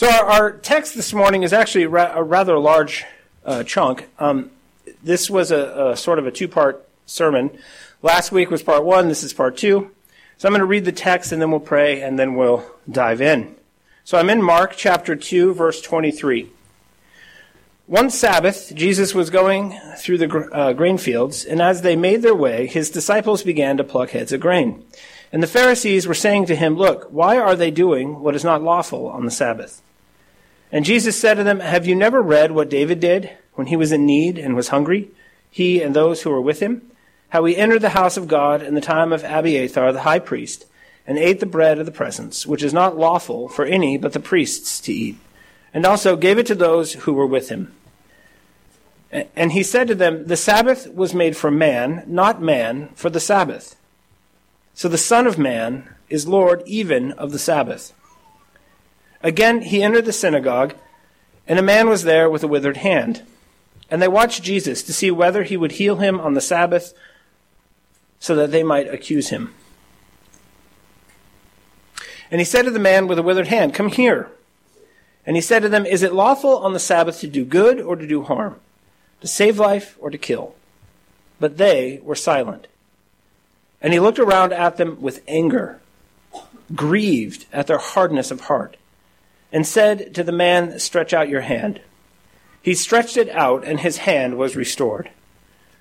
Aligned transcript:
So 0.00 0.08
our, 0.08 0.24
our 0.24 0.52
text 0.52 0.94
this 0.94 1.12
morning 1.12 1.42
is 1.42 1.52
actually 1.52 1.84
ra- 1.84 2.12
a 2.14 2.22
rather 2.22 2.58
large 2.58 3.04
uh, 3.44 3.64
chunk. 3.64 4.08
Um, 4.18 4.50
this 5.02 5.28
was 5.28 5.50
a, 5.50 5.90
a, 5.90 5.94
sort 5.98 6.18
of 6.18 6.26
a 6.26 6.30
two-part 6.30 6.88
sermon. 7.04 7.50
Last 8.00 8.32
week 8.32 8.50
was 8.50 8.62
part 8.62 8.82
one. 8.82 9.08
This 9.08 9.22
is 9.22 9.34
part 9.34 9.58
two. 9.58 9.90
So 10.38 10.48
I'm 10.48 10.52
going 10.52 10.60
to 10.60 10.64
read 10.64 10.86
the 10.86 10.90
text 10.90 11.32
and 11.32 11.42
then 11.42 11.50
we'll 11.50 11.60
pray 11.60 12.00
and 12.00 12.18
then 12.18 12.34
we'll 12.34 12.64
dive 12.90 13.20
in. 13.20 13.54
So 14.04 14.16
I'm 14.16 14.30
in 14.30 14.40
Mark 14.40 14.72
chapter 14.74 15.14
2, 15.14 15.52
verse 15.52 15.82
23. 15.82 16.50
One 17.84 18.08
Sabbath, 18.08 18.72
Jesus 18.74 19.14
was 19.14 19.28
going 19.28 19.78
through 19.98 20.16
the 20.16 20.48
uh, 20.50 20.72
grain 20.72 20.96
fields, 20.96 21.44
and 21.44 21.60
as 21.60 21.82
they 21.82 21.94
made 21.94 22.22
their 22.22 22.34
way, 22.34 22.66
his 22.66 22.88
disciples 22.88 23.42
began 23.42 23.76
to 23.76 23.84
pluck 23.84 24.10
heads 24.10 24.32
of 24.32 24.40
grain. 24.40 24.82
And 25.30 25.42
the 25.42 25.46
Pharisees 25.46 26.06
were 26.06 26.14
saying 26.14 26.46
to 26.46 26.56
him, 26.56 26.76
Look, 26.76 27.08
why 27.10 27.36
are 27.36 27.54
they 27.54 27.70
doing 27.70 28.20
what 28.20 28.34
is 28.34 28.44
not 28.44 28.62
lawful 28.62 29.06
on 29.06 29.26
the 29.26 29.30
Sabbath? 29.30 29.82
And 30.72 30.84
Jesus 30.84 31.18
said 31.18 31.34
to 31.34 31.44
them, 31.44 31.60
Have 31.60 31.86
you 31.86 31.94
never 31.94 32.22
read 32.22 32.52
what 32.52 32.70
David 32.70 33.00
did 33.00 33.30
when 33.54 33.66
he 33.66 33.76
was 33.76 33.92
in 33.92 34.06
need 34.06 34.38
and 34.38 34.54
was 34.54 34.68
hungry, 34.68 35.10
he 35.50 35.82
and 35.82 35.94
those 35.94 36.22
who 36.22 36.30
were 36.30 36.40
with 36.40 36.60
him? 36.60 36.82
How 37.30 37.44
he 37.44 37.56
entered 37.56 37.82
the 37.82 37.90
house 37.90 38.16
of 38.16 38.28
God 38.28 38.62
in 38.62 38.74
the 38.74 38.80
time 38.80 39.12
of 39.12 39.24
Abiathar 39.24 39.92
the 39.92 40.02
high 40.02 40.18
priest, 40.18 40.66
and 41.06 41.18
ate 41.18 41.40
the 41.40 41.46
bread 41.46 41.78
of 41.78 41.86
the 41.86 41.92
presence, 41.92 42.46
which 42.46 42.62
is 42.62 42.72
not 42.72 42.96
lawful 42.96 43.48
for 43.48 43.64
any 43.64 43.96
but 43.96 44.12
the 44.12 44.20
priests 44.20 44.80
to 44.80 44.92
eat, 44.92 45.16
and 45.74 45.84
also 45.84 46.16
gave 46.16 46.38
it 46.38 46.46
to 46.46 46.54
those 46.54 46.92
who 46.92 47.12
were 47.12 47.26
with 47.26 47.48
him. 47.48 47.72
And 49.34 49.52
he 49.52 49.64
said 49.64 49.88
to 49.88 49.94
them, 49.94 50.26
The 50.26 50.36
Sabbath 50.36 50.92
was 50.92 51.14
made 51.14 51.36
for 51.36 51.50
man, 51.50 52.04
not 52.06 52.40
man 52.40 52.90
for 52.94 53.10
the 53.10 53.18
Sabbath. 53.18 53.74
So 54.74 54.88
the 54.88 54.98
Son 54.98 55.26
of 55.26 55.36
Man 55.36 55.88
is 56.08 56.28
Lord 56.28 56.62
even 56.64 57.12
of 57.12 57.32
the 57.32 57.38
Sabbath. 57.38 57.92
Again, 59.22 59.62
he 59.62 59.82
entered 59.82 60.06
the 60.06 60.12
synagogue, 60.12 60.74
and 61.46 61.58
a 61.58 61.62
man 61.62 61.88
was 61.88 62.04
there 62.04 62.30
with 62.30 62.42
a 62.42 62.48
withered 62.48 62.78
hand. 62.78 63.22
And 63.90 64.00
they 64.00 64.08
watched 64.08 64.42
Jesus 64.42 64.82
to 64.84 64.92
see 64.92 65.10
whether 65.10 65.42
he 65.42 65.56
would 65.56 65.72
heal 65.72 65.96
him 65.96 66.20
on 66.20 66.34
the 66.34 66.40
Sabbath 66.40 66.94
so 68.18 68.34
that 68.36 68.50
they 68.50 68.62
might 68.62 68.92
accuse 68.92 69.28
him. 69.28 69.54
And 72.30 72.40
he 72.40 72.44
said 72.44 72.62
to 72.62 72.70
the 72.70 72.78
man 72.78 73.08
with 73.08 73.18
a 73.18 73.22
withered 73.22 73.48
hand, 73.48 73.74
Come 73.74 73.88
here. 73.88 74.30
And 75.26 75.36
he 75.36 75.42
said 75.42 75.62
to 75.62 75.68
them, 75.68 75.84
Is 75.84 76.02
it 76.02 76.14
lawful 76.14 76.58
on 76.58 76.72
the 76.72 76.78
Sabbath 76.78 77.20
to 77.20 77.26
do 77.26 77.44
good 77.44 77.80
or 77.80 77.96
to 77.96 78.06
do 78.06 78.22
harm, 78.22 78.60
to 79.20 79.26
save 79.26 79.58
life 79.58 79.96
or 80.00 80.10
to 80.10 80.18
kill? 80.18 80.54
But 81.40 81.56
they 81.56 82.00
were 82.02 82.14
silent. 82.14 82.68
And 83.82 83.92
he 83.92 84.00
looked 84.00 84.18
around 84.18 84.52
at 84.52 84.76
them 84.76 85.00
with 85.00 85.22
anger, 85.26 85.80
grieved 86.74 87.46
at 87.52 87.66
their 87.66 87.78
hardness 87.78 88.30
of 88.30 88.42
heart 88.42 88.76
and 89.52 89.66
said 89.66 90.14
to 90.14 90.22
the 90.22 90.32
man, 90.32 90.78
Stretch 90.78 91.12
out 91.12 91.28
your 91.28 91.42
hand. 91.42 91.80
He 92.62 92.74
stretched 92.74 93.16
it 93.16 93.28
out, 93.30 93.64
and 93.64 93.80
his 93.80 93.98
hand 93.98 94.36
was 94.36 94.56
restored. 94.56 95.10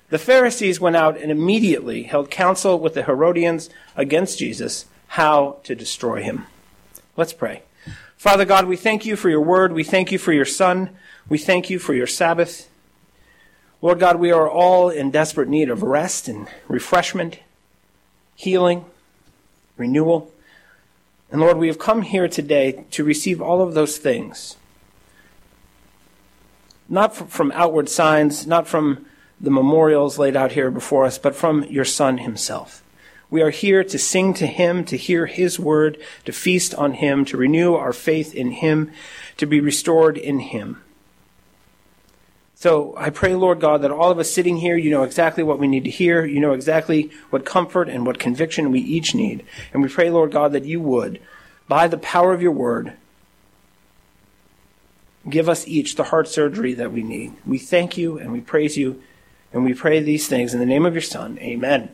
The 0.10 0.18
Pharisees 0.18 0.80
went 0.80 0.96
out 0.96 1.20
and 1.20 1.32
immediately 1.32 2.04
held 2.04 2.32
counsel 2.32 2.80
with 2.80 2.96
the 2.96 3.04
Herodians 3.04 3.70
against 3.96 4.40
Jesus, 4.40 4.86
how 5.08 5.58
to 5.64 5.76
destroy 5.76 6.24
him. 6.24 6.48
Let's 7.16 7.34
pray. 7.34 7.64
Father 8.18 8.46
God, 8.46 8.66
we 8.66 8.76
thank 8.76 9.06
you 9.06 9.16
for 9.16 9.30
your 9.30 9.42
word. 9.42 9.72
We 9.72 9.84
thank 9.84 10.12
you 10.12 10.18
for 10.18 10.34
your 10.34 10.46
Son. 10.46 10.90
We 11.28 11.38
thank 11.38 11.70
you 11.70 11.80
for 11.80 11.94
your 11.94 12.08
Sabbath. 12.08 12.70
Lord 13.82 14.00
God, 14.00 14.18
we 14.18 14.32
are 14.32 14.50
all 14.50 14.90
in 14.90 15.12
desperate 15.12 15.48
need 15.48 15.70
of 15.70 15.84
rest 15.84 16.28
and 16.28 16.48
refreshment, 16.68 17.40
healing, 18.36 18.86
renewal. 19.78 20.32
And 21.32 21.42
Lord, 21.42 21.58
we 21.58 21.68
have 21.68 21.80
come 21.80 22.02
here 22.02 22.28
today 22.28 22.86
to 22.92 23.04
receive 23.04 23.42
all 23.42 23.62
of 23.62 23.74
those 23.74 23.98
things. 23.98 24.58
Not 26.88 27.16
from 27.16 27.52
outward 27.52 27.88
signs, 27.88 28.48
not 28.48 28.68
from 28.68 29.06
the 29.40 29.52
memorials 29.52 30.18
laid 30.18 30.36
out 30.36 30.54
here 30.54 30.72
before 30.72 31.06
us, 31.06 31.18
but 31.18 31.36
from 31.36 31.64
your 31.66 31.86
Son 31.86 32.18
himself. 32.18 32.84
We 33.30 33.44
are 33.44 33.52
here 33.52 33.84
to 33.84 34.00
sing 34.00 34.34
to 34.36 34.48
him, 34.48 34.84
to 34.86 34.98
hear 34.98 35.28
his 35.28 35.60
word, 35.60 36.00
to 36.26 36.32
feast 36.32 36.74
on 36.74 36.94
him, 36.94 37.26
to 37.26 37.38
renew 37.38 37.76
our 37.76 37.94
faith 37.94 38.34
in 38.34 38.52
him, 38.52 38.92
to 39.38 39.46
be 39.46 39.60
restored 39.60 40.18
in 40.18 40.40
him. 40.40 40.82
So 42.60 42.94
I 42.98 43.10
pray, 43.10 43.36
Lord 43.36 43.62
God, 43.62 43.84
that 43.84 43.92
all 43.92 44.12
of 44.12 44.20
us 44.20 44.30
sitting 44.30 44.58
here, 44.58 44.76
you 44.76 44.92
know 44.92 45.04
exactly 45.04 45.44
what 45.44 45.60
we 45.60 45.68
need 45.70 45.86
to 45.86 45.90
hear. 45.90 46.26
You 46.26 46.42
know 46.42 46.52
exactly 46.52 47.10
what 47.30 47.46
comfort 47.46 47.88
and 47.88 48.06
what 48.06 48.20
conviction 48.20 48.70
we 48.70 48.82
each 48.82 49.16
need. 49.16 49.46
And 49.72 49.82
we 49.82 49.88
pray, 49.88 50.10
Lord 50.10 50.34
God, 50.34 50.52
that 50.52 50.66
you 50.66 50.82
would, 50.82 51.22
by 51.70 51.88
the 51.88 51.98
power 51.98 52.34
of 52.34 52.42
your 52.42 52.52
word, 52.52 52.92
give 55.30 55.48
us 55.48 55.66
each 55.70 55.96
the 55.96 56.04
heart 56.04 56.28
surgery 56.28 56.74
that 56.74 56.92
we 56.92 57.02
need. 57.02 57.32
We 57.46 57.60
thank 57.60 57.98
you 57.98 58.20
and 58.20 58.34
we 58.34 58.42
praise 58.42 58.76
you 58.76 59.02
and 59.54 59.64
we 59.64 59.74
pray 59.74 60.02
these 60.02 60.28
things 60.28 60.54
in 60.54 60.60
the 60.60 60.66
name 60.66 60.86
of 60.86 60.94
your 60.94 61.02
Son. 61.02 61.40
Amen. 61.40 61.90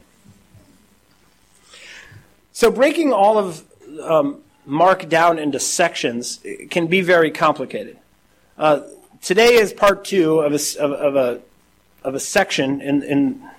So 2.54 2.72
breaking 2.72 3.14
all 3.14 3.38
of 3.38 3.64
um, 4.02 4.42
Mark 4.66 5.08
down 5.10 5.38
into 5.38 5.60
sections 5.60 6.40
can 6.72 6.88
be 6.88 7.02
very 7.02 7.30
complicated. 7.30 8.00
Uh, 8.58 8.82
Today 9.26 9.56
is 9.56 9.74
part 9.74 10.06
two 10.06 10.42
of 10.42 10.54
a, 10.54 10.80
of, 10.80 11.16
a, 11.16 11.42
of 12.04 12.14
a 12.14 12.20
section 12.20 12.80
in, 12.80 13.02
in 13.02 13.50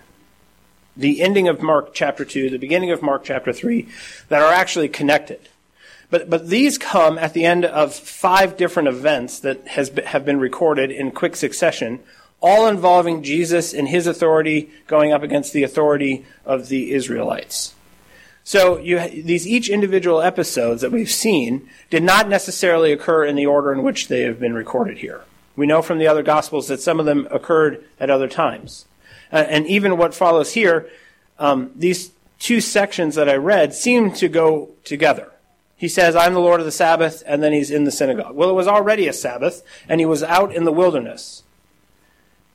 the 0.97 1.21
ending 1.21 1.49
of 1.49 1.61
Mark 1.61 1.93
chapter 1.93 2.25
2, 2.25 2.51
the 2.51 2.57
beginning 2.57 2.93
of 2.93 3.03
Mark 3.03 3.25
chapter 3.25 3.53
3, 3.53 3.89
that 4.29 4.41
are 4.43 4.53
actually 4.53 4.89
connected. 4.89 5.49
But, 6.09 6.31
but 6.31 6.51
these 6.51 6.79
come 6.79 7.19
at 7.19 7.35
the 7.35 7.45
end 7.45 7.65
of 7.65 7.93
five 7.93 8.57
different 8.57 8.89
events 8.89 9.41
that 9.41 9.67
has 9.67 9.89
have 10.05 10.25
been 10.25 10.39
recorded 10.39 10.93
in 10.93 11.11
quick 11.11 11.35
succession, 11.35 11.99
all 12.41 12.69
involving 12.69 13.25
Jesus 13.25 13.75
and 13.75 13.89
his 13.89 14.07
authority 14.07 14.71
going 14.87 15.13
up 15.13 15.25
against 15.25 15.53
the 15.53 15.65
authority 15.65 16.25
of 16.45 16.69
the 16.69 16.93
Israelites. 16.93 17.75
So 18.45 18.79
you, 18.79 19.01
these 19.01 19.49
each 19.49 19.69
individual 19.69 20.23
episodes 20.23 20.83
that 20.83 20.93
we've 20.93 21.11
seen 21.11 21.69
did 21.91 22.05
not 22.05 22.29
necessarily 22.29 22.93
occur 22.93 23.25
in 23.25 23.35
the 23.35 23.47
order 23.47 23.73
in 23.73 23.83
which 23.83 24.07
they 24.07 24.21
have 24.21 24.39
been 24.39 24.55
recorded 24.55 24.99
here. 24.99 25.25
We 25.57 25.67
know 25.67 25.83
from 25.83 25.99
the 25.99 26.07
other 26.07 26.23
Gospels 26.23 26.69
that 26.69 26.81
some 26.81 27.01
of 27.01 27.07
them 27.07 27.27
occurred 27.31 27.85
at 27.99 28.11
other 28.11 28.29
times. 28.29 28.85
Uh, 29.33 29.45
and 29.49 29.67
even 29.67 29.97
what 29.97 30.15
follows 30.15 30.53
here, 30.53 30.89
um, 31.39 31.73
these 31.75 32.13
two 32.39 32.61
sections 32.61 33.15
that 33.15 33.29
I 33.29 33.35
read 33.35 33.75
seem 33.75 34.13
to 34.13 34.29
go 34.29 34.71
together. 34.85 35.33
He 35.77 35.89
says, 35.89 36.17
I'm 36.17 36.35
the 36.35 36.41
Lord 36.41 36.61
of 36.61 36.67
the 36.67 36.73
Sabbath, 36.73 37.23
and 37.27 37.43
then 37.43 37.53
he's 37.53 37.71
in 37.71 37.85
the 37.85 37.91
synagogue. 37.91 38.35
Well, 38.35 38.51
it 38.51 38.55
was 38.55 38.69
already 38.69 39.09
a 39.09 39.13
Sabbath, 39.13 39.63
and 39.89 40.01
he 40.01 40.07
was 40.07 40.23
out 40.23 40.55
in 40.55 40.65
the 40.65 40.73
wilderness. 40.73 41.43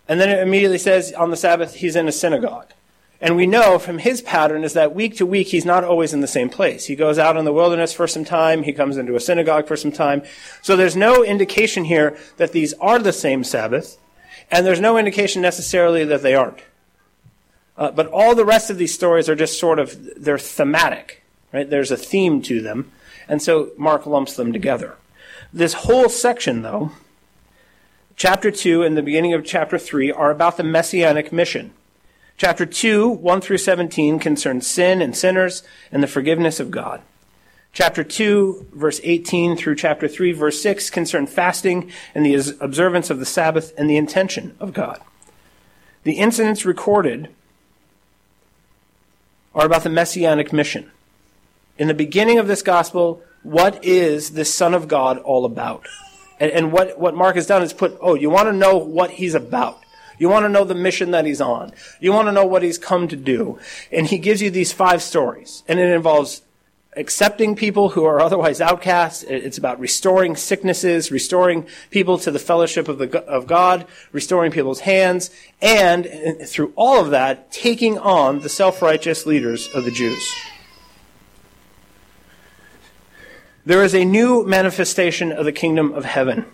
And 0.08 0.20
then 0.20 0.30
it 0.30 0.40
immediately 0.40 0.80
says, 0.80 1.14
on 1.14 1.30
the 1.30 1.38
Sabbath, 1.38 1.76
he's 1.76 1.96
in 1.96 2.08
a 2.08 2.12
synagogue. 2.12 2.68
And 3.22 3.36
we 3.36 3.46
know 3.46 3.78
from 3.78 4.00
his 4.00 4.22
pattern 4.22 4.64
is 4.64 4.74
that 4.74 4.96
week 4.96 5.16
to 5.18 5.28
week, 5.28 5.50
he's 5.50 5.64
not 5.64 5.84
always 5.84 6.12
in 6.12 6.22
the 6.22 6.28
same 6.28 6.50
place. 6.50 6.86
He 6.86 6.96
goes 6.96 7.20
out 7.20 7.38
in 7.38 7.46
the 7.46 7.54
wilderness 7.54 7.94
for 7.94 8.08
some 8.08 8.26
time. 8.26 8.64
He 8.64 8.74
comes 8.74 8.98
into 8.98 9.16
a 9.16 9.20
synagogue 9.20 9.68
for 9.68 9.76
some 9.76 9.92
time. 9.92 10.24
So 10.64 10.76
there's 10.76 10.96
no 10.96 11.24
indication 11.24 11.84
here 11.84 12.18
that 12.38 12.52
these 12.52 12.74
are 12.74 12.98
the 12.98 13.14
same 13.14 13.44
Sabbath. 13.44 14.00
And 14.50 14.66
there's 14.66 14.82
no 14.82 14.98
indication 14.98 15.42
necessarily 15.42 16.04
that 16.06 16.24
they 16.24 16.34
aren't. 16.34 16.64
Uh, 17.78 17.92
but 17.92 18.08
all 18.08 18.34
the 18.34 18.44
rest 18.44 18.72
of 18.72 18.78
these 18.78 18.94
stories 18.94 19.30
are 19.30 19.36
just 19.36 19.60
sort 19.60 19.78
of, 19.78 20.24
they're 20.24 20.40
thematic, 20.40 21.24
right? 21.54 21.70
There's 21.70 21.92
a 21.92 21.98
theme 21.98 22.42
to 22.44 22.60
them. 22.60 22.92
And 23.28 23.42
so 23.42 23.72
Mark 23.78 24.08
lumps 24.08 24.36
them 24.36 24.52
together. 24.52 24.98
This 25.54 25.74
whole 25.74 26.10
section, 26.10 26.64
though, 26.64 26.92
chapter 28.16 28.50
2 28.50 28.84
and 28.84 28.98
the 28.98 29.02
beginning 29.04 29.34
of 29.34 29.46
chapter 29.46 29.78
3 29.78 30.12
are 30.12 30.32
about 30.32 30.58
the 30.58 30.64
messianic 30.64 31.32
mission. 31.32 31.74
Chapter 32.42 32.66
2, 32.66 33.08
1 33.08 33.42
through 33.42 33.60
17 33.60 34.18
concerns 34.18 34.66
sin 34.66 35.00
and 35.00 35.16
sinners 35.16 35.62
and 35.92 36.02
the 36.02 36.08
forgiveness 36.08 36.60
of 36.60 36.72
God. 36.72 37.04
Chapter 37.72 38.04
2, 38.04 38.70
verse 38.74 39.00
18 39.04 39.56
through 39.56 39.76
chapter 39.76 40.08
3, 40.08 40.32
verse 40.32 40.60
6 40.60 40.90
concern 40.90 41.28
fasting 41.28 41.92
and 42.16 42.26
the 42.26 42.56
observance 42.60 43.12
of 43.12 43.20
the 43.20 43.28
Sabbath 43.28 43.76
and 43.78 43.88
the 43.88 43.96
intention 43.96 44.56
of 44.60 44.74
God. 44.74 45.00
The 46.02 46.14
incidents 46.14 46.66
recorded 46.66 47.30
are 49.54 49.68
about 49.68 49.84
the 49.84 49.90
messianic 49.90 50.52
mission. 50.52 50.90
In 51.78 51.88
the 51.88 51.94
beginning 51.94 52.40
of 52.40 52.48
this 52.48 52.64
gospel, 52.64 53.22
what 53.44 53.86
is 53.86 54.32
this 54.32 54.52
Son 54.52 54.74
of 54.74 54.88
God 54.88 55.20
all 55.20 55.46
about? 55.46 55.86
And, 56.40 56.50
and 56.50 56.72
what, 56.72 57.00
what 57.00 57.14
Mark 57.14 57.36
has 57.36 57.46
done 57.46 57.62
is 57.62 57.72
put, 57.72 57.96
oh, 58.02 58.16
you 58.16 58.32
want 58.32 58.48
to 58.48 58.52
know 58.52 58.78
what 58.78 59.12
he's 59.12 59.36
about. 59.36 59.81
You 60.22 60.30
want 60.30 60.46
to 60.46 60.50
know 60.50 60.64
the 60.64 60.76
mission 60.76 61.10
that 61.12 61.26
he's 61.26 61.42
on. 61.42 61.74
You 62.00 62.14
want 62.14 62.28
to 62.28 62.32
know 62.32 62.46
what 62.46 62.62
he's 62.62 62.78
come 62.78 63.08
to 63.08 63.16
do. 63.16 63.58
And 63.92 64.06
he 64.06 64.20
gives 64.20 64.40
you 64.40 64.52
these 64.52 64.72
five 64.72 65.02
stories. 65.02 65.64
And 65.68 65.80
it 65.80 65.90
involves 65.92 66.44
accepting 66.96 67.56
people 67.56 67.90
who 67.90 68.06
are 68.06 68.20
otherwise 68.20 68.62
outcasts. 68.62 69.24
It's 69.24 69.58
about 69.58 69.80
restoring 69.80 70.36
sicknesses, 70.36 71.10
restoring 71.10 71.66
people 71.90 72.20
to 72.20 72.30
the 72.30 72.38
fellowship 72.38 72.88
of, 72.88 73.00
the, 73.00 73.24
of 73.26 73.48
God, 73.48 73.88
restoring 74.12 74.52
people's 74.52 74.82
hands, 74.82 75.32
and 75.60 76.06
uh, 76.06 76.46
through 76.46 76.72
all 76.76 77.02
of 77.04 77.10
that, 77.10 77.52
taking 77.52 77.98
on 77.98 78.42
the 78.42 78.50
self-righteous 78.50 79.26
leaders 79.26 79.70
of 79.74 79.86
the 79.86 79.92
Jews. 79.92 80.32
There 83.66 83.84
is 83.84 83.96
a 83.96 84.06
new 84.06 84.46
manifestation 84.46 85.32
of 85.32 85.46
the 85.46 85.52
kingdom 85.52 85.94
of 85.94 86.06
heaven. 86.06 86.46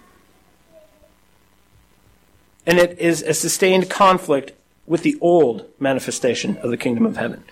And 2.68 2.78
it 2.78 3.00
is 3.00 3.24
a 3.24 3.34
sustained 3.34 3.90
conflict 3.90 4.52
with 4.86 5.02
the 5.02 5.18
old 5.22 5.66
manifestation 5.80 6.58
of 6.58 6.70
the 6.70 6.78
kingdom 6.78 7.06
of 7.06 7.18
heaven. 7.18 7.44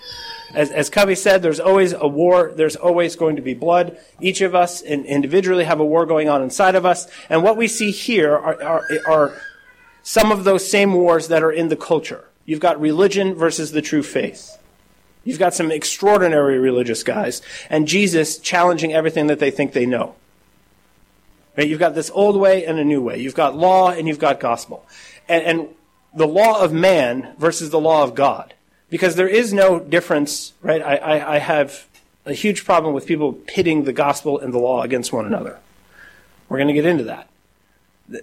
As, 0.53 0.71
as 0.71 0.89
Covey 0.89 1.15
said, 1.15 1.41
there's 1.41 1.59
always 1.59 1.93
a 1.93 2.07
war. 2.07 2.51
There's 2.55 2.75
always 2.75 3.15
going 3.15 3.37
to 3.37 3.41
be 3.41 3.53
blood. 3.53 3.97
Each 4.21 4.41
of 4.41 4.53
us 4.53 4.81
individually 4.81 5.63
have 5.63 5.79
a 5.79 5.85
war 5.85 6.05
going 6.05 6.29
on 6.29 6.43
inside 6.43 6.75
of 6.75 6.85
us. 6.85 7.07
And 7.29 7.43
what 7.43 7.57
we 7.57 7.67
see 7.67 7.91
here 7.91 8.35
are, 8.35 8.61
are, 8.61 8.87
are 9.07 9.33
some 10.03 10.31
of 10.31 10.43
those 10.43 10.69
same 10.69 10.93
wars 10.93 11.29
that 11.29 11.43
are 11.43 11.51
in 11.51 11.69
the 11.69 11.75
culture. 11.75 12.25
You've 12.45 12.59
got 12.59 12.79
religion 12.79 13.33
versus 13.33 13.71
the 13.71 13.81
true 13.81 14.03
faith. 14.03 14.57
You've 15.23 15.39
got 15.39 15.55
some 15.55 15.71
extraordinary 15.71 16.59
religious 16.59 17.03
guys, 17.03 17.41
and 17.69 17.87
Jesus 17.87 18.37
challenging 18.37 18.93
everything 18.93 19.27
that 19.27 19.39
they 19.39 19.49
think 19.49 19.73
they 19.73 19.87
know. 19.87 20.15
Right? 21.57 21.67
You've 21.67 21.79
got 21.79 21.95
this 21.95 22.11
old 22.13 22.35
way 22.37 22.65
and 22.65 22.79
a 22.79 22.83
new 22.83 23.01
way. 23.01 23.19
You've 23.19 23.35
got 23.35 23.55
law 23.55 23.89
and 23.89 24.07
you've 24.07 24.19
got 24.19 24.39
gospel. 24.39 24.85
And, 25.29 25.43
and 25.43 25.67
the 26.13 26.27
law 26.27 26.61
of 26.61 26.73
man 26.73 27.33
versus 27.37 27.69
the 27.69 27.79
law 27.79 28.03
of 28.03 28.15
God. 28.15 28.53
Because 28.89 29.15
there 29.15 29.27
is 29.27 29.53
no 29.53 29.79
difference, 29.79 30.53
right? 30.61 30.81
I, 30.81 30.95
I, 30.95 31.35
I 31.35 31.37
have 31.39 31.87
a 32.25 32.33
huge 32.33 32.65
problem 32.65 32.93
with 32.93 33.05
people 33.05 33.33
pitting 33.33 33.83
the 33.83 33.93
gospel 33.93 34.39
and 34.39 34.53
the 34.53 34.59
law 34.59 34.83
against 34.83 35.11
one 35.11 35.25
another. 35.25 35.59
We're 36.49 36.57
going 36.57 36.67
to 36.67 36.73
get 36.73 36.85
into 36.85 37.05
that. 37.05 37.29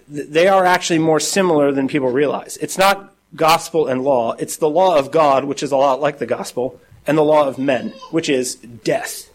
They 0.09 0.47
are 0.47 0.65
actually 0.65 1.01
more 1.01 1.21
similar 1.21 1.73
than 1.73 1.89
people 1.89 2.11
realize. 2.11 2.57
It's 2.59 2.79
not 2.79 3.13
gospel 3.35 3.87
and 3.87 4.03
law, 4.03 4.33
it's 4.33 4.57
the 4.59 4.69
law 4.69 4.99
of 4.99 5.11
God, 5.11 5.45
which 5.45 5.63
is 5.63 5.73
a 5.73 5.77
lot 5.77 6.01
like 6.01 6.19
the 6.19 6.27
gospel, 6.27 6.79
and 7.07 7.17
the 7.17 7.23
law 7.23 7.49
of 7.49 7.59
men, 7.59 7.91
which 8.11 8.29
is 8.29 8.57
death. 8.57 9.31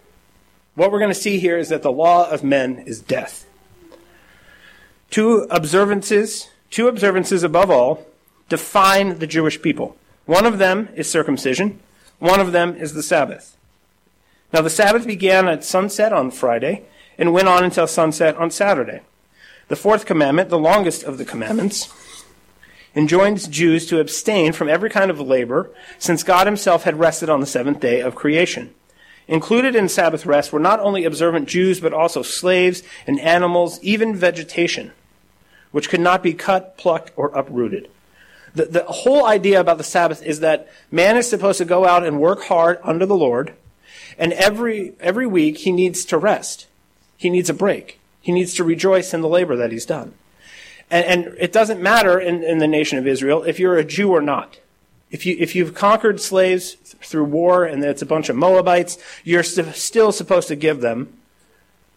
What 0.75 0.91
we're 0.91 0.99
going 0.99 1.11
to 1.11 1.19
see 1.19 1.39
here 1.39 1.57
is 1.57 1.69
that 1.69 1.81
the 1.81 1.91
law 1.91 2.29
of 2.29 2.43
men 2.43 2.83
is 2.85 3.01
death. 3.01 3.46
Two 5.09 5.47
observances, 5.49 6.49
two 6.69 6.87
observances 6.87 7.43
above 7.43 7.69
all, 7.69 8.05
define 8.49 9.19
the 9.19 9.27
Jewish 9.27 9.61
people. 9.61 9.95
One 10.25 10.45
of 10.45 10.57
them 10.57 10.89
is 10.95 11.09
circumcision, 11.09 11.79
one 12.19 12.39
of 12.39 12.51
them 12.51 12.75
is 12.75 12.93
the 12.93 13.03
Sabbath. 13.03 13.55
Now, 14.53 14.61
the 14.61 14.69
Sabbath 14.69 15.05
began 15.05 15.47
at 15.47 15.63
sunset 15.63 16.13
on 16.13 16.31
Friday 16.31 16.83
and 17.17 17.33
went 17.33 17.47
on 17.47 17.63
until 17.63 17.87
sunset 17.87 18.35
on 18.37 18.51
Saturday. 18.51 19.01
The 19.67 19.75
fourth 19.75 20.05
commandment, 20.05 20.49
the 20.49 20.57
longest 20.57 21.03
of 21.03 21.17
the 21.17 21.25
commandments, 21.25 21.93
enjoins 22.95 23.47
Jews 23.47 23.85
to 23.87 23.99
abstain 23.99 24.53
from 24.53 24.69
every 24.69 24.89
kind 24.89 25.11
of 25.11 25.19
labor, 25.19 25.69
since 25.99 26.23
God 26.23 26.47
himself 26.47 26.83
had 26.83 26.99
rested 26.99 27.29
on 27.29 27.41
the 27.41 27.45
seventh 27.45 27.79
day 27.79 28.01
of 28.01 28.15
creation. 28.15 28.73
Included 29.27 29.75
in 29.75 29.89
Sabbath 29.89 30.25
rest 30.25 30.53
were 30.53 30.59
not 30.59 30.79
only 30.79 31.03
observant 31.03 31.49
Jews, 31.49 31.79
but 31.81 31.93
also 31.93 32.21
slaves 32.21 32.81
and 33.05 33.19
animals, 33.19 33.79
even 33.81 34.15
vegetation, 34.15 34.93
which 35.71 35.89
could 35.89 35.99
not 35.99 36.23
be 36.23 36.33
cut, 36.33 36.77
plucked, 36.77 37.11
or 37.15 37.27
uprooted. 37.29 37.89
The, 38.55 38.65
the 38.65 38.83
whole 38.83 39.25
idea 39.25 39.59
about 39.59 39.77
the 39.77 39.83
Sabbath 39.83 40.23
is 40.23 40.39
that 40.39 40.69
man 40.89 41.17
is 41.17 41.29
supposed 41.29 41.57
to 41.57 41.65
go 41.65 41.85
out 41.85 42.05
and 42.05 42.21
work 42.21 42.43
hard 42.43 42.79
under 42.83 43.05
the 43.05 43.17
Lord, 43.17 43.53
and 44.17 44.31
every, 44.33 44.93
every 44.99 45.27
week 45.27 45.57
he 45.57 45.71
needs 45.71 46.05
to 46.05 46.17
rest. 46.17 46.67
He 47.17 47.29
needs 47.29 47.49
a 47.49 47.53
break. 47.53 47.99
He 48.21 48.31
needs 48.31 48.53
to 48.55 48.63
rejoice 48.63 49.13
in 49.13 49.21
the 49.21 49.27
labor 49.27 49.55
that 49.57 49.71
he's 49.71 49.85
done. 49.85 50.13
And, 50.89 51.05
and 51.05 51.37
it 51.37 51.51
doesn't 51.51 51.81
matter 51.81 52.19
in, 52.19 52.43
in 52.43 52.59
the 52.59 52.67
nation 52.67 52.97
of 52.97 53.05
Israel 53.05 53.43
if 53.43 53.59
you're 53.59 53.77
a 53.77 53.83
Jew 53.83 54.11
or 54.11 54.21
not. 54.21 54.59
If, 55.09 55.25
you, 55.25 55.37
if 55.39 55.55
you've 55.55 55.73
conquered 55.73 56.19
slaves 56.19 56.73
through 57.01 57.25
war 57.25 57.63
and 57.63 57.83
it's 57.83 58.01
a 58.01 58.05
bunch 58.05 58.29
of 58.29 58.35
Moabites, 58.35 58.97
you're 59.23 59.43
st- 59.43 59.75
still 59.75 60.11
supposed 60.11 60.47
to 60.49 60.55
give 60.55 60.81
them 60.81 61.17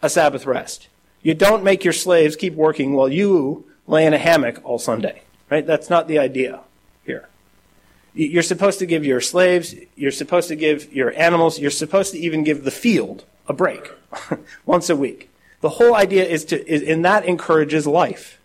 a 0.01 0.09
Sabbath 0.09 0.45
rest. 0.45 0.87
You 1.21 1.33
don't 1.33 1.63
make 1.63 1.83
your 1.83 1.93
slaves 1.93 2.35
keep 2.35 2.53
working 2.53 2.93
while 2.93 3.09
you 3.09 3.65
lay 3.85 4.05
in 4.05 4.13
a 4.13 4.17
hammock 4.17 4.61
all 4.63 4.79
Sunday. 4.79 5.23
Right? 5.49 5.67
That's 5.67 5.89
not 5.89 6.07
the 6.07 6.17
idea 6.17 6.61
here. 7.05 7.27
You're 8.13 8.43
supposed 8.43 8.79
to 8.79 8.85
give 8.85 9.05
your 9.05 9.21
slaves, 9.21 9.75
you're 9.95 10.11
supposed 10.11 10.47
to 10.47 10.55
give 10.55 10.93
your 10.93 11.13
animals, 11.13 11.59
you're 11.59 11.71
supposed 11.71 12.13
to 12.13 12.19
even 12.19 12.43
give 12.43 12.63
the 12.63 12.71
field 12.71 13.25
a 13.47 13.53
break 13.53 13.91
once 14.65 14.89
a 14.89 14.95
week. 14.95 15.29
The 15.61 15.69
whole 15.69 15.95
idea 15.95 16.25
is 16.25 16.43
to, 16.45 16.67
is, 16.69 16.81
and 16.81 17.05
that 17.05 17.25
encourages 17.25 17.85
life. 17.85 18.40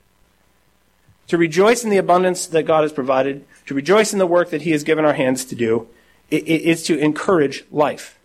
To 1.28 1.38
rejoice 1.38 1.82
in 1.82 1.90
the 1.90 1.96
abundance 1.96 2.46
that 2.46 2.64
God 2.64 2.82
has 2.82 2.92
provided, 2.92 3.44
to 3.66 3.74
rejoice 3.74 4.12
in 4.12 4.18
the 4.18 4.26
work 4.26 4.50
that 4.50 4.62
He 4.62 4.70
has 4.70 4.84
given 4.84 5.04
our 5.04 5.14
hands 5.14 5.44
to 5.46 5.54
do, 5.54 5.88
it, 6.30 6.76
to 6.84 6.98
encourage 6.98 7.64
life. 7.70 8.18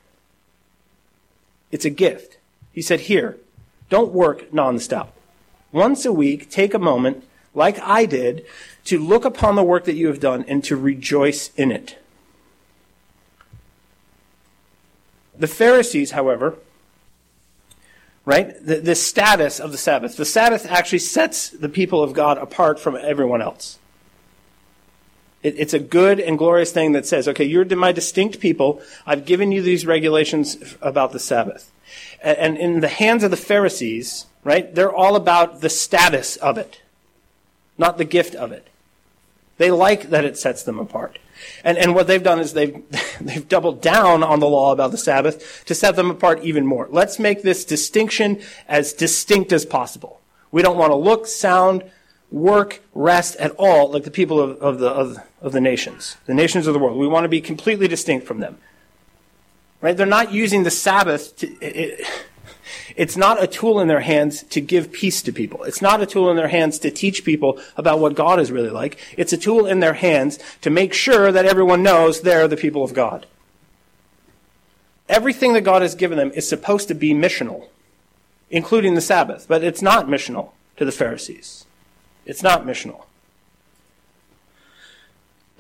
It's 1.72 1.86
a 1.86 1.90
gift. 1.90 2.38
He 2.74 2.82
said, 2.82 3.02
Here, 3.02 3.38
don't 3.90 4.12
work 4.12 4.52
nonstop. 4.52 5.10
Once 5.72 6.06
a 6.06 6.14
week, 6.14 6.50
take 6.50 6.74
a 6.74 6.80
moment, 6.80 7.24
like 7.54 7.80
I 7.80 8.06
did, 8.06 8.46
to 8.86 9.00
look 9.00 9.26
upon 9.26 9.56
the 9.56 9.64
work 9.64 9.86
that 9.86 9.96
you 9.96 10.08
have 10.08 10.20
done 10.20 10.44
and 10.48 10.64
to 10.66 10.76
rejoice 10.76 11.52
in 11.56 11.72
it. 11.72 11.98
The 15.38 15.48
Pharisees, 15.48 16.12
however, 16.12 16.58
right? 18.26 18.54
The, 18.66 18.78
the 18.78 18.96
status 18.96 19.60
of 19.60 19.72
the 19.72 19.78
Sabbath. 19.78 20.18
The 20.18 20.26
Sabbath 20.26 20.66
actually 20.66 21.00
sets 21.00 21.50
the 21.50 21.70
people 21.70 22.04
of 22.04 22.14
God 22.14 22.38
apart 22.38 22.80
from 22.80 22.96
everyone 22.96 23.42
else. 23.42 23.80
It, 25.44 25.56
it's 25.58 25.74
a 25.74 25.80
good 25.80 26.20
and 26.20 26.38
glorious 26.38 26.72
thing 26.72 26.92
that 26.92 27.08
says, 27.08 27.28
okay, 27.28 27.46
you're 27.46 27.66
my 27.76 27.92
distinct 27.92 28.40
people. 28.40 28.82
I've 29.06 29.26
given 29.26 29.52
you 29.52 29.62
these 29.62 29.86
regulations 29.86 30.76
about 30.82 31.12
the 31.12 31.20
Sabbath. 31.20 31.72
And, 32.24 32.38
and 32.38 32.58
in 32.58 32.80
the 32.82 32.88
hands 32.88 33.24
of 33.24 33.32
the 33.32 33.38
Pharisees, 33.38 34.28
right, 34.44 34.74
they're 34.74 34.94
all 34.94 35.16
about 35.16 35.62
the 35.62 35.70
status 35.70 36.36
of 36.38 36.58
it, 36.58 36.82
not 37.78 37.98
the 37.98 38.06
gift 38.06 38.36
of 38.36 38.52
it. 38.52 38.68
They 39.58 39.72
like 39.72 40.10
that 40.10 40.26
it 40.26 40.38
sets 40.38 40.64
them 40.64 40.80
apart. 40.80 41.18
And, 41.64 41.78
and 41.78 41.96
what 41.96 42.08
they've 42.08 42.24
done 42.24 42.40
is 42.40 42.54
they've, 42.54 42.84
they've 43.22 43.48
doubled 43.48 43.82
down 43.82 44.24
on 44.24 44.40
the 44.40 44.48
law 44.48 44.72
about 44.72 44.92
the 44.92 44.98
Sabbath 44.98 45.64
to 45.66 45.76
set 45.76 45.96
them 45.96 46.10
apart 46.10 46.44
even 46.44 46.66
more. 46.66 46.88
Let's 46.90 47.20
make 47.20 47.44
this 47.44 47.66
distinction 47.66 48.42
as 48.68 48.94
distinct 48.94 49.52
as 49.52 49.66
possible. 49.66 50.22
We 50.52 50.62
don't 50.62 50.78
want 50.78 50.92
to 50.92 50.96
look, 50.96 51.28
sound, 51.28 51.84
work, 52.32 52.82
rest 52.94 53.36
at 53.38 53.52
all 53.52 53.92
like 53.92 54.04
the 54.04 54.12
people 54.12 54.40
of, 54.40 54.58
of 54.58 54.80
the, 54.80 54.90
of, 54.90 55.18
of 55.42 55.52
the 55.52 55.62
nations, 55.62 56.18
the 56.26 56.34
nations 56.34 56.68
of 56.68 56.74
the 56.74 56.80
world. 56.80 56.98
We 56.98 57.08
want 57.08 57.26
to 57.26 57.30
be 57.30 57.42
completely 57.42 57.88
distinct 57.88 58.26
from 58.26 58.40
them. 58.40 58.58
Right? 59.82 59.98
They're 59.98 60.06
not 60.06 60.32
using 60.32 60.64
the 60.64 60.72
Sabbath 60.72 61.36
to, 61.38 61.48
it, 61.60 62.08
it's 62.96 63.18
not 63.18 63.42
a 63.42 63.48
tool 63.48 63.80
in 63.80 63.88
their 63.88 64.02
hands 64.02 64.44
to 64.44 64.62
give 64.62 64.92
peace 64.92 65.22
to 65.24 65.32
people. 65.32 65.64
It's 65.64 65.82
not 65.82 66.02
a 66.02 66.06
tool 66.06 66.30
in 66.30 66.38
their 66.38 66.48
hands 66.48 66.80
to 66.80 66.92
teach 66.92 67.24
people 67.24 67.60
about 67.78 68.00
what 68.00 68.16
God 68.16 68.40
is 68.40 68.52
really 68.52 68.70
like. 68.70 68.98
It's 69.18 69.34
a 69.34 69.38
tool 69.38 69.66
in 69.66 69.80
their 69.80 69.94
hands 69.94 70.40
to 70.62 70.70
make 70.70 70.94
sure 70.94 71.32
that 71.32 71.46
everyone 71.46 71.84
knows 71.84 72.22
they're 72.22 72.48
the 72.48 72.58
people 72.58 72.84
of 72.84 72.94
God. 72.94 73.26
Everything 75.10 75.54
that 75.54 75.62
God 75.62 75.82
has 75.82 75.96
given 75.96 76.18
them 76.18 76.32
is 76.34 76.48
supposed 76.48 76.88
to 76.88 76.94
be 76.94 77.14
missional, 77.14 77.68
including 78.50 78.96
the 78.96 79.02
Sabbath, 79.02 79.46
but 79.48 79.64
it's 79.64 79.82
not 79.82 80.08
missional 80.08 80.52
to 80.78 80.86
the 80.86 80.92
Pharisees. 80.92 81.66
It's 82.26 82.44
not 82.44 82.66
missional. 82.66 83.06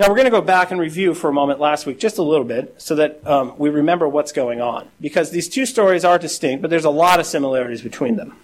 Now, 0.02 0.10
we're 0.10 0.16
going 0.16 0.26
to 0.26 0.32
go 0.32 0.42
back 0.42 0.72
and 0.72 0.80
review 0.80 1.14
for 1.14 1.30
a 1.30 1.34
moment 1.34 1.60
last 1.60 1.86
week, 1.86 2.00
just 2.00 2.18
a 2.18 2.24
little 2.24 2.44
bit, 2.44 2.74
so 2.82 2.96
that 2.96 3.22
um, 3.28 3.54
we 3.60 3.70
remember 3.70 4.08
what's 4.08 4.32
going 4.32 4.60
on. 4.60 4.90
Because 5.00 5.30
these 5.30 5.48
two 5.48 5.68
stories 5.68 6.04
are 6.04 6.18
distinct, 6.18 6.64
but 6.64 6.72
there's 6.72 6.86
a 6.86 6.90
lot 6.90 7.20
of 7.20 7.28
similarities 7.28 7.84
between 7.84 8.16
them. 8.16 8.36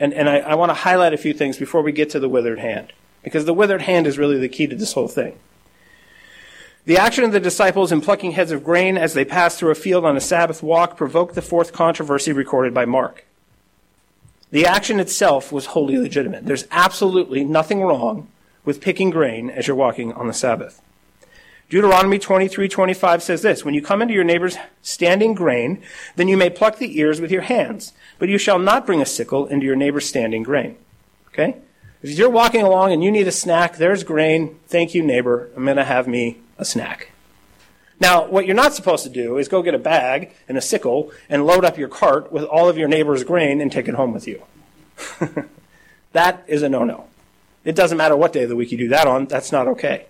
And, 0.00 0.14
and 0.14 0.26
I, 0.26 0.38
I 0.38 0.54
want 0.54 0.70
to 0.70 0.74
highlight 0.74 1.12
a 1.12 1.18
few 1.18 1.34
things 1.34 1.58
before 1.58 1.82
we 1.82 1.92
get 1.92 2.08
to 2.10 2.18
the 2.18 2.30
withered 2.30 2.60
hand. 2.60 2.94
Because 3.22 3.44
the 3.44 3.52
withered 3.52 3.82
hand 3.82 4.06
is 4.06 4.16
really 4.16 4.38
the 4.38 4.48
key 4.48 4.66
to 4.68 4.74
this 4.74 4.94
whole 4.94 5.06
thing. 5.06 5.38
The 6.86 6.96
action 6.96 7.24
of 7.24 7.32
the 7.32 7.40
disciples 7.40 7.92
in 7.92 8.00
plucking 8.00 8.32
heads 8.32 8.50
of 8.50 8.64
grain 8.64 8.96
as 8.96 9.12
they 9.12 9.26
passed 9.26 9.58
through 9.58 9.72
a 9.72 9.74
field 9.74 10.06
on 10.06 10.16
a 10.16 10.20
Sabbath 10.20 10.62
walk 10.62 10.96
provoked 10.96 11.34
the 11.34 11.42
fourth 11.42 11.74
controversy 11.74 12.32
recorded 12.32 12.72
by 12.72 12.86
Mark. 12.86 13.26
The 14.50 14.64
action 14.64 14.98
itself 14.98 15.52
was 15.52 15.66
wholly 15.66 15.98
legitimate. 15.98 16.46
There's 16.46 16.66
absolutely 16.70 17.44
nothing 17.44 17.82
wrong 17.82 18.28
with 18.64 18.80
picking 18.80 19.10
grain 19.10 19.50
as 19.50 19.66
you're 19.66 19.76
walking 19.76 20.14
on 20.14 20.26
the 20.26 20.32
Sabbath. 20.32 20.80
Deuteronomy 21.68 22.18
23:25 22.18 23.22
says 23.22 23.42
this, 23.42 23.64
when 23.64 23.74
you 23.74 23.82
come 23.82 24.00
into 24.00 24.14
your 24.14 24.24
neighbor's 24.24 24.56
standing 24.82 25.34
grain, 25.34 25.82
then 26.14 26.28
you 26.28 26.36
may 26.36 26.48
pluck 26.48 26.78
the 26.78 26.98
ears 26.98 27.20
with 27.20 27.32
your 27.32 27.42
hands, 27.42 27.92
but 28.18 28.28
you 28.28 28.38
shall 28.38 28.58
not 28.58 28.86
bring 28.86 29.02
a 29.02 29.06
sickle 29.06 29.46
into 29.46 29.66
your 29.66 29.76
neighbor's 29.76 30.08
standing 30.08 30.44
grain. 30.44 30.76
Okay? 31.28 31.56
If 32.02 32.10
you're 32.10 32.30
walking 32.30 32.62
along 32.62 32.92
and 32.92 33.02
you 33.02 33.10
need 33.10 33.26
a 33.26 33.32
snack, 33.32 33.78
there's 33.78 34.04
grain. 34.04 34.60
Thank 34.68 34.94
you, 34.94 35.02
neighbor. 35.02 35.50
I'm 35.56 35.64
going 35.64 35.76
to 35.76 35.84
have 35.84 36.06
me 36.06 36.38
a 36.56 36.64
snack. 36.64 37.10
Now, 37.98 38.26
what 38.26 38.46
you're 38.46 38.54
not 38.54 38.74
supposed 38.74 39.04
to 39.04 39.10
do 39.10 39.38
is 39.38 39.48
go 39.48 39.62
get 39.62 39.74
a 39.74 39.78
bag 39.78 40.32
and 40.48 40.56
a 40.56 40.60
sickle 40.60 41.10
and 41.28 41.46
load 41.46 41.64
up 41.64 41.78
your 41.78 41.88
cart 41.88 42.30
with 42.30 42.44
all 42.44 42.68
of 42.68 42.78
your 42.78 42.88
neighbor's 42.88 43.24
grain 43.24 43.60
and 43.60 43.72
take 43.72 43.88
it 43.88 43.94
home 43.94 44.12
with 44.12 44.28
you. 44.28 44.42
that 46.12 46.44
is 46.46 46.62
a 46.62 46.68
no-no. 46.68 47.06
It 47.64 47.74
doesn't 47.74 47.98
matter 47.98 48.16
what 48.16 48.32
day 48.32 48.44
of 48.44 48.50
the 48.50 48.56
week 48.56 48.70
you 48.70 48.78
do 48.78 48.88
that 48.88 49.06
on, 49.06 49.26
that's 49.26 49.50
not 49.50 49.66
okay. 49.66 50.06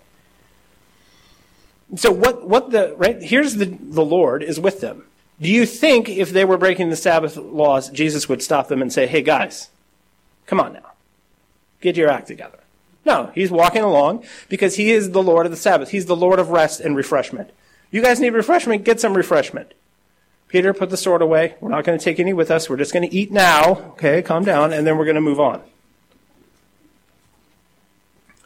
So 1.95 2.11
what, 2.11 2.47
what 2.47 2.71
the, 2.71 2.95
right, 2.97 3.21
here's 3.21 3.55
the, 3.55 3.65
the 3.65 4.03
Lord 4.03 4.43
is 4.43 4.59
with 4.59 4.81
them. 4.81 5.05
Do 5.39 5.49
you 5.49 5.65
think 5.65 6.09
if 6.09 6.31
they 6.31 6.43
were 6.43 6.57
breaking 6.57 6.89
the 6.89 6.95
Sabbath 6.95 7.37
laws, 7.37 7.89
Jesus 7.89 8.27
would 8.27 8.41
stop 8.41 8.67
them 8.67 8.81
and 8.81 8.91
say, 8.91 9.07
hey 9.07 9.21
guys, 9.21 9.69
come 10.47 10.59
on 10.59 10.73
now, 10.73 10.91
get 11.79 11.95
your 11.95 12.09
act 12.09 12.27
together? 12.27 12.59
No, 13.05 13.31
he's 13.33 13.51
walking 13.51 13.83
along 13.83 14.25
because 14.49 14.75
he 14.75 14.91
is 14.91 15.11
the 15.11 15.23
Lord 15.23 15.45
of 15.45 15.51
the 15.51 15.57
Sabbath. 15.57 15.91
He's 15.91 16.07
the 16.07 16.15
Lord 16.15 16.39
of 16.39 16.49
rest 16.49 16.81
and 16.81 16.95
refreshment. 16.95 17.51
You 17.89 18.01
guys 18.01 18.19
need 18.19 18.31
refreshment? 18.31 18.83
Get 18.83 18.99
some 18.99 19.15
refreshment. 19.15 19.73
Peter, 20.49 20.73
put 20.73 20.89
the 20.89 20.97
sword 20.97 21.21
away. 21.21 21.55
We're 21.61 21.69
not 21.69 21.85
going 21.85 21.97
to 21.97 22.03
take 22.03 22.19
any 22.19 22.33
with 22.33 22.51
us. 22.51 22.69
We're 22.69 22.77
just 22.77 22.93
going 22.93 23.07
to 23.07 23.15
eat 23.15 23.31
now. 23.31 23.91
Okay, 23.91 24.21
calm 24.21 24.43
down, 24.43 24.73
and 24.73 24.85
then 24.85 24.97
we're 24.97 25.05
going 25.05 25.15
to 25.15 25.21
move 25.21 25.39
on. 25.39 25.61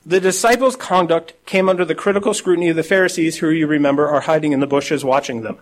The 0.05 0.20
disciples' 0.20 0.75
conduct 0.75 1.34
came 1.46 1.70
under 1.70 1.86
the 1.86 1.93
critical 1.93 2.34
scrutiny 2.34 2.70
of 2.70 2.75
the 2.75 2.84
Pharisees, 2.84 3.38
who 3.38 3.50
you 3.50 3.67
remember 3.67 4.08
are 4.08 4.22
hiding 4.22 4.51
in 4.51 4.60
the 4.60 4.67
bushes 4.67 5.05
watching 5.05 5.41
them. 5.41 5.58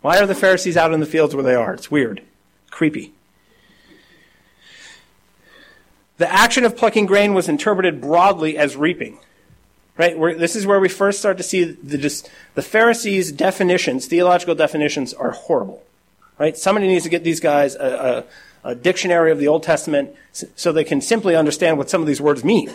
Why 0.00 0.18
are 0.18 0.26
the 0.26 0.34
Pharisees 0.34 0.76
out 0.76 0.94
in 0.94 1.00
the 1.00 1.06
fields 1.06 1.34
where 1.34 1.44
they 1.44 1.54
are? 1.54 1.74
It's 1.74 1.90
weird, 1.90 2.22
creepy. 2.70 3.12
The 6.16 6.32
action 6.32 6.64
of 6.64 6.76
plucking 6.76 7.06
grain 7.06 7.34
was 7.34 7.48
interpreted 7.48 8.00
broadly 8.00 8.56
as 8.56 8.76
reaping. 8.76 9.18
Right? 9.98 10.18
We're, 10.18 10.34
this 10.34 10.56
is 10.56 10.66
where 10.66 10.80
we 10.80 10.88
first 10.88 11.18
start 11.18 11.36
to 11.36 11.42
see 11.42 11.64
the, 11.64 12.30
the 12.54 12.62
Pharisees' 12.62 13.30
definitions, 13.30 14.06
theological 14.06 14.54
definitions, 14.54 15.12
are 15.12 15.32
horrible. 15.32 15.82
Right? 16.38 16.56
Somebody 16.56 16.88
needs 16.88 17.04
to 17.04 17.10
get 17.10 17.24
these 17.24 17.40
guys 17.40 17.74
a, 17.74 18.24
a, 18.64 18.70
a 18.70 18.74
dictionary 18.74 19.30
of 19.30 19.38
the 19.38 19.48
Old 19.48 19.62
Testament 19.62 20.14
so 20.32 20.72
they 20.72 20.84
can 20.84 21.02
simply 21.02 21.36
understand 21.36 21.76
what 21.76 21.90
some 21.90 22.00
of 22.00 22.06
these 22.06 22.20
words 22.20 22.42
mean. 22.42 22.70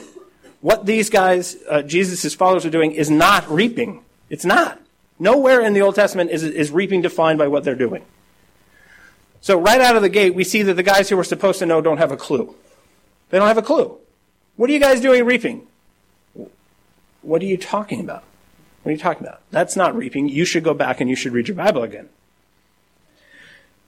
What 0.62 0.86
these 0.86 1.10
guys, 1.10 1.58
uh, 1.70 1.82
Jesus' 1.82 2.34
followers, 2.34 2.66
are 2.66 2.70
doing 2.70 2.92
is 2.92 3.10
not 3.10 3.50
reaping. 3.50 4.04
It's 4.30 4.46
not. 4.46 4.82
Nowhere 5.20 5.62
in 5.62 5.74
the 5.74 5.82
Old 5.82 5.96
Testament 5.96 6.32
is, 6.32 6.44
is 6.44 6.72
reaping 6.72 7.02
defined 7.02 7.40
by 7.40 7.48
what 7.48 7.64
they're 7.64 7.76
doing. 7.76 8.04
So, 9.42 9.60
right 9.60 9.82
out 9.82 9.96
of 9.96 10.02
the 10.02 10.10
gate, 10.10 10.36
we 10.36 10.44
see 10.44 10.64
that 10.64 10.74
the 10.74 10.84
guys 10.84 11.10
who 11.10 11.20
are 11.20 11.24
supposed 11.24 11.60
to 11.60 11.66
know 11.66 11.80
don't 11.80 11.98
have 11.98 12.12
a 12.12 12.18
clue. 12.18 12.56
They 13.30 13.38
don't 13.38 13.48
have 13.48 13.58
a 13.58 13.62
clue. 13.62 13.98
What 14.56 14.70
are 14.70 14.74
you 14.74 14.80
guys 14.80 15.00
doing 15.00 15.26
reaping? 15.26 15.68
What 17.22 17.42
are 17.42 17.46
you 17.46 17.58
talking 17.58 18.00
about? 18.00 18.24
What 18.84 18.90
are 18.90 18.94
you 18.94 19.00
talking 19.00 19.26
about? 19.26 19.42
That's 19.52 19.76
not 19.76 19.96
reaping. 19.96 20.30
You 20.30 20.46
should 20.46 20.64
go 20.64 20.74
back 20.74 21.02
and 21.02 21.10
you 21.10 21.16
should 21.16 21.34
read 21.34 21.48
your 21.48 21.58
Bible 21.58 21.84
again. 21.84 22.10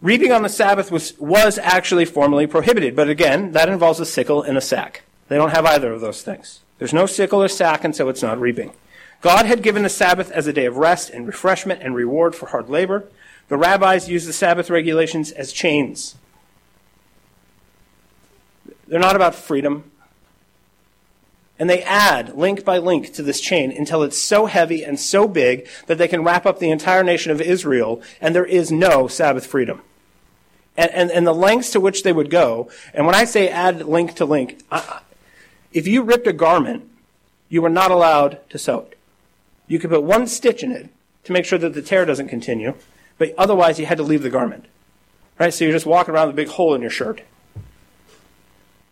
Reaping 0.01 0.31
on 0.31 0.43
the 0.43 0.49
Sabbath 0.49 0.91
was, 0.91 1.17
was 1.19 1.57
actually 1.57 2.05
formally 2.05 2.47
prohibited, 2.47 2.95
but 2.95 3.09
again, 3.09 3.51
that 3.51 3.67
involves 3.67 3.99
a 3.99 4.05
sickle 4.05 4.41
and 4.43 4.57
a 4.57 4.61
sack. 4.61 5.03
They 5.29 5.38
don't 5.38 5.51
have 5.51 5.65
either 5.65 5.93
of 5.93 6.01
those 6.01 6.21
things. 6.21 6.59
There's 6.79 6.93
no 6.93 7.05
sickle 7.05 7.41
or 7.41 7.48
sack, 7.48 7.83
and 7.83 7.95
so 7.95 8.09
it's 8.09 8.24
not 8.24 8.39
reaping. 8.39 8.74
God 9.21 9.45
had 9.45 9.63
given 9.63 9.83
the 9.83 9.89
Sabbath 9.89 10.31
as 10.31 10.48
a 10.48 10.53
day 10.53 10.65
of 10.65 10.77
rest 10.77 11.09
and 11.09 11.27
refreshment 11.27 11.81
and 11.81 11.95
reward 11.95 12.36
for 12.36 12.48
hard 12.48 12.69
labor. 12.69 13.05
The 13.48 13.57
rabbis 13.57 14.09
use 14.09 14.25
the 14.25 14.33
Sabbath 14.33 14.69
regulations 14.69 15.31
as 15.31 15.53
chains. 15.53 16.15
They're 18.88 19.00
not 19.00 19.15
about 19.15 19.36
freedom. 19.36 19.91
And 21.59 21.69
they 21.69 21.83
add 21.83 22.38
link 22.38 22.63
by 22.63 22.77
link 22.77 23.13
to 23.13 23.21
this 23.21 23.41
chain 23.41 23.71
until 23.71 24.01
it's 24.01 24.17
so 24.17 24.45
heavy 24.45 24.83
and 24.83 24.98
so 24.98 25.27
big 25.27 25.67
that 25.88 25.98
they 25.98 26.07
can 26.07 26.24
wrap 26.24 26.45
up 26.45 26.59
the 26.59 26.71
entire 26.71 27.03
nation 27.03 27.31
of 27.33 27.41
Israel, 27.41 28.01
and 28.21 28.33
there 28.33 28.45
is 28.45 28.71
no 28.71 29.07
Sabbath 29.07 29.45
freedom. 29.45 29.81
And, 30.77 30.89
and, 30.91 31.12
and 31.12 31.27
the 31.27 31.33
lengths 31.33 31.71
to 31.71 31.81
which 31.81 32.03
they 32.03 32.13
would 32.13 32.29
go, 32.29 32.71
and 32.93 33.05
when 33.05 33.15
I 33.15 33.25
say 33.25 33.50
add 33.50 33.86
link 33.86 34.15
to 34.15 34.25
link, 34.25 34.63
I, 34.71 35.01
if 35.71 35.88
you 35.88 36.01
ripped 36.03 36.27
a 36.27 36.33
garment, 36.33 36.89
you 37.49 37.61
were 37.61 37.69
not 37.69 37.91
allowed 37.91 38.39
to 38.49 38.57
sew 38.57 38.79
it. 38.79 38.97
You 39.67 39.79
could 39.79 39.89
put 39.89 40.03
one 40.03 40.27
stitch 40.27 40.63
in 40.63 40.71
it 40.71 40.89
to 41.25 41.31
make 41.31 41.45
sure 41.45 41.59
that 41.59 41.73
the 41.73 41.81
tear 41.81 42.05
doesn't 42.05 42.27
continue, 42.27 42.73
but 43.17 43.33
otherwise 43.38 43.79
you 43.79 43.85
had 43.85 43.97
to 43.97 44.03
leave 44.03 44.23
the 44.23 44.29
garment. 44.29 44.65
Right? 45.39 45.53
So 45.53 45.63
you're 45.63 45.73
just 45.73 45.85
walking 45.85 46.13
around 46.13 46.27
with 46.27 46.35
a 46.35 46.38
big 46.38 46.49
hole 46.49 46.73
in 46.73 46.81
your 46.81 46.89
shirt 46.89 47.21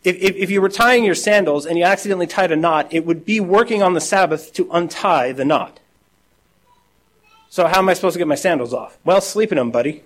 if, 0.08 0.16
if, 0.22 0.36
if, 0.38 0.50
you 0.50 0.62
were 0.62 0.70
tying 0.70 1.04
your 1.04 1.16
sandals 1.16 1.66
and 1.66 1.78
you 1.78 1.84
accidentally 1.84 2.28
tied 2.28 2.52
a 2.52 2.56
knot, 2.56 2.88
it 2.92 3.06
would 3.06 3.26
be 3.26 3.42
working 3.42 3.84
on 3.84 3.94
the 3.94 4.00
Sabbath 4.00 4.54
to 4.54 4.70
untie 4.72 5.34
the 5.34 5.44
knot. 5.44 5.82
So 7.50 7.68
how 7.68 7.80
am 7.80 7.90
I 7.90 7.94
supposed 7.94 8.14
to 8.14 8.20
get 8.20 8.28
my 8.28 8.36
sandals 8.36 8.74
off? 8.74 8.98
Well, 9.04 9.20
sleep 9.20 9.52
in 9.52 9.58
them, 9.58 9.70
buddy. 9.70 10.04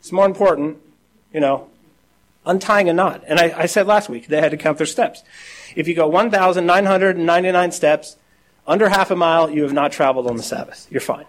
It's 0.00 0.12
more 0.12 0.26
important, 0.26 0.76
you 1.32 1.40
know, 1.40 1.70
untying 2.46 2.88
a 2.88 2.92
knot. 2.92 3.22
And 3.26 3.38
I, 3.38 3.60
I 3.60 3.66
said 3.66 3.86
last 3.86 4.08
week 4.08 4.28
they 4.28 4.40
had 4.40 4.50
to 4.50 4.56
count 4.56 4.78
their 4.78 4.86
steps. 4.86 5.22
If 5.76 5.88
you 5.88 5.94
go 5.94 6.06
1,999 6.06 7.72
steps, 7.72 8.16
under 8.66 8.88
half 8.88 9.10
a 9.10 9.16
mile, 9.16 9.50
you 9.50 9.62
have 9.62 9.72
not 9.72 9.92
traveled 9.92 10.26
on 10.26 10.36
the 10.36 10.42
Sabbath. 10.42 10.86
You're 10.90 11.00
fine. 11.00 11.26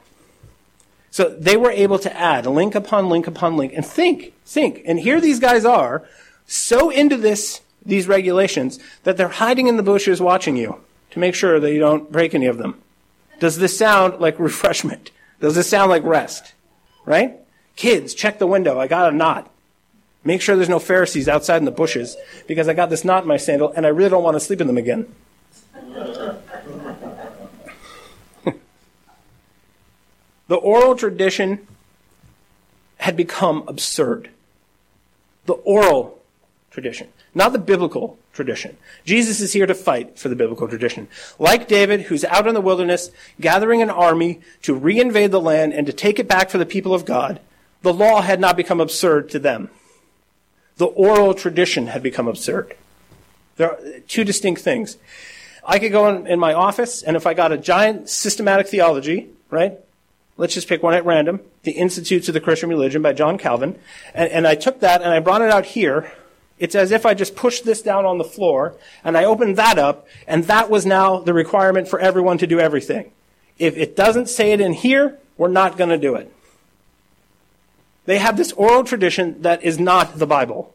So 1.12 1.30
they 1.30 1.58
were 1.58 1.72
able 1.72 2.00
to 2.00 2.16
add 2.16 2.46
link 2.46 2.76
upon 2.76 3.10
link 3.10 3.28
upon 3.28 3.58
link 3.58 3.74
and 3.74 3.86
think, 3.86 4.34
think. 4.46 4.82
And 4.86 5.00
here 5.00 5.22
these 5.22 5.40
guys 5.40 5.66
are, 5.66 6.08
so 6.46 6.90
into 6.90 7.18
this 7.18 7.62
these 7.86 8.08
regulations 8.08 8.80
that 9.04 9.16
they're 9.16 9.28
hiding 9.28 9.68
in 9.68 9.78
the 9.78 9.84
bushes 9.84 10.20
watching 10.20 10.58
you 10.58 10.82
to 11.12 11.20
make 11.20 11.36
sure 11.36 11.60
that 11.60 11.72
you 11.72 11.80
don't 11.80 12.12
break 12.12 12.34
any 12.34 12.48
of 12.48 12.58
them. 12.58 12.82
Does 13.40 13.58
this 13.58 13.78
sound 13.78 14.20
like 14.20 14.40
refreshment? 14.40 15.12
Does 15.40 15.56
this 15.56 15.70
sound 15.70 15.90
like 15.90 16.04
rest? 16.04 16.54
Right? 17.06 17.38
Kids, 17.76 18.14
check 18.14 18.40
the 18.40 18.48
window. 18.48 18.80
I 18.80 18.88
got 18.88 19.14
a 19.14 19.16
knot. 19.16 19.52
Make 20.26 20.42
sure 20.42 20.56
there's 20.56 20.68
no 20.68 20.80
Pharisees 20.80 21.30
outside 21.30 21.58
in 21.58 21.66
the 21.66 21.72
bushes 21.72 22.18
because 22.48 22.68
I 22.68 22.74
got 22.74 22.90
this 22.90 23.06
knot 23.06 23.24
in 23.24 23.30
my 23.30 23.38
sandal 23.38 23.72
and 23.72 23.86
I 23.86 23.90
really 23.90 24.10
don't 24.10 24.24
want 24.24 24.36
to 24.36 24.40
sleep 24.40 24.60
in 24.60 24.68
them 24.68 24.78
again. 24.78 25.14
the 30.48 30.56
oral 30.56 30.96
tradition 30.96 31.68
had 32.98 33.16
become 33.16 33.64
absurd. 33.68 34.32
The 35.46 35.54
oral 35.54 36.20
tradition 36.72 37.10
not 37.36 37.52
the 37.52 37.60
biblical 37.60 38.18
tradition. 38.34 38.78
Jesus 39.04 39.42
is 39.42 39.52
here 39.52 39.66
to 39.66 39.76
fight 39.76 40.18
for 40.18 40.30
the 40.30 40.36
biblical 40.36 40.70
tradition. 40.70 41.10
Like 41.38 41.68
David, 41.68 42.04
who's 42.04 42.24
out 42.24 42.48
in 42.48 42.54
the 42.54 42.62
wilderness 42.62 43.12
gathering 43.40 43.82
an 43.82 43.90
army 43.90 44.40
to 44.64 44.80
reinvade 44.80 45.32
the 45.32 45.42
land 45.42 45.74
and 45.74 45.86
to 45.86 45.94
take 45.94 46.18
it 46.18 46.30
back 46.30 46.50
for 46.50 46.58
the 46.58 46.66
people 46.66 46.94
of 46.94 47.06
God, 47.06 47.42
the 47.82 47.94
law 47.94 48.22
had 48.22 48.40
not 48.40 48.58
become 48.58 48.80
absurd 48.80 49.30
to 49.32 49.40
them. 49.40 49.70
The 50.78 50.86
oral 50.86 51.34
tradition 51.34 51.88
had 51.88 52.04
become 52.04 52.28
absurd. 52.28 52.76
There 53.58 53.72
are 53.72 53.80
two 54.08 54.24
distinct 54.24 54.62
things. 54.62 54.98
I 55.66 55.80
could 55.80 55.92
go 55.92 56.10
in, 56.10 56.28
in 56.28 56.40
my 56.40 56.54
office, 56.54 57.02
and 57.02 57.16
if 57.16 57.26
I 57.26 57.34
got 57.34 57.52
a 57.52 57.58
giant 57.58 58.10
systematic 58.10 58.68
theology, 58.68 59.30
right? 59.50 59.80
Let's 60.38 60.54
just 60.54 60.68
pick 60.68 60.84
one 60.84 60.94
at 60.94 61.06
random, 61.06 61.40
The 61.64 61.72
Institutes 61.72 62.28
of 62.28 62.34
the 62.34 62.42
Christian 62.42 62.70
Religion 62.70 63.02
by 63.02 63.14
John 63.14 63.38
Calvin, 63.38 63.80
and, 64.14 64.30
and 64.30 64.46
I 64.46 64.56
took 64.56 64.82
that 64.82 65.02
and 65.02 65.12
I 65.12 65.20
brought 65.20 65.42
it 65.42 65.50
out 65.50 65.66
here 65.66 66.12
it's 66.58 66.76
as 66.76 66.92
if 66.92 67.06
I 67.06 67.14
just 67.14 67.36
pushed 67.36 67.66
this 67.66 67.82
down 67.82 68.06
on 68.06 68.18
the 68.18 68.24
floor 68.24 68.76
and 69.04 69.18
I 69.18 69.26
opened 69.26 69.58
that 69.58 69.78
up, 69.78 70.08
and 70.28 70.46
that 70.46 70.70
was 70.70 70.86
now 70.86 71.20
the 71.20 71.34
requirement 71.34 71.88
for 71.88 72.00
everyone 72.00 72.38
to 72.40 72.48
do 72.48 72.60
everything. 72.60 73.12
If 73.58 73.78
it 73.78 73.96
doesn't 73.96 74.30
say 74.30 74.52
it 74.52 74.62
in 74.62 74.74
here, 74.74 75.18
we're 75.38 75.50
not 75.50 75.78
going 75.78 75.90
to 75.90 75.98
do 75.98 76.16
it. 76.16 76.32
They 78.06 78.20
have 78.20 78.38
this 78.38 78.52
oral 78.54 78.84
tradition 78.84 79.42
that 79.42 79.64
is 79.64 79.80
not 79.80 80.20
the 80.20 80.28
Bible. 80.28 80.74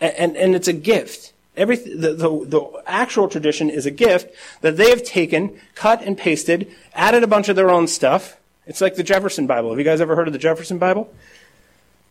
And, 0.00 0.14
and, 0.14 0.36
and 0.36 0.54
it's 0.54 0.68
a 0.68 0.72
gift. 0.72 1.32
Every, 1.56 1.76
the, 1.76 2.14
the, 2.14 2.44
the 2.46 2.82
actual 2.86 3.28
tradition 3.28 3.68
is 3.68 3.84
a 3.84 3.90
gift 3.90 4.34
that 4.62 4.76
they 4.76 4.90
have 4.90 5.02
taken, 5.02 5.60
cut 5.74 6.02
and 6.02 6.16
pasted, 6.16 6.70
added 6.94 7.22
a 7.22 7.26
bunch 7.26 7.48
of 7.48 7.56
their 7.56 7.70
own 7.70 7.86
stuff. 7.86 8.38
It's 8.66 8.80
like 8.80 8.94
the 8.94 9.02
Jefferson 9.02 9.46
Bible. 9.46 9.70
Have 9.70 9.78
you 9.78 9.84
guys 9.84 10.00
ever 10.00 10.16
heard 10.16 10.28
of 10.28 10.32
the 10.32 10.38
Jefferson 10.38 10.78
Bible? 10.78 11.12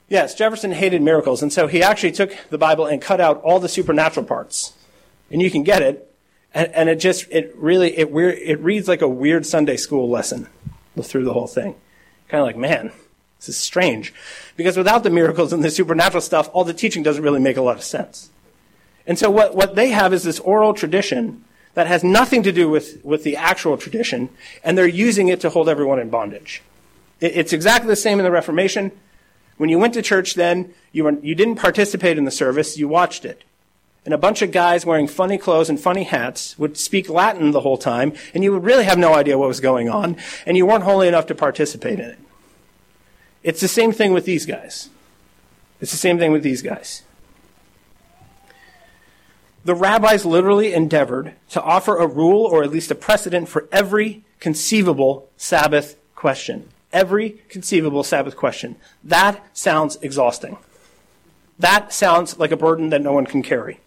Yes, 0.09 0.35
Jefferson 0.35 0.71
hated 0.71 1.01
miracles, 1.01 1.41
and 1.41 1.53
so 1.53 1.67
he 1.67 1.83
actually 1.83 2.11
took 2.11 2.35
the 2.49 2.57
Bible 2.57 2.87
and 2.87 3.01
cut 3.01 3.21
out 3.21 3.41
all 3.41 3.59
the 3.59 3.69
supernatural 3.69 4.25
parts. 4.25 4.73
And 5.31 5.41
you 5.41 5.51
can 5.51 5.63
get 5.63 5.83
it, 5.83 6.11
and, 6.53 6.71
and 6.73 6.89
it 6.89 6.95
just, 6.95 7.27
it 7.29 7.53
really, 7.55 7.95
it, 7.97 8.11
weird, 8.11 8.39
it 8.39 8.59
reads 8.59 8.87
like 8.87 9.03
a 9.03 9.07
weird 9.07 9.45
Sunday 9.45 9.77
school 9.77 10.09
lesson 10.09 10.47
through 11.01 11.25
the 11.25 11.33
whole 11.33 11.47
thing. 11.47 11.75
Kind 12.27 12.41
of 12.41 12.47
like, 12.47 12.57
man, 12.57 12.91
this 13.39 13.49
is 13.49 13.57
strange. 13.57 14.13
Because 14.57 14.77
without 14.77 15.03
the 15.03 15.09
miracles 15.09 15.53
and 15.53 15.63
the 15.63 15.71
supernatural 15.71 16.21
stuff, 16.21 16.49
all 16.53 16.65
the 16.65 16.73
teaching 16.73 17.03
doesn't 17.03 17.23
really 17.23 17.39
make 17.39 17.57
a 17.57 17.61
lot 17.61 17.77
of 17.77 17.83
sense. 17.83 18.29
And 19.07 19.17
so 19.17 19.31
what, 19.31 19.55
what 19.55 19.75
they 19.75 19.89
have 19.89 20.13
is 20.13 20.23
this 20.23 20.39
oral 20.39 20.73
tradition 20.73 21.43
that 21.73 21.87
has 21.87 22.03
nothing 22.03 22.43
to 22.43 22.51
do 22.51 22.69
with, 22.69 23.03
with 23.03 23.23
the 23.23 23.37
actual 23.37 23.77
tradition, 23.77 24.29
and 24.63 24.77
they're 24.77 24.87
using 24.87 25.29
it 25.29 25.39
to 25.41 25.49
hold 25.49 25.69
everyone 25.69 25.99
in 25.99 26.09
bondage. 26.09 26.61
It, 27.21 27.37
it's 27.37 27.53
exactly 27.53 27.87
the 27.87 27.95
same 27.95 28.19
in 28.19 28.25
the 28.25 28.31
Reformation. 28.31 28.91
When 29.57 29.69
you 29.69 29.79
went 29.79 29.93
to 29.93 30.01
church 30.01 30.33
then, 30.33 30.73
you, 30.91 31.05
were, 31.05 31.17
you 31.21 31.35
didn't 31.35 31.55
participate 31.55 32.17
in 32.17 32.25
the 32.25 32.31
service, 32.31 32.77
you 32.77 32.87
watched 32.87 33.23
it. 33.23 33.43
And 34.05 34.13
a 34.13 34.17
bunch 34.17 34.41
of 34.41 34.51
guys 34.51 34.85
wearing 34.85 35.07
funny 35.07 35.37
clothes 35.37 35.69
and 35.69 35.79
funny 35.79 36.03
hats 36.03 36.57
would 36.59 36.77
speak 36.77 37.09
Latin 37.09 37.51
the 37.51 37.61
whole 37.61 37.77
time, 37.77 38.13
and 38.33 38.43
you 38.43 38.51
would 38.51 38.63
really 38.63 38.83
have 38.83 38.97
no 38.97 39.13
idea 39.13 39.37
what 39.37 39.47
was 39.47 39.59
going 39.59 39.89
on, 39.89 40.17
and 40.45 40.57
you 40.57 40.65
weren't 40.65 40.83
holy 40.83 41.07
enough 41.07 41.27
to 41.27 41.35
participate 41.35 41.99
in 41.99 42.09
it. 42.11 42.19
It's 43.43 43.61
the 43.61 43.67
same 43.67 43.91
thing 43.91 44.13
with 44.13 44.25
these 44.25 44.45
guys. 44.45 44.89
It's 45.81 45.91
the 45.91 45.97
same 45.97 46.19
thing 46.19 46.31
with 46.31 46.43
these 46.43 46.61
guys. 46.61 47.03
The 49.65 49.75
rabbis 49.75 50.25
literally 50.25 50.73
endeavored 50.73 51.33
to 51.49 51.61
offer 51.61 51.97
a 51.97 52.07
rule 52.07 52.45
or 52.45 52.63
at 52.63 52.71
least 52.71 52.91
a 52.91 52.95
precedent 52.95 53.49
for 53.49 53.67
every 53.71 54.23
conceivable 54.39 55.29
Sabbath 55.37 55.95
question. 56.15 56.69
every 56.91 57.41
conceivable 57.49 58.03
Sabbath 58.03 58.35
question. 58.35 58.75
That 59.03 59.45
sounds 59.55 59.97
exhausting. 60.01 60.57
That 61.59 61.93
sounds 61.93 62.39
like 62.39 62.51
a 62.51 62.57
burden 62.57 62.89
that 62.89 63.01
no 63.01 63.13
one 63.13 63.25
can 63.25 63.43
carry. 63.43 63.79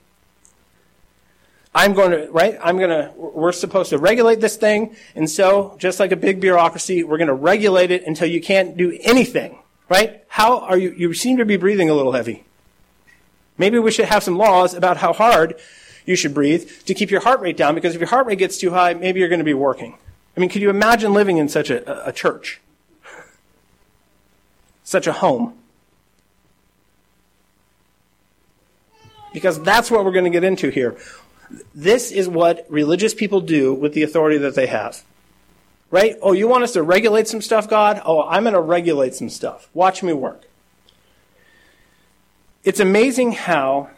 I'm 1.75 1.95
going 1.95 2.11
to, 2.11 2.31
right? 2.31 2.59
I'm 2.63 2.77
going 2.77 2.91
to, 2.91 3.13
we're 3.17 3.53
supposed 3.53 3.91
to 3.91 3.99
regulate 3.99 4.41
this 4.41 4.57
thing. 4.57 4.95
And 5.15 5.29
so, 5.29 5.77
just 5.79 5.99
like 6.01 6.13
a 6.13 6.17
big 6.17 6.41
bureaucracy, 6.41 7.03
we're 7.03 7.17
going 7.17 7.29
to 7.29 7.35
regulate 7.35 7.91
it 7.91 8.07
until 8.07 8.29
you 8.29 8.43
can't 8.43 8.77
do 8.77 8.99
anything, 9.03 9.59
right? 9.89 10.23
How 10.29 10.61
are 10.61 10.77
you, 10.77 10.91
you 10.93 11.15
seem 11.15 11.39
to 11.39 11.47
be 11.47 11.57
breathing 11.57 11.89
a 11.89 11.95
little 11.95 12.13
heavy. 12.13 12.45
Maybe 13.57 13.79
we 13.79 13.91
should 13.91 14.07
have 14.07 14.23
some 14.23 14.37
laws 14.37 14.75
about 14.75 14.99
how 14.99 15.13
hard 15.13 15.57
you 16.05 16.17
should 16.17 16.35
breathe 16.35 16.71
to 16.87 16.95
keep 16.95 17.11
your 17.11 17.21
heart 17.21 17.41
rate 17.41 17.57
down 17.57 17.75
because 17.75 17.95
if 17.95 18.01
your 18.01 18.09
heart 18.09 18.27
rate 18.27 18.39
gets 18.39 18.59
too 18.59 18.71
high, 18.71 18.93
maybe 18.95 19.21
you're 19.21 19.29
going 19.29 19.39
to 19.39 19.45
be 19.45 19.55
working. 19.55 19.97
I 20.37 20.41
mean, 20.41 20.49
could 20.49 20.63
you 20.63 20.71
imagine 20.71 21.13
living 21.13 21.37
in 21.37 21.49
such 21.49 21.71
a, 21.71 22.09
a 22.09 22.13
church? 22.13 22.61
Such 24.85 25.07
a 25.07 25.13
home? 25.13 25.55
Because 29.33 29.63
that's 29.63 29.91
what 29.91 30.05
we're 30.05 30.13
going 30.13 30.25
to 30.25 30.31
get 30.31 30.45
into 30.45 30.71
here. 30.71 30.97
This 31.75 32.11
is 32.11 32.29
what 32.29 32.67
religious 32.69 33.15
people 33.15 33.41
do 33.41 33.75
with 33.75 33.95
the 33.95 34.03
authority 34.03 34.39
that 34.39 34.55
they 34.55 34.67
have. 34.67 35.03
Right? 35.91 36.17
Oh, 36.23 36.33
you 36.33 36.49
want 36.49 36.65
us 36.65 36.73
to 36.73 36.83
regulate 36.83 37.29
some 37.29 37.43
stuff, 37.43 37.69
God? 37.69 38.01
Oh, 38.05 38.23
I'm 38.23 38.45
going 38.45 38.55
to 38.55 38.61
regulate 38.61 39.15
some 39.15 39.29
stuff. 39.29 39.69
Watch 39.75 40.03
me 40.03 40.13
work. 40.13 40.45
It's 42.65 42.81
amazing 42.81 43.33
how 43.33 43.91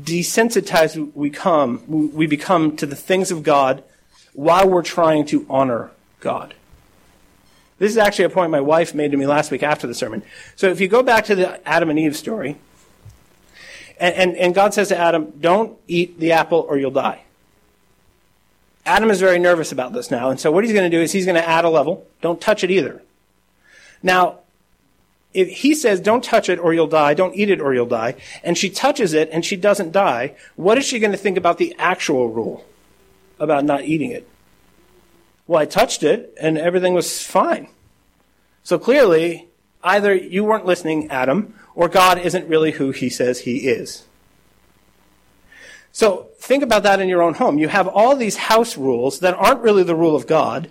desensitized 0.00 1.12
we 1.14 1.30
come, 1.30 1.82
we 1.88 2.26
become 2.26 2.76
to 2.76 2.86
the 2.86 2.96
things 2.96 3.30
of 3.30 3.42
God 3.42 3.82
while 4.32 4.68
we're 4.68 4.82
trying 4.82 5.24
to 5.26 5.46
honor 5.48 5.90
God. 6.20 6.54
This 7.78 7.90
is 7.90 7.98
actually 7.98 8.26
a 8.26 8.30
point 8.30 8.50
my 8.50 8.60
wife 8.60 8.94
made 8.94 9.10
to 9.10 9.16
me 9.16 9.26
last 9.26 9.50
week 9.50 9.62
after 9.62 9.86
the 9.86 9.94
sermon. 9.94 10.22
So 10.56 10.68
if 10.68 10.80
you 10.80 10.88
go 10.88 11.02
back 11.02 11.24
to 11.26 11.34
the 11.34 11.68
Adam 11.68 11.90
and 11.90 11.98
Eve 11.98 12.16
story, 12.16 12.56
and, 13.98 14.14
and, 14.14 14.36
and 14.36 14.54
God 14.54 14.74
says 14.74 14.88
to 14.88 14.96
Adam, 14.96 15.32
Don't 15.40 15.78
eat 15.86 16.18
the 16.18 16.32
apple 16.32 16.66
or 16.68 16.78
you'll 16.78 16.90
die. 16.90 17.22
Adam 18.86 19.10
is 19.10 19.20
very 19.20 19.38
nervous 19.38 19.72
about 19.72 19.92
this 19.92 20.10
now, 20.10 20.30
and 20.30 20.38
so 20.38 20.52
what 20.52 20.62
he's 20.62 20.72
going 20.72 20.90
to 20.90 20.94
do 20.94 21.02
is 21.02 21.12
he's 21.12 21.24
going 21.24 21.36
to 21.40 21.48
add 21.48 21.64
a 21.64 21.70
level. 21.70 22.06
Don't 22.20 22.40
touch 22.40 22.62
it 22.62 22.70
either. 22.70 23.02
Now, 24.02 24.40
if 25.34 25.48
he 25.48 25.74
says, 25.74 26.00
don't 26.00 26.22
touch 26.22 26.48
it 26.48 26.58
or 26.58 26.72
you'll 26.72 26.86
die, 26.86 27.14
don't 27.14 27.34
eat 27.34 27.50
it 27.50 27.60
or 27.60 27.74
you'll 27.74 27.86
die, 27.86 28.14
and 28.42 28.56
she 28.56 28.70
touches 28.70 29.12
it 29.12 29.28
and 29.32 29.44
she 29.44 29.56
doesn't 29.56 29.90
die, 29.90 30.36
what 30.54 30.78
is 30.78 30.84
she 30.84 31.00
going 31.00 31.10
to 31.10 31.18
think 31.18 31.36
about 31.36 31.58
the 31.58 31.74
actual 31.78 32.28
rule 32.28 32.64
about 33.40 33.64
not 33.64 33.82
eating 33.84 34.12
it? 34.12 34.28
Well, 35.46 35.60
I 35.60 35.66
touched 35.66 36.02
it 36.02 36.32
and 36.40 36.56
everything 36.56 36.94
was 36.94 37.26
fine. 37.26 37.68
So 38.62 38.78
clearly, 38.78 39.48
either 39.82 40.14
you 40.14 40.44
weren't 40.44 40.66
listening, 40.66 41.10
Adam, 41.10 41.58
or 41.74 41.88
God 41.88 42.18
isn't 42.18 42.48
really 42.48 42.72
who 42.72 42.90
he 42.90 43.08
says 43.08 43.40
he 43.40 43.68
is. 43.68 44.04
So 45.92 46.28
think 46.38 46.62
about 46.62 46.82
that 46.82 47.00
in 47.00 47.08
your 47.08 47.22
own 47.22 47.34
home. 47.34 47.58
You 47.58 47.68
have 47.68 47.86
all 47.86 48.16
these 48.16 48.36
house 48.36 48.76
rules 48.76 49.20
that 49.20 49.34
aren't 49.34 49.60
really 49.60 49.84
the 49.84 49.94
rule 49.94 50.16
of 50.16 50.26
God, 50.26 50.68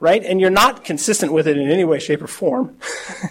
right? 0.00 0.22
And 0.22 0.40
you're 0.40 0.50
not 0.50 0.84
consistent 0.84 1.32
with 1.32 1.48
it 1.48 1.56
in 1.56 1.70
any 1.70 1.84
way, 1.84 1.98
shape, 1.98 2.20
or 2.20 2.26
form. 2.26 2.76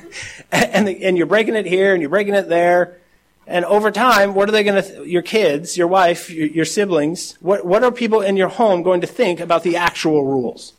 and, 0.51 0.87
the, 0.87 1.03
and 1.03 1.17
you're 1.17 1.27
breaking 1.27 1.55
it 1.55 1.65
here 1.65 1.93
and 1.93 2.01
you're 2.01 2.09
breaking 2.09 2.33
it 2.33 2.49
there. 2.49 2.97
And 3.47 3.63
over 3.65 3.91
time, 3.91 4.33
what 4.33 4.49
are 4.49 4.51
they 4.51 4.63
going 4.63 4.81
to, 4.81 4.89
th- 4.89 5.07
your 5.07 5.21
kids, 5.21 5.77
your 5.77 5.87
wife, 5.87 6.31
your, 6.31 6.47
your 6.47 6.65
siblings, 6.65 7.37
what, 7.41 7.63
what 7.63 7.83
are 7.83 7.91
people 7.91 8.21
in 8.21 8.37
your 8.37 8.49
home 8.49 8.81
going 8.81 9.01
to 9.01 9.07
think 9.07 9.39
about 9.39 9.61
the 9.61 9.77
actual 9.77 10.25
rules? 10.25 10.73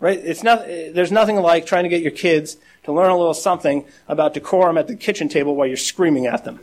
Right? 0.00 0.18
It's 0.18 0.42
not, 0.42 0.62
eh, 0.68 0.90
there's 0.92 1.12
nothing 1.12 1.36
like 1.36 1.66
trying 1.66 1.84
to 1.84 1.88
get 1.88 2.02
your 2.02 2.12
kids 2.12 2.56
to 2.84 2.92
learn 2.92 3.10
a 3.10 3.16
little 3.16 3.34
something 3.34 3.84
about 4.08 4.34
decorum 4.34 4.76
at 4.76 4.86
the 4.86 4.96
kitchen 4.96 5.28
table 5.28 5.56
while 5.56 5.66
you're 5.66 5.76
screaming 5.76 6.26
at 6.26 6.44
them. 6.44 6.60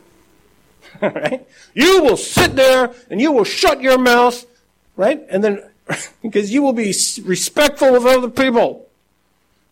right? 1.00 1.46
You 1.74 2.02
will 2.02 2.16
sit 2.16 2.54
there 2.56 2.92
and 3.10 3.20
you 3.20 3.32
will 3.32 3.44
shut 3.44 3.80
your 3.80 3.98
mouth, 3.98 4.44
right? 4.96 5.22
And 5.30 5.42
then 5.42 5.62
because 6.22 6.52
you 6.52 6.62
will 6.62 6.72
be 6.72 6.94
respectful 7.24 7.94
of 7.94 8.06
other 8.06 8.28
people. 8.28 8.88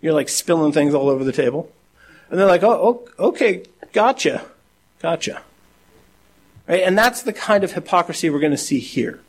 You're 0.01 0.15
like 0.15 0.29
spilling 0.29 0.73
things 0.73 0.95
all 0.95 1.09
over 1.09 1.25
the 1.25 1.33
table. 1.33 1.71
And 2.31 2.39
they're 2.39 2.47
like, 2.47 2.63
oh, 2.63 3.09
okay, 3.19 3.65
gotcha. 3.93 4.45
Gotcha. 5.01 5.43
Right? 6.69 6.83
And 6.83 6.97
that's 6.97 7.23
the 7.23 7.33
kind 7.33 7.65
of 7.65 7.73
hypocrisy 7.73 8.31
we're 8.31 8.41
going 8.41 8.53
to 8.53 8.57
see 8.57 8.79
here. 8.79 9.21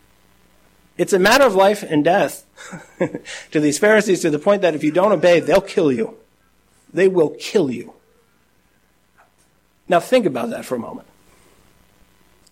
It's 0.97 1.13
a 1.13 1.19
matter 1.19 1.45
of 1.45 1.55
life 1.55 1.83
and 1.83 2.03
death 2.03 2.45
to 3.51 3.59
these 3.59 3.79
Pharisees 3.79 4.21
to 4.21 4.29
the 4.29 4.39
point 4.39 4.61
that 4.61 4.75
if 4.75 4.83
you 4.83 4.91
don't 4.91 5.11
obey, 5.11 5.39
they'll 5.39 5.61
kill 5.61 5.91
you. 5.91 6.17
They 6.93 7.07
will 7.07 7.35
kill 7.39 7.71
you. 7.71 7.93
Now 9.87 9.99
think 9.99 10.25
about 10.25 10.49
that 10.51 10.65
for 10.65 10.75
a 10.75 10.79
moment. 10.79 11.07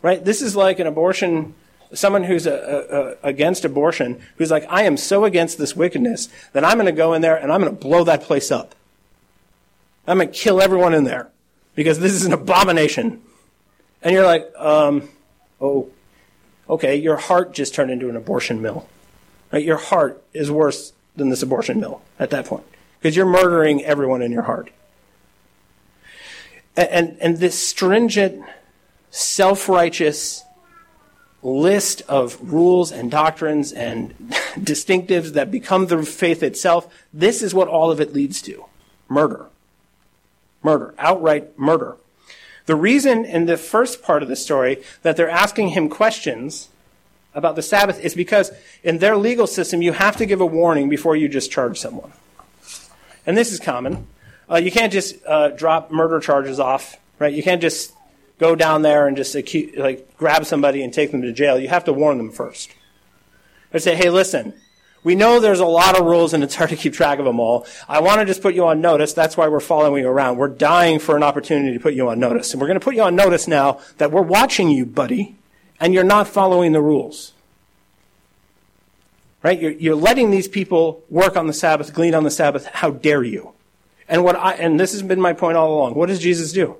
Right? 0.02 0.23
This 0.23 0.41
is 0.41 0.56
like 0.56 0.80
an 0.80 0.88
abortion 0.88 1.54
someone 1.93 2.23
who's 2.23 2.45
a, 2.45 2.54
a, 2.54 2.97
a, 2.97 3.15
against 3.30 3.65
abortion, 3.65 4.21
who's 4.38 4.52
like, 4.52 4.65
I 4.69 4.84
am 4.84 4.97
so 4.97 5.25
against 5.25 5.58
this 5.58 5.75
wickedness 5.75 6.30
that 6.54 6.63
I'm 6.63 6.75
going 6.75 6.86
to 6.86 6.91
go 6.91 7.13
in 7.13 7.21
there 7.21 7.36
and 7.36 7.52
I'm 7.52 7.62
going 7.62 7.75
to 7.75 7.80
blow 7.80 8.04
that 8.04 8.21
place 8.21 8.52
up. 8.52 8.75
I'm 10.08 10.17
going 10.17 10.32
to 10.32 10.34
kill 10.34 10.62
everyone 10.62 10.93
in 10.93 11.04
there 11.04 11.30
because 11.75 11.99
this 11.99 12.13
is 12.13 12.25
an 12.25 12.34
abomination. 12.34 13.21
And 14.02 14.13
you're 14.13 14.25
like, 14.25 14.49
um, 14.58 15.10
oh, 15.60 15.89
okay, 16.69 16.95
your 16.95 17.17
heart 17.17 17.53
just 17.53 17.73
turned 17.73 17.91
into 17.91 18.10
an 18.10 18.15
abortion 18.15 18.62
mill. 18.62 18.88
Right? 19.51 19.63
Your 19.63 19.77
heart 19.77 20.23
is 20.34 20.51
worse 20.51 20.93
than 21.15 21.29
this 21.29 21.41
abortion 21.41 21.79
mill 21.79 22.01
at 22.19 22.29
that 22.29 22.45
point 22.45 22.65
because 22.99 23.15
you're 23.15 23.25
murdering 23.25 23.84
everyone 23.84 24.21
in 24.21 24.32
your 24.32 24.43
heart. 24.43 24.71
And, 26.77 26.89
and, 26.89 27.17
and 27.19 27.38
this 27.38 27.58
stringent, 27.58 28.43
self 29.10 29.67
righteous, 29.67 30.43
list 31.41 32.01
of 32.08 32.38
rules 32.51 32.91
and 32.91 33.10
doctrines 33.10 33.71
and 33.71 34.12
distinctives 34.58 35.34
that 35.34 35.49
become 35.51 35.88
the 35.88 36.03
faith 36.03 36.43
itself, 36.43 36.93
this 37.13 37.41
is 37.41 37.53
what 37.53 37.67
all 37.67 37.91
of 37.91 37.99
it 37.99 38.13
leads 38.13 38.41
to 38.43 38.65
murder. 39.08 39.47
Murder. 40.62 40.93
Outright 40.97 41.58
murder. 41.58 41.95
The 42.69 42.75
reason 42.75 43.25
in 43.25 43.47
the 43.47 43.58
first 43.58 44.03
part 44.03 44.21
of 44.21 44.29
the 44.29 44.36
story 44.36 44.84
that 45.01 45.17
they're 45.17 45.27
asking 45.27 45.69
him 45.69 45.89
questions 45.89 46.69
about 47.34 47.55
the 47.55 47.63
Sabbath 47.63 47.99
is 47.99 48.13
because 48.13 48.51
in 48.84 48.99
their 48.99 49.17
legal 49.17 49.47
system, 49.47 49.82
you 49.82 49.91
have 49.91 50.17
to 50.17 50.27
give 50.27 50.39
a 50.39 50.45
warning 50.45 50.88
before 50.88 51.15
you 51.15 51.27
just 51.27 51.49
charge 51.49 51.79
someone. 51.79 52.12
And 53.25 53.36
this 53.36 53.51
is 53.51 53.60
common. 53.60 54.05
Uh, 54.47 54.58
you 54.58 54.69
can't 54.69 54.93
just 54.93 55.15
uh, 55.25 55.47
drop 55.47 55.89
murder 55.89 56.19
charges 56.19 56.60
off, 56.60 56.97
right? 57.17 57.34
You 57.34 57.41
can't 57.41 57.60
just 57.60 57.91
go 58.38 58.53
down 58.53 58.84
there 58.84 59.08
and 59.08 59.17
just 59.17 59.34
accuse, 59.34 59.75
like 59.75 60.15
grab 60.15 60.45
somebody 60.45 60.84
and 60.84 60.93
take 60.93 61.10
them 61.10 61.23
to 61.23 61.32
jail. 61.32 61.58
You 61.58 61.69
have 61.69 61.86
to 61.86 61.91
warn 61.91 62.19
them 62.19 62.29
first. 62.29 62.69
Or 63.73 63.79
say, 63.79 63.95
hey, 63.95 64.12
listen, 64.12 64.53
we 65.04 65.16
know 65.16 65.40
there's 65.40 65.60
a 65.60 65.66
lot 65.66 65.98
of 65.98 66.06
rules 66.06 66.34
and 66.34 66.44
it's 66.44 66.56
hard 66.56 66.70
to 66.72 66.76
keep 66.76 66.94
track 66.94 67.20
of 67.20 67.26
them 67.26 67.40
all. 67.40 67.66
I 67.88 68.02
want 68.02 68.20
to 68.20 68.26
just 68.26 68.42
put 68.42 68.54
you 68.54 68.66
on 68.68 68.82
notice. 68.82 69.14
That's 69.14 69.38
why 69.38 69.48
we're 69.48 69.60
following 69.60 70.04
you 70.04 70.10
around. 70.10 70.38
We're 70.38 70.50
dying 70.50 71.00
for 71.00 71.16
an 71.16 71.24
opportunity 71.24 71.74
to 71.74 71.80
put 71.80 71.94
you 71.94 72.10
on 72.10 72.20
notice. 72.20 72.52
And 72.52 72.60
we're 72.60 72.68
going 72.68 72.80
to 72.80 72.84
put 72.84 72.96
you 72.96 73.04
on 73.04 73.16
notice 73.16 73.48
now 73.48 73.80
that 73.98 74.12
we're 74.12 74.22
watching 74.22 74.70
you, 74.70 74.86
buddy, 74.86 75.36
and 75.80 75.94
you're 75.94 76.04
not 76.04 76.28
following 76.28 76.74
the 76.74 76.82
rules. 76.82 77.34
Right? 79.42 79.60
You're, 79.60 79.72
you're 79.72 79.96
letting 79.96 80.32
these 80.32 80.50
people 80.50 81.04
work 81.10 81.38
on 81.38 81.48
the 81.48 81.54
Sabbath, 81.54 81.94
glean 81.94 82.14
on 82.14 82.24
the 82.24 82.32
Sabbath. 82.32 82.66
How 82.66 82.92
dare 82.92 83.24
you? 83.24 83.54
And 84.10 84.24
what 84.24 84.36
I, 84.36 84.54
and 84.54 84.78
this 84.80 84.92
has 84.92 85.02
been 85.02 85.22
my 85.22 85.32
point 85.32 85.56
all 85.56 85.74
along. 85.74 85.94
What 85.94 86.08
does 86.08 86.20
Jesus 86.20 86.52
do? 86.52 86.76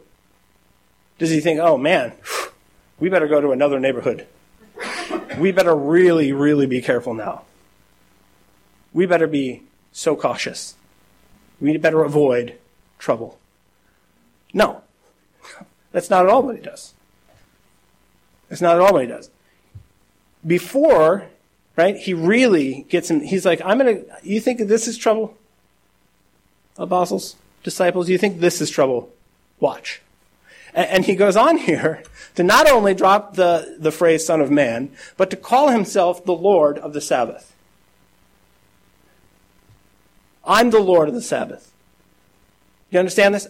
Does 1.20 1.30
he 1.30 1.40
think, 1.40 1.60
oh 1.60 1.78
man, 1.78 2.14
we 3.00 3.08
better 3.08 3.28
go 3.28 3.40
to 3.40 3.52
another 3.52 3.80
neighborhood? 3.80 4.28
We 5.38 5.52
better 5.52 5.76
really, 5.76 6.34
really 6.34 6.66
be 6.66 6.82
careful 6.82 7.14
now. 7.14 7.44
We 8.94 9.06
better 9.06 9.28
be 9.28 9.64
so 9.92 10.16
cautious. 10.16 10.76
We 11.60 11.78
better 11.78 12.04
avoid 12.04 12.58
trouble. 12.98 13.38
No. 14.54 14.82
That's 15.92 16.10
not 16.10 16.26
at 16.26 16.32
all 16.32 16.44
what 16.44 16.56
he 16.56 16.62
does. 16.62 16.94
That's 18.50 18.62
not 18.62 18.76
at 18.76 18.82
all 18.82 18.94
what 18.94 19.04
he 19.04 19.08
does. 19.08 19.30
Before, 20.46 21.28
right, 21.76 21.98
he 21.98 22.14
really 22.14 22.86
gets 22.90 23.10
him, 23.10 23.22
he's 23.22 23.46
like, 23.46 23.62
I'm 23.64 23.78
going 23.78 24.04
to, 24.04 24.06
you 24.24 24.40
think 24.40 24.60
this 24.60 24.88
is 24.88 24.98
trouble? 24.98 25.38
Apostles, 26.78 27.36
disciples, 27.64 28.10
you 28.10 28.18
think 28.18 28.40
this 28.40 28.62
is 28.62 28.70
trouble? 28.70 29.12
Watch. 29.60 30.02
And 30.74 31.06
he 31.06 31.16
goes 31.16 31.36
on 31.36 31.58
here 31.70 32.04
to 32.36 32.44
not 32.44 32.70
only 32.70 32.94
drop 32.94 33.36
the, 33.36 33.76
the 33.80 33.92
phrase 33.92 34.26
Son 34.26 34.42
of 34.42 34.50
Man, 34.50 34.92
but 35.18 35.30
to 35.30 35.36
call 35.36 35.70
himself 35.70 36.24
the 36.24 36.34
Lord 36.34 36.78
of 36.78 36.94
the 36.94 37.02
Sabbath. 37.02 37.49
I'm 40.50 40.72
the 40.72 40.80
Lord 40.80 41.08
of 41.08 41.14
the 41.14 41.22
Sabbath. 41.22 41.72
You 42.90 42.98
understand 42.98 43.36
this? 43.36 43.48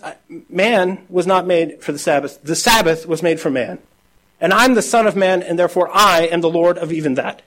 Man 0.50 1.06
was 1.08 1.26
not 1.26 1.48
made 1.48 1.82
for 1.82 1.94
the 1.94 1.98
Sabbath. 1.98 2.44
The 2.44 2.58
Sabbath 2.58 3.08
was 3.08 3.24
made 3.24 3.40
for 3.40 3.50
man. 3.50 3.80
And 4.42 4.52
I'm 4.52 4.74
the 4.74 4.82
Son 4.82 5.08
of 5.08 5.16
Man, 5.16 5.42
and 5.42 5.58
therefore 5.58 5.90
I 5.94 6.24
am 6.24 6.42
the 6.42 6.50
Lord 6.50 6.78
of 6.78 6.92
even 6.92 7.16
that. 7.16 7.42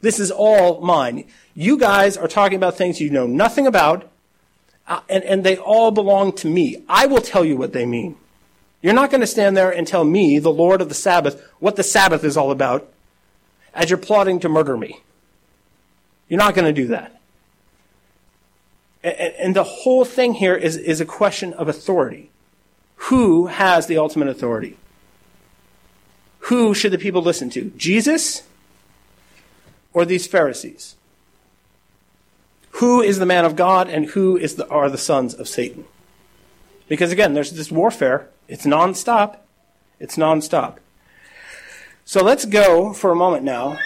This 0.00 0.18
is 0.18 0.32
all 0.32 0.80
mine. 0.80 1.24
You 1.54 1.78
guys 1.78 2.16
are 2.16 2.26
talking 2.26 2.56
about 2.56 2.76
things 2.76 3.00
you 3.00 3.10
know 3.10 3.28
nothing 3.28 3.66
about, 3.66 4.08
uh, 4.88 5.00
and, 5.08 5.22
and 5.22 5.44
they 5.44 5.56
all 5.56 5.92
belong 5.92 6.32
to 6.34 6.48
me. 6.48 6.84
I 6.88 7.06
will 7.06 7.20
tell 7.20 7.44
you 7.44 7.56
what 7.56 7.72
they 7.72 7.86
mean. 7.86 8.16
You're 8.82 8.94
not 8.94 9.10
going 9.10 9.20
to 9.20 9.26
stand 9.26 9.56
there 9.56 9.70
and 9.70 9.86
tell 9.86 10.04
me, 10.04 10.38
the 10.40 10.52
Lord 10.52 10.80
of 10.80 10.88
the 10.88 10.94
Sabbath, 10.94 11.40
what 11.60 11.76
the 11.76 11.82
Sabbath 11.84 12.24
is 12.24 12.36
all 12.36 12.50
about 12.50 12.88
as 13.72 13.88
you're 13.90 13.98
plotting 13.98 14.40
to 14.40 14.48
murder 14.48 14.76
me. 14.76 15.00
You're 16.28 16.38
not 16.38 16.54
going 16.54 16.72
to 16.72 16.72
do 16.72 16.88
that. 16.88 17.17
And, 19.08 19.54
the 19.54 19.64
whole 19.64 20.04
thing 20.04 20.34
here 20.34 20.54
is, 20.56 20.76
is 20.76 21.00
a 21.00 21.04
question 21.04 21.52
of 21.54 21.68
authority. 21.68 22.30
Who 22.96 23.46
has 23.46 23.86
the 23.86 23.98
ultimate 23.98 24.28
authority? 24.28 24.76
Who 26.40 26.74
should 26.74 26.92
the 26.92 26.98
people 26.98 27.22
listen 27.22 27.50
to? 27.50 27.72
Jesus 27.76 28.42
or 29.92 30.04
these 30.04 30.26
Pharisees? 30.26 30.96
Who 32.72 33.00
is 33.00 33.18
the 33.18 33.26
man 33.26 33.44
of 33.44 33.56
God 33.56 33.88
and 33.88 34.06
who 34.06 34.36
is 34.36 34.54
the, 34.54 34.68
are 34.68 34.88
the 34.88 34.98
sons 34.98 35.34
of 35.34 35.48
Satan? 35.48 35.84
Because 36.88 37.12
again, 37.12 37.34
there's 37.34 37.52
this 37.52 37.70
warfare. 37.70 38.28
It's 38.48 38.64
nonstop. 38.64 39.38
It's 40.00 40.16
nonstop. 40.16 40.76
So 42.04 42.22
let's 42.22 42.44
go 42.44 42.92
for 42.92 43.10
a 43.10 43.16
moment 43.16 43.44
now 43.44 43.78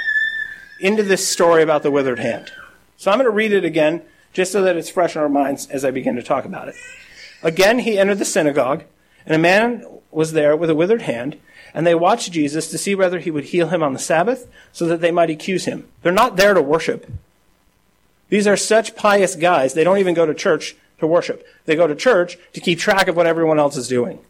into 0.81 1.03
this 1.03 1.27
story 1.27 1.63
about 1.63 1.83
the 1.83 1.91
withered 1.91 2.19
hand. 2.19 2.53
So 2.97 3.11
I'm 3.11 3.19
going 3.19 3.25
to 3.25 3.35
read 3.35 3.53
it 3.53 3.65
again 3.65 4.03
just 4.33 4.53
so 4.53 4.63
that 4.63 4.77
it's 4.77 4.91
fresh 4.91 5.15
in 5.17 5.23
our 5.23 5.29
minds 5.29 5.69
as 5.69 5.85
I 5.85 5.91
begin 5.91 6.17
to 6.17 6.23
talk 6.23 6.45
about 6.45 6.69
it. 6.69 6.75
Again, 7.43 7.81
he 7.81 7.99
entered 7.99 8.19
the 8.19 8.25
synagogue, 8.25 8.85
and 9.27 9.35
a 9.35 9.39
man 9.39 9.85
was 10.11 10.33
there 10.33 10.57
with 10.57 10.71
a 10.71 10.75
withered 10.75 11.03
hand, 11.03 11.39
and 11.75 11.87
they 11.87 11.95
watched 11.95 12.33
Jesus 12.33 12.71
to 12.71 12.79
see 12.79 12.95
whether 12.95 13.19
he 13.19 13.31
would 13.31 13.45
heal 13.45 13.69
him 13.69 13.83
on 13.83 13.93
the 13.93 13.99
Sabbath 13.99 14.49
so 14.73 14.87
that 14.87 15.01
they 15.01 15.11
might 15.11 15.31
accuse 15.31 15.65
him. 15.65 15.89
They're 16.03 16.13
not 16.13 16.37
there 16.37 16.55
to 16.55 16.63
worship. 16.63 17.11
These 18.29 18.47
are 18.47 18.57
such 18.57 18.97
pious 18.97 19.37
guys, 19.37 19.75
they 19.75 19.85
don't 19.85 19.99
even 19.99 20.15
go 20.15 20.27
to 20.27 20.35
church 20.35 20.77
to 20.99 21.07
worship. 21.07 21.47
They 21.67 21.77
go 21.77 21.87
to 21.87 21.95
church 21.95 22.39
to 22.53 22.61
keep 22.61 22.79
track 22.79 23.09
of 23.09 23.17
what 23.17 23.27
everyone 23.27 23.59
else 23.59 23.77
is 23.77 23.89
doing. 23.89 24.21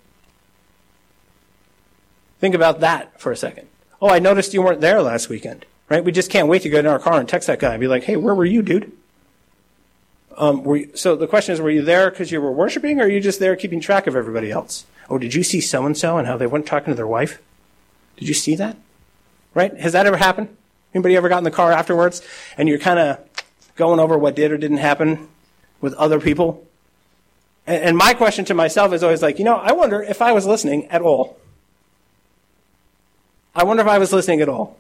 Think 2.40 2.54
about 2.54 2.80
that 2.80 3.20
for 3.20 3.30
a 3.30 3.36
second. 3.36 3.68
Oh, 4.00 4.08
I 4.08 4.18
noticed 4.18 4.52
you 4.52 4.62
weren't 4.62 4.80
there 4.80 5.00
last 5.00 5.28
weekend, 5.28 5.64
right? 5.88 6.04
We 6.04 6.10
just 6.10 6.30
can't 6.30 6.48
wait 6.48 6.62
to 6.62 6.68
go 6.68 6.80
in 6.80 6.86
our 6.86 6.98
car 6.98 7.20
and 7.20 7.28
text 7.28 7.46
that 7.46 7.60
guy 7.60 7.74
and 7.74 7.80
be 7.80 7.86
like, 7.86 8.04
hey, 8.04 8.16
where 8.16 8.34
were 8.34 8.44
you, 8.44 8.62
dude? 8.62 8.90
Um, 10.36 10.64
you, 10.66 10.90
so 10.94 11.16
the 11.16 11.26
question 11.26 11.52
is, 11.52 11.60
were 11.60 11.70
you 11.70 11.82
there 11.82 12.10
because 12.10 12.30
you 12.30 12.40
were 12.40 12.52
worshiping, 12.52 13.00
or 13.00 13.04
are 13.04 13.08
you 13.08 13.20
just 13.20 13.38
there 13.38 13.56
keeping 13.56 13.80
track 13.80 14.06
of 14.06 14.16
everybody 14.16 14.50
else? 14.50 14.86
Oh, 15.08 15.18
did 15.18 15.34
you 15.34 15.42
see 15.42 15.60
so 15.60 15.84
and 15.84 15.96
so 15.96 16.18
and 16.18 16.26
how 16.26 16.36
they 16.36 16.46
weren't 16.46 16.66
talking 16.66 16.92
to 16.92 16.94
their 16.94 17.06
wife? 17.06 17.40
Did 18.16 18.28
you 18.28 18.34
see 18.34 18.54
that? 18.56 18.76
Right? 19.54 19.76
Has 19.78 19.92
that 19.92 20.06
ever 20.06 20.16
happened? 20.16 20.56
Anybody 20.94 21.16
ever 21.16 21.28
got 21.28 21.38
in 21.38 21.44
the 21.44 21.50
car 21.50 21.72
afterwards 21.72 22.22
and 22.56 22.68
you're 22.68 22.78
kind 22.78 22.98
of 22.98 23.18
going 23.76 23.98
over 23.98 24.16
what 24.16 24.36
did 24.36 24.52
or 24.52 24.58
didn't 24.58 24.78
happen 24.78 25.28
with 25.80 25.94
other 25.94 26.20
people? 26.20 26.66
And, 27.66 27.82
and 27.84 27.96
my 27.96 28.14
question 28.14 28.44
to 28.46 28.54
myself 28.54 28.92
is 28.92 29.02
always 29.02 29.22
like, 29.22 29.38
you 29.38 29.44
know, 29.44 29.56
I 29.56 29.72
wonder 29.72 30.02
if 30.02 30.22
I 30.22 30.32
was 30.32 30.46
listening 30.46 30.86
at 30.86 31.02
all. 31.02 31.38
I 33.54 33.64
wonder 33.64 33.82
if 33.82 33.88
I 33.88 33.98
was 33.98 34.12
listening 34.12 34.40
at 34.40 34.48
all. 34.48 34.78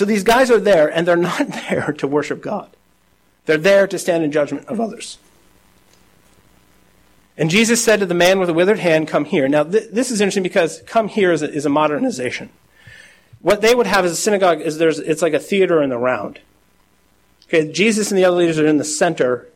So 0.00 0.06
these 0.06 0.24
guys 0.24 0.50
are 0.50 0.58
there, 0.58 0.88
and 0.88 1.06
they're 1.06 1.14
not 1.14 1.46
there 1.68 1.94
to 1.98 2.06
worship 2.06 2.40
God. 2.40 2.70
They're 3.44 3.58
there 3.58 3.86
to 3.86 3.98
stand 3.98 4.24
in 4.24 4.32
judgment 4.32 4.66
of 4.66 4.80
others. 4.80 5.18
And 7.36 7.50
Jesus 7.50 7.84
said 7.84 8.00
to 8.00 8.06
the 8.06 8.14
man 8.14 8.38
with 8.38 8.46
the 8.46 8.54
withered 8.54 8.78
hand, 8.78 9.08
Come 9.08 9.26
here. 9.26 9.46
Now, 9.46 9.62
th- 9.62 9.90
this 9.92 10.10
is 10.10 10.22
interesting 10.22 10.42
because 10.42 10.80
come 10.86 11.08
here 11.08 11.32
is 11.32 11.42
a, 11.42 11.52
is 11.52 11.66
a 11.66 11.68
modernization. 11.68 12.48
What 13.42 13.60
they 13.60 13.74
would 13.74 13.86
have 13.86 14.06
as 14.06 14.12
a 14.12 14.16
synagogue 14.16 14.62
is 14.62 14.78
there's, 14.78 14.98
it's 14.98 15.20
like 15.20 15.34
a 15.34 15.38
theater 15.38 15.82
in 15.82 15.90
the 15.90 15.98
round. 15.98 16.40
Okay, 17.48 17.70
Jesus 17.70 18.10
and 18.10 18.16
the 18.16 18.24
other 18.24 18.38
leaders 18.38 18.58
are 18.58 18.66
in 18.66 18.78
the 18.78 18.84
center, 18.84 19.48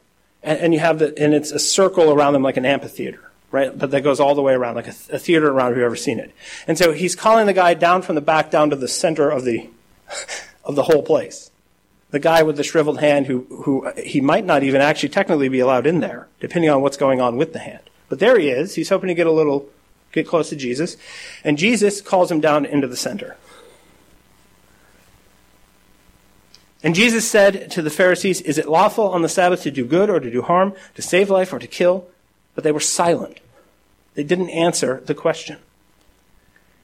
and, 0.42 0.58
and 0.58 0.74
you 0.74 0.80
have 0.80 0.98
the, 0.98 1.18
and 1.18 1.32
it's 1.32 1.52
a 1.52 1.58
circle 1.58 2.12
around 2.12 2.34
them 2.34 2.42
like 2.42 2.58
an 2.58 2.66
amphitheater 2.66 3.30
right? 3.50 3.78
But 3.78 3.92
that 3.92 4.02
goes 4.02 4.18
all 4.18 4.34
the 4.34 4.42
way 4.42 4.52
around, 4.52 4.74
like 4.74 4.88
a, 4.88 4.92
theater 4.92 5.48
around. 5.48 5.70
If 5.70 5.76
you've 5.76 5.86
ever 5.86 5.94
seen 5.94 6.18
it, 6.18 6.34
and 6.66 6.76
so 6.76 6.90
he's 6.90 7.14
calling 7.14 7.46
the 7.46 7.52
guy 7.52 7.72
down 7.72 8.02
from 8.02 8.16
the 8.16 8.20
back 8.20 8.50
down 8.50 8.68
to 8.70 8.76
the 8.76 8.88
center 8.88 9.30
of 9.30 9.44
the 9.44 9.70
of 10.64 10.74
the 10.74 10.84
whole 10.84 11.02
place. 11.02 11.50
The 12.10 12.20
guy 12.20 12.42
with 12.42 12.56
the 12.56 12.62
shriveled 12.62 13.00
hand, 13.00 13.26
who 13.26 13.46
who 13.64 13.90
he 13.96 14.20
might 14.20 14.44
not 14.44 14.62
even 14.62 14.80
actually 14.80 15.08
technically 15.08 15.48
be 15.48 15.60
allowed 15.60 15.86
in 15.86 16.00
there, 16.00 16.28
depending 16.40 16.70
on 16.70 16.80
what's 16.80 16.96
going 16.96 17.20
on 17.20 17.36
with 17.36 17.52
the 17.52 17.58
hand. 17.58 17.90
But 18.08 18.20
there 18.20 18.38
he 18.38 18.50
is. 18.50 18.76
He's 18.76 18.88
hoping 18.88 19.08
to 19.08 19.14
get 19.14 19.26
a 19.26 19.32
little 19.32 19.68
get 20.12 20.28
close 20.28 20.48
to 20.50 20.56
Jesus, 20.56 20.96
and 21.42 21.58
Jesus 21.58 22.00
calls 22.00 22.30
him 22.30 22.40
down 22.40 22.64
into 22.64 22.86
the 22.86 22.96
center. 22.96 23.36
And 26.84 26.94
Jesus 26.94 27.28
said 27.28 27.70
to 27.72 27.82
the 27.82 27.90
Pharisees, 27.90 28.42
Is 28.42 28.58
it 28.58 28.68
lawful 28.68 29.08
on 29.08 29.22
the 29.22 29.28
Sabbath 29.28 29.62
to 29.62 29.70
do 29.70 29.86
good 29.86 30.10
or 30.10 30.20
to 30.20 30.30
do 30.30 30.42
harm, 30.42 30.74
to 30.94 31.02
save 31.02 31.30
life 31.30 31.50
or 31.50 31.58
to 31.58 31.66
kill? 31.66 32.06
But 32.54 32.62
they 32.62 32.72
were 32.72 32.78
silent. 32.78 33.40
They 34.12 34.22
didn't 34.22 34.50
answer 34.50 35.02
the 35.04 35.14
question. 35.14 35.56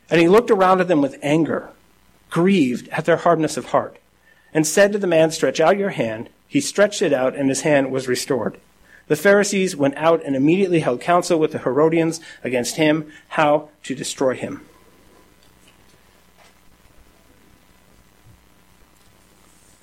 And 0.09 0.19
he 0.19 0.27
looked 0.27 0.51
around 0.51 0.81
at 0.81 0.89
them 0.89 1.03
with 1.03 1.19
anger, 1.23 1.71
grieved 2.31 2.89
at 2.89 3.05
their 3.05 3.19
hardness 3.19 3.57
of 3.57 3.67
heart, 3.67 3.99
and 4.55 4.67
said 4.67 4.93
to 4.93 4.99
the 4.99 5.07
man, 5.07 5.31
Stretch 5.31 5.61
out 5.61 5.77
your 5.77 5.91
hand. 5.91 6.31
He 6.49 6.61
stretched 6.61 7.03
it 7.03 7.13
out, 7.13 7.37
and 7.37 7.49
his 7.49 7.61
hand 7.63 7.91
was 7.91 8.09
restored. 8.09 8.59
The 9.09 9.17
Pharisees 9.17 9.75
went 9.75 9.97
out 9.97 10.23
and 10.25 10.37
immediately 10.37 10.81
held 10.81 11.01
counsel 11.01 11.39
with 11.39 11.53
the 11.53 11.59
Herodians 11.59 12.21
against 12.45 12.77
him, 12.77 13.11
how 13.31 13.69
to 13.83 13.95
destroy 13.95 14.35
him. 14.35 14.65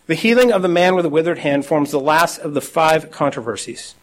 The 0.08 0.16
healing 0.16 0.54
of 0.54 0.62
the 0.62 0.70
man 0.70 0.96
with 0.96 1.04
the 1.04 1.10
withered 1.10 1.40
hand 1.40 1.66
forms 1.66 1.92
the 1.92 2.00
last 2.00 2.40
of 2.40 2.54
the 2.54 2.62
five 2.62 3.12
controversies. 3.12 3.96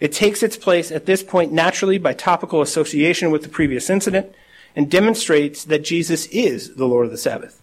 It 0.00 0.12
takes 0.12 0.42
its 0.42 0.56
place 0.56 0.90
at 0.90 1.06
this 1.06 1.22
point 1.22 1.52
naturally 1.52 1.98
by 1.98 2.14
topical 2.14 2.60
association 2.60 3.30
with 3.30 3.42
the 3.42 3.48
previous 3.48 3.88
incident 3.88 4.34
and 4.76 4.90
demonstrates 4.90 5.64
that 5.64 5.84
Jesus 5.84 6.26
is 6.26 6.74
the 6.74 6.86
Lord 6.86 7.06
of 7.06 7.12
the 7.12 7.18
Sabbath. 7.18 7.60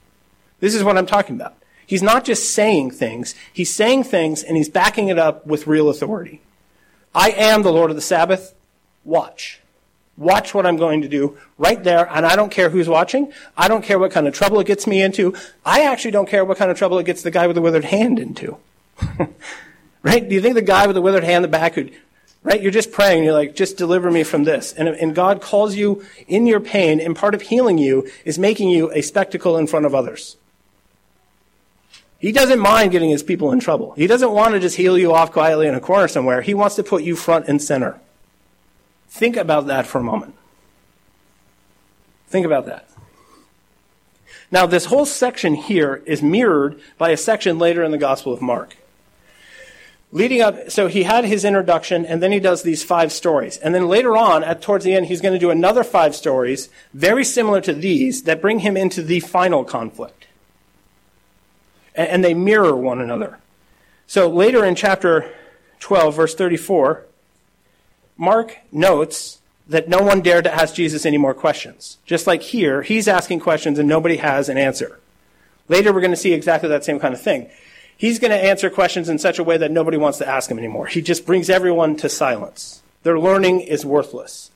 This 0.60 0.76
is 0.76 0.84
what 0.84 0.98
I'm 0.98 1.06
talking 1.06 1.36
about. 1.36 1.56
He's 1.86 2.02
not 2.02 2.24
just 2.24 2.54
saying 2.54 2.92
things, 2.92 3.36
he's 3.52 3.74
saying 3.74 4.06
things 4.06 4.44
and 4.44 4.56
he's 4.56 4.70
backing 4.70 5.10
it 5.10 5.20
up 5.20 5.46
with 5.46 5.68
real 5.68 5.90
authority. 5.90 6.42
I 7.14 7.32
am 7.32 7.64
the 7.64 7.74
Lord 7.74 7.90
of 7.90 7.98
the 7.98 8.02
Sabbath. 8.02 8.54
Watch. 9.04 9.60
Watch 10.18 10.54
what 10.54 10.66
I'm 10.66 10.78
going 10.78 11.02
to 11.02 11.08
do 11.08 11.38
right 11.58 11.84
there, 11.84 12.08
and 12.10 12.26
I 12.26 12.36
don't 12.36 12.52
care 12.52 12.70
who's 12.70 12.88
watching. 12.88 13.34
I 13.58 13.68
don't 13.68 13.84
care 13.84 13.98
what 13.98 14.12
kind 14.12 14.28
of 14.28 14.34
trouble 14.34 14.60
it 14.60 14.68
gets 14.68 14.86
me 14.86 15.02
into. 15.02 15.34
I 15.66 15.82
actually 15.82 16.12
don't 16.12 16.30
care 16.30 16.46
what 16.46 16.58
kind 16.58 16.70
of 16.70 16.78
trouble 16.78 17.00
it 17.00 17.06
gets 17.06 17.24
the 17.24 17.32
guy 17.32 17.48
with 17.48 17.56
the 17.56 17.62
withered 17.62 17.86
hand 17.86 18.20
into. 18.20 18.58
right? 20.04 20.28
Do 20.28 20.36
you 20.36 20.42
think 20.42 20.56
the 20.56 20.62
guy 20.62 20.86
with 20.86 20.96
the 20.96 21.02
withered 21.02 21.24
hand 21.24 21.38
in 21.38 21.52
the 21.52 21.58
back 21.58 21.74
could 21.74 21.92
Right? 22.44 22.62
You're 22.62 22.72
just 22.72 22.92
praying. 22.92 23.24
You're 23.24 23.34
like, 23.34 23.56
just 23.56 23.78
deliver 23.78 24.10
me 24.10 24.24
from 24.24 24.46
this. 24.46 24.74
And, 24.74 24.88
and 24.90 25.14
God 25.14 25.42
calls 25.42 25.76
you 25.76 26.04
in 26.28 26.48
your 26.48 26.60
pain, 26.60 27.00
and 27.00 27.16
part 27.16 27.36
of 27.36 27.44
healing 27.44 27.78
you 27.78 28.10
is 28.26 28.40
making 28.40 28.70
you 28.70 28.92
a 28.92 29.02
spectacle 29.02 29.58
in 29.58 29.68
front 29.68 29.86
of 29.86 29.94
others. 29.94 30.38
He 32.18 32.32
doesn't 32.32 32.60
mind 32.60 32.92
getting 32.92 33.10
his 33.10 33.24
people 33.24 33.52
in 33.52 33.60
trouble. 33.60 33.94
He 33.94 34.08
doesn't 34.08 34.32
want 34.32 34.54
to 34.54 34.60
just 34.60 34.78
heal 34.78 34.98
you 34.98 35.14
off 35.14 35.32
quietly 35.32 35.68
in 35.68 35.76
a 35.76 35.80
corner 35.80 36.08
somewhere. 36.08 36.42
He 36.42 36.54
wants 36.54 36.76
to 36.76 36.84
put 36.84 37.04
you 37.04 37.16
front 37.16 37.48
and 37.48 37.62
center. 37.62 38.00
Think 39.10 39.36
about 39.38 39.68
that 39.68 39.88
for 39.88 39.98
a 40.00 40.04
moment. 40.04 40.36
Think 42.28 42.46
about 42.46 42.66
that. 42.68 42.88
Now, 44.52 44.66
this 44.66 44.86
whole 44.86 45.06
section 45.06 45.56
here 45.56 46.02
is 46.06 46.22
mirrored 46.22 46.80
by 46.98 47.10
a 47.10 47.18
section 47.18 47.58
later 47.58 47.84
in 47.84 47.92
the 47.92 47.98
Gospel 47.98 48.34
of 48.34 48.42
Mark 48.42 48.78
leading 50.12 50.42
up, 50.42 50.70
so 50.70 50.88
he 50.88 51.04
had 51.04 51.26
his 51.26 51.46
introduction, 51.46 52.06
and 52.06 52.22
then 52.22 52.32
he 52.32 52.40
does 52.40 52.64
these 52.64 52.84
five 52.84 53.12
stories. 53.12 53.58
And 53.58 53.74
then 53.74 53.88
later 53.88 54.18
on, 54.18 54.44
at 54.44 54.62
towards 54.62 54.84
the 54.84 54.94
end, 54.94 55.08
he's 55.08 55.22
going 55.22 55.34
to 55.34 55.40
do 55.40 55.50
another 55.50 55.84
five 55.84 56.16
stories, 56.16 56.70
very 56.94 57.24
similar 57.24 57.62
to 57.62 57.74
these, 57.74 58.24
that 58.24 58.42
bring 58.42 58.60
him 58.60 58.76
into 58.76 59.02
the 59.02 59.22
final 59.22 59.64
conflict. 59.64 60.28
And, 61.96 62.10
and 62.10 62.24
they 62.24 62.34
mirror 62.34 62.76
one 62.76 63.00
another. 63.00 63.40
So 64.06 64.30
later 64.30 64.66
in 64.66 64.76
chapter 64.76 65.34
12, 65.80 66.16
verse 66.16 66.36
34, 66.36 67.06
Mark 68.18 68.58
notes 68.72 69.40
that 69.68 69.88
no 69.88 70.00
one 70.00 70.22
dared 70.22 70.44
to 70.44 70.54
ask 70.54 70.76
Jesus 70.76 71.06
any 71.06 71.18
more 71.18 71.34
questions. 71.34 71.98
Just 72.06 72.28
like 72.28 72.42
here, 72.42 72.82
he's 72.82 73.08
asking 73.08 73.40
questions 73.40 73.80
and 73.80 73.88
nobody 73.88 74.18
has 74.18 74.50
an 74.50 74.58
answer. 74.58 75.00
Later, 75.70 75.94
we're 75.94 76.02
going 76.02 76.12
to 76.12 76.18
see 76.18 76.34
exactly 76.34 76.68
that 76.68 76.84
same 76.84 77.00
kind 77.00 77.14
of 77.14 77.22
thing 77.22 77.50
he's 78.02 78.18
going 78.18 78.32
to 78.32 78.44
answer 78.44 78.72
questions 78.72 79.10
in 79.10 79.20
such 79.20 79.38
a 79.38 79.44
way 79.44 79.58
that 79.58 79.70
nobody 79.70 79.96
wants 79.96 80.18
to 80.18 80.28
ask 80.28 80.50
him 80.50 80.58
anymore. 80.58 80.88
He 80.88 81.04
just 81.04 81.24
brings 81.24 81.52
everyone 81.52 81.96
to 81.98 82.10
silence. 82.10 82.82
Their 83.04 83.20
learning 83.20 83.62
is 83.62 83.86
worthless 83.86 84.50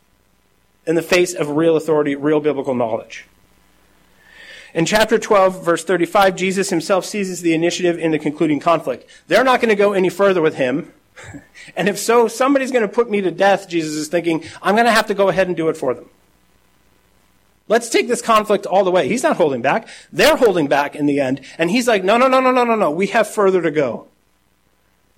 in 0.88 0.96
the 0.96 1.04
face 1.04 1.36
of 1.36 1.50
real 1.50 1.76
authority, 1.78 2.16
real 2.16 2.40
biblical 2.40 2.74
knowledge. 2.74 3.28
In 4.74 4.88
chapter 4.88 5.20
12, 5.20 5.64
verse 5.64 5.84
35, 5.84 6.36
Jesus 6.36 6.72
himself 6.72 7.06
seizes 7.06 7.42
the 7.42 7.54
initiative 7.54 8.00
in 8.00 8.10
the 8.10 8.20
concluding 8.20 8.60
conflict. 8.60 9.08
They're 9.28 9.44
not 9.44 9.62
going 9.62 9.70
to 9.70 9.76
go 9.76 9.94
any 9.94 10.10
further 10.10 10.42
with 10.42 10.56
him. 10.56 10.92
And 11.76 11.90
if 11.90 11.98
so, 11.98 12.28
somebody's 12.28 12.72
going 12.72 12.88
to 12.88 12.94
put 12.94 13.10
me 13.10 13.22
to 13.22 13.32
death, 13.32 13.68
Jesus 13.68 13.96
is 13.96 14.08
thinking, 14.08 14.44
I'm 14.62 14.76
going 14.76 14.86
to 14.86 14.92
have 14.92 15.08
to 15.08 15.16
go 15.16 15.30
ahead 15.30 15.48
and 15.48 15.58
do 15.58 15.68
it 15.70 15.76
for 15.76 15.96
them. 15.96 16.08
Let's 17.68 17.90
take 17.90 18.08
this 18.08 18.22
conflict 18.22 18.66
all 18.66 18.84
the 18.84 18.92
way. 18.92 19.08
He's 19.08 19.24
not 19.24 19.38
holding 19.38 19.62
back. 19.62 19.88
They're 20.12 20.36
holding 20.36 20.68
back 20.68 20.96
in 20.96 21.08
the 21.08 21.20
end. 21.20 21.42
And 21.58 21.72
he's 21.72 21.88
like, 21.88 22.04
no, 22.04 22.18
no, 22.18 22.28
no, 22.28 22.40
no, 22.40 22.52
no, 22.52 22.64
no, 22.64 22.76
no. 22.76 22.92
We 22.92 23.08
have 23.08 23.28
further 23.28 23.62
to 23.62 23.72
go. 23.72 24.08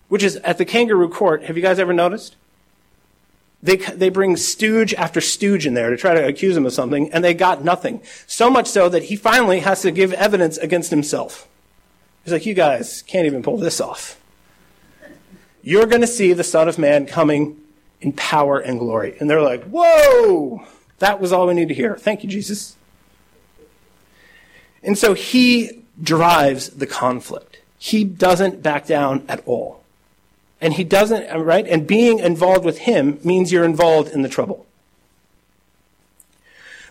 Which 0.08 0.24
is 0.24 0.38
at 0.38 0.58
the 0.58 0.64
kangaroo 0.64 1.10
court. 1.10 1.44
Have 1.44 1.58
you 1.58 1.64
guys 1.64 1.80
ever 1.80 1.92
noticed? 1.92 2.38
They, 3.62 3.76
they 3.76 4.10
bring 4.10 4.38
stooge 4.38 4.94
after 4.94 5.20
stooge 5.20 5.66
in 5.66 5.74
there 5.74 5.90
to 5.90 5.98
try 5.98 6.14
to 6.14 6.26
accuse 6.26 6.56
him 6.56 6.66
of 6.66 6.74
something, 6.74 7.12
and 7.12 7.24
they 7.24 7.34
got 7.34 7.64
nothing. 7.64 8.02
So 8.28 8.50
much 8.50 8.68
so 8.68 8.88
that 8.88 9.06
he 9.06 9.16
finally 9.16 9.60
has 9.62 9.82
to 9.82 9.92
give 9.92 10.14
evidence 10.14 10.58
against 10.58 10.92
himself. 10.92 11.48
He's 12.24 12.32
like, 12.32 12.46
you 12.46 12.54
guys 12.54 13.02
can't 13.02 13.26
even 13.26 13.42
pull 13.44 13.58
this 13.58 13.82
off. 13.82 14.22
You're 15.64 15.88
going 15.88 16.02
to 16.02 16.08
see 16.08 16.34
the 16.34 16.44
Son 16.44 16.70
of 16.70 16.78
Man 16.78 17.08
coming 17.08 17.60
in 18.00 18.14
power 18.14 18.60
and 18.60 18.80
glory. 18.80 19.18
And 19.20 19.30
they're 19.30 19.42
like, 19.42 19.64
whoa! 19.66 20.66
That 21.00 21.20
was 21.20 21.32
all 21.32 21.48
we 21.48 21.54
need 21.54 21.68
to 21.68 21.74
hear. 21.74 21.96
Thank 21.96 22.24
you, 22.24 22.30
Jesus. 22.30 22.76
And 24.84 24.98
so 24.98 25.14
he 25.14 25.84
drives 26.02 26.70
the 26.70 26.88
conflict. 26.88 27.60
He 27.78 28.04
doesn't 28.04 28.64
back 28.64 28.88
down 28.88 29.24
at 29.28 29.46
all. 29.46 29.84
And 30.60 30.74
he 30.74 30.84
doesn't, 30.84 31.30
right? 31.40 31.68
And 31.68 31.86
being 31.86 32.20
involved 32.20 32.66
with 32.66 32.80
him 32.80 33.20
means 33.24 33.52
you're 33.52 33.64
involved 33.64 34.12
in 34.12 34.24
the 34.24 34.30
trouble. 34.30 34.66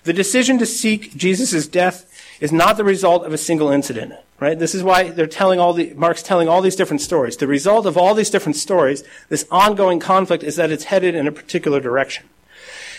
The 0.04 0.12
decision 0.12 0.58
to 0.58 0.66
seek 0.66 1.16
Jesus' 1.16 1.66
death 1.66 2.12
is 2.40 2.52
not 2.52 2.76
the 2.76 2.84
result 2.84 3.24
of 3.24 3.32
a 3.32 3.38
single 3.38 3.70
incident, 3.70 4.14
right? 4.38 4.56
This 4.56 4.72
is 4.72 4.84
why 4.84 5.10
they're 5.10 5.26
telling 5.26 5.58
all 5.58 5.72
the, 5.72 5.94
Mark's 5.94 6.22
telling 6.22 6.48
all 6.48 6.62
these 6.62 6.76
different 6.76 7.00
stories. 7.00 7.36
The 7.36 7.48
result 7.48 7.86
of 7.86 7.96
all 7.96 8.14
these 8.14 8.30
different 8.30 8.54
stories, 8.54 9.02
this 9.30 9.46
ongoing 9.50 9.98
conflict, 9.98 10.44
is 10.44 10.54
that 10.56 10.70
it's 10.70 10.84
headed 10.84 11.16
in 11.16 11.26
a 11.26 11.32
particular 11.32 11.80
direction. 11.80 12.28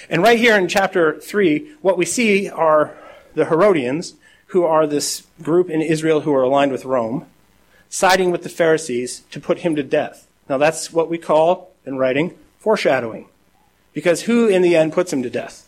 And 0.10 0.22
right 0.22 0.39
here 0.39 0.56
in 0.58 0.67
chapter 0.67 1.20
3, 1.20 1.76
what 1.82 1.98
we 1.98 2.06
see 2.06 2.50
are 2.50 2.96
the 3.34 3.46
Herodians, 3.46 4.15
who 4.48 4.63
are 4.63 4.88
this 4.88 5.24
group 5.41 5.70
in 5.70 5.82
Israel 5.82 6.22
who 6.22 6.34
are 6.34 6.43
aligned 6.43 6.72
with 6.72 6.86
Rome, 6.86 7.26
siding 7.89 8.32
with 8.32 8.43
the 8.43 8.50
Pharisees 8.50 9.24
to 9.32 9.39
put 9.39 9.60
him 9.60 9.76
to 9.76 9.84
death. 9.84 10.28
Now 10.48 10.58
that's 10.58 10.93
what 10.93 11.10
we 11.10 11.17
call, 11.17 11.72
in 11.86 11.98
writing, 11.98 12.38
foreshadowing. 12.60 13.28
Because 13.93 14.24
who 14.24 14.48
in 14.48 14.62
the 14.62 14.76
end 14.76 14.93
puts 14.93 15.12
him 15.12 15.24
to 15.24 15.30
death? 15.30 15.67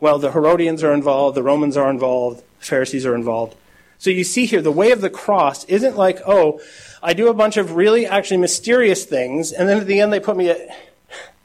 Well, 0.00 0.18
the 0.18 0.32
Herodians 0.32 0.82
are 0.82 0.92
involved, 0.92 1.36
the 1.36 1.42
Romans 1.42 1.76
are 1.78 1.88
involved, 1.88 2.42
the 2.60 2.66
Pharisees 2.66 3.06
are 3.06 3.14
involved. 3.14 3.56
So 3.98 4.10
you 4.10 4.24
see 4.24 4.44
here, 4.44 4.60
the 4.60 4.70
way 4.70 4.90
of 4.90 5.00
the 5.00 5.08
cross 5.08 5.64
isn't 5.64 5.96
like, 5.96 6.20
oh, 6.26 6.60
I 7.02 7.14
do 7.14 7.28
a 7.28 7.34
bunch 7.34 7.56
of 7.56 7.76
really 7.76 8.04
actually 8.06 8.36
mysterious 8.36 9.06
things, 9.06 9.52
and 9.52 9.66
then 9.68 9.78
at 9.78 9.86
the 9.86 10.00
end 10.00 10.12
they 10.12 10.20
put 10.20 10.36
me 10.36 10.50
at, 10.50 10.68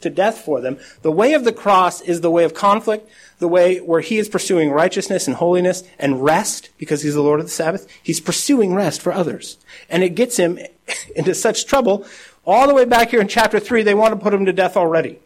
to 0.02 0.10
death 0.10 0.40
for 0.40 0.62
them. 0.62 0.78
The 1.02 1.12
way 1.12 1.34
of 1.34 1.44
the 1.44 1.52
cross 1.52 2.02
is 2.02 2.22
the 2.22 2.32
way 2.32 2.44
of 2.44 2.54
conflict, 2.54 3.10
the 3.40 3.48
way 3.48 3.78
where 3.80 4.02
he 4.02 4.18
is 4.18 4.30
pursuing 4.30 4.72
righteousness 4.72 5.28
and 5.28 5.36
holiness 5.36 5.84
and 5.98 6.24
rest 6.24 6.70
because 6.78 7.02
he's 7.02 7.16
the 7.16 7.22
Lord 7.22 7.40
of 7.40 7.46
the 7.46 7.52
Sabbath. 7.52 7.88
He's 8.02 8.20
pursuing 8.20 8.74
rest 8.74 9.02
for 9.02 9.12
others. 9.12 9.58
And 9.90 10.04
it 10.04 10.16
gets 10.16 10.38
him 10.38 10.60
into 11.16 11.34
such 11.36 11.66
trouble. 11.66 12.06
All 12.46 12.68
the 12.68 12.74
way 12.74 12.86
back 12.86 13.12
here 13.12 13.22
in 13.22 13.28
chapter 13.28 13.60
3, 13.60 13.84
they 13.84 13.94
want 13.94 14.14
to 14.14 14.20
put 14.20 14.34
him 14.34 14.46
to 14.46 14.54
death 14.54 14.78
already. 14.78 15.20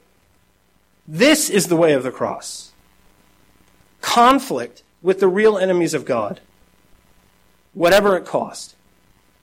This 1.07 1.49
is 1.49 1.67
the 1.67 1.75
way 1.75 1.93
of 1.93 2.03
the 2.03 2.11
cross. 2.11 2.71
Conflict 4.01 4.83
with 5.01 5.19
the 5.19 5.27
real 5.27 5.57
enemies 5.57 5.93
of 5.93 6.05
God. 6.05 6.39
Whatever 7.73 8.15
it 8.15 8.25
cost. 8.25 8.75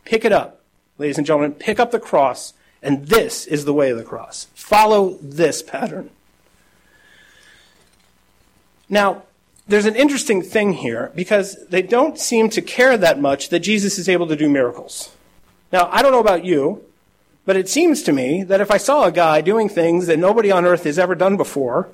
Pick 0.05 0.25
it 0.25 0.33
up, 0.33 0.61
ladies 0.99 1.19
and 1.19 1.27
gentlemen. 1.27 1.53
Pick 1.53 1.79
up 1.79 1.91
the 1.91 2.01
cross 2.01 2.55
and 2.83 3.07
this 3.07 3.47
is 3.47 3.65
the 3.65 3.75
way 3.75 3.91
of 3.91 3.99
the 3.99 4.05
cross. 4.05 4.47
Follow 4.55 5.19
this 5.21 5.63
pattern. 5.63 6.11
Now, 8.89 9.23
there's 9.69 9.87
an 9.87 9.95
interesting 9.95 10.43
thing 10.43 10.73
here 10.73 11.13
because 11.15 11.65
they 11.69 11.83
don't 11.83 12.19
seem 12.19 12.51
to 12.51 12.63
care 12.63 12.97
that 12.97 13.21
much 13.21 13.51
that 13.51 13.61
Jesus 13.61 13.99
is 13.99 14.09
able 14.09 14.27
to 14.27 14.37
do 14.37 14.49
miracles. 14.49 15.15
Now, 15.73 15.89
I 15.93 16.03
don't 16.03 16.13
know 16.13 16.21
about 16.21 16.45
you, 16.45 16.85
but 17.45 17.57
it 17.57 17.69
seems 17.69 18.03
to 18.03 18.13
me 18.13 18.43
that 18.43 18.61
if 18.61 18.71
I 18.71 18.79
saw 18.79 19.05
a 19.05 19.13
guy 19.13 19.41
doing 19.41 19.69
things 19.69 20.07
that 20.07 20.19
nobody 20.19 20.51
on 20.51 20.65
earth 20.65 20.85
has 20.85 20.99
ever 20.99 21.15
done 21.15 21.37
before, 21.37 21.89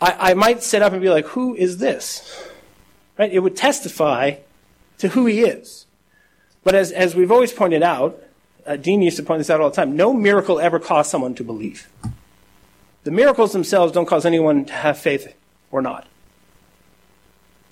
I, 0.00 0.30
I 0.30 0.34
might 0.34 0.62
sit 0.62 0.82
up 0.82 0.92
and 0.92 1.02
be 1.02 1.10
like, 1.10 1.26
who 1.26 1.54
is 1.54 1.78
this? 1.78 2.48
Right? 3.16 3.32
It 3.32 3.40
would 3.40 3.56
testify 3.56 4.36
to 4.98 5.08
who 5.08 5.26
he 5.26 5.40
is. 5.40 5.86
But 6.64 6.74
as, 6.74 6.90
as 6.92 7.14
we've 7.14 7.32
always 7.32 7.52
pointed 7.52 7.82
out, 7.82 8.20
uh, 8.68 8.76
Dean 8.76 9.02
used 9.02 9.16
to 9.16 9.22
point 9.22 9.38
this 9.40 9.50
out 9.50 9.60
all 9.60 9.70
the 9.70 9.76
time. 9.76 9.96
No 9.96 10.12
miracle 10.12 10.60
ever 10.60 10.78
caused 10.78 11.10
someone 11.10 11.34
to 11.36 11.44
believe. 11.44 11.88
The 13.04 13.10
miracles 13.10 13.52
themselves 13.52 13.92
don't 13.92 14.06
cause 14.06 14.26
anyone 14.26 14.64
to 14.66 14.72
have 14.72 14.98
faith 14.98 15.34
or 15.70 15.80
not. 15.80 16.06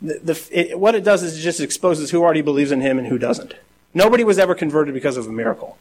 The, 0.00 0.20
the, 0.22 0.48
it, 0.52 0.78
what 0.78 0.94
it 0.94 1.04
does 1.04 1.22
is 1.22 1.38
it 1.38 1.42
just 1.42 1.60
exposes 1.60 2.10
who 2.10 2.22
already 2.22 2.42
believes 2.42 2.72
in 2.72 2.80
him 2.80 2.98
and 2.98 3.06
who 3.08 3.18
doesn't. 3.18 3.54
Nobody 3.94 4.24
was 4.24 4.38
ever 4.38 4.54
converted 4.54 4.94
because 4.94 5.16
of 5.16 5.26
a 5.26 5.32
miracle. 5.32 5.78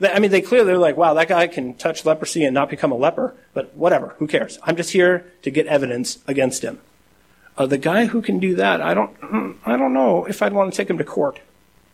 I 0.00 0.18
mean, 0.18 0.30
they 0.30 0.40
clearly 0.40 0.72
are 0.72 0.78
like, 0.78 0.96
wow, 0.96 1.12
that 1.14 1.28
guy 1.28 1.46
can 1.46 1.74
touch 1.74 2.06
leprosy 2.06 2.44
and 2.44 2.54
not 2.54 2.70
become 2.70 2.90
a 2.90 2.96
leper, 2.96 3.34
but 3.52 3.74
whatever, 3.74 4.14
who 4.18 4.26
cares? 4.26 4.58
I'm 4.62 4.76
just 4.76 4.92
here 4.92 5.30
to 5.42 5.50
get 5.50 5.66
evidence 5.66 6.18
against 6.26 6.62
him. 6.62 6.80
Uh, 7.58 7.66
the 7.66 7.78
guy 7.78 8.06
who 8.06 8.22
can 8.22 8.38
do 8.38 8.54
that, 8.54 8.80
I 8.80 8.94
don't, 8.94 9.14
I 9.66 9.76
don't 9.76 9.92
know 9.92 10.24
if 10.24 10.40
I'd 10.40 10.54
want 10.54 10.72
to 10.72 10.76
take 10.76 10.88
him 10.88 10.98
to 10.98 11.04
court. 11.04 11.40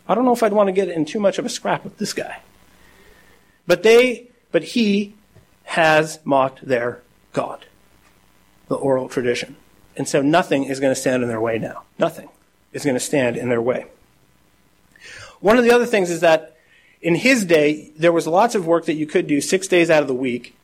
I 0.07 0.15
don't 0.15 0.25
know 0.25 0.33
if 0.33 0.41
I'd 0.41 0.53
want 0.53 0.67
to 0.67 0.73
get 0.73 0.89
in 0.89 1.05
too 1.05 1.19
much 1.19 1.37
of 1.37 1.45
a 1.45 1.49
scrap 1.49 1.83
with 1.83 1.97
this 1.97 2.13
guy. 2.13 2.41
But 3.65 3.83
they, 3.83 4.27
but 4.51 4.63
he 4.63 5.15
has 5.65 6.19
mocked 6.23 6.65
their 6.65 7.01
God, 7.33 7.65
the 8.69 8.75
oral 8.75 9.09
tradition. 9.09 9.57
And 9.97 10.07
so 10.07 10.21
nothing 10.21 10.63
is 10.63 10.79
going 10.79 10.93
to 10.93 10.99
stand 10.99 11.23
in 11.23 11.29
their 11.29 11.41
way 11.41 11.59
now. 11.59 11.83
Nothing 11.99 12.29
is 12.71 12.85
going 12.85 12.95
to 12.95 13.01
stand 13.01 13.35
in 13.35 13.49
their 13.49 13.61
way. 13.61 13.87
One 15.41 15.57
of 15.57 15.63
the 15.63 15.71
other 15.71 15.85
things 15.85 16.09
is 16.09 16.21
that 16.21 16.57
in 17.01 17.15
his 17.15 17.45
day, 17.45 17.91
there 17.97 18.13
was 18.13 18.25
lots 18.25 18.55
of 18.55 18.65
work 18.65 18.85
that 18.85 18.93
you 18.93 19.05
could 19.05 19.27
do 19.27 19.41
six 19.41 19.67
days 19.67 19.89
out 19.89 20.01
of 20.01 20.07
the 20.07 20.13
week 20.13 20.55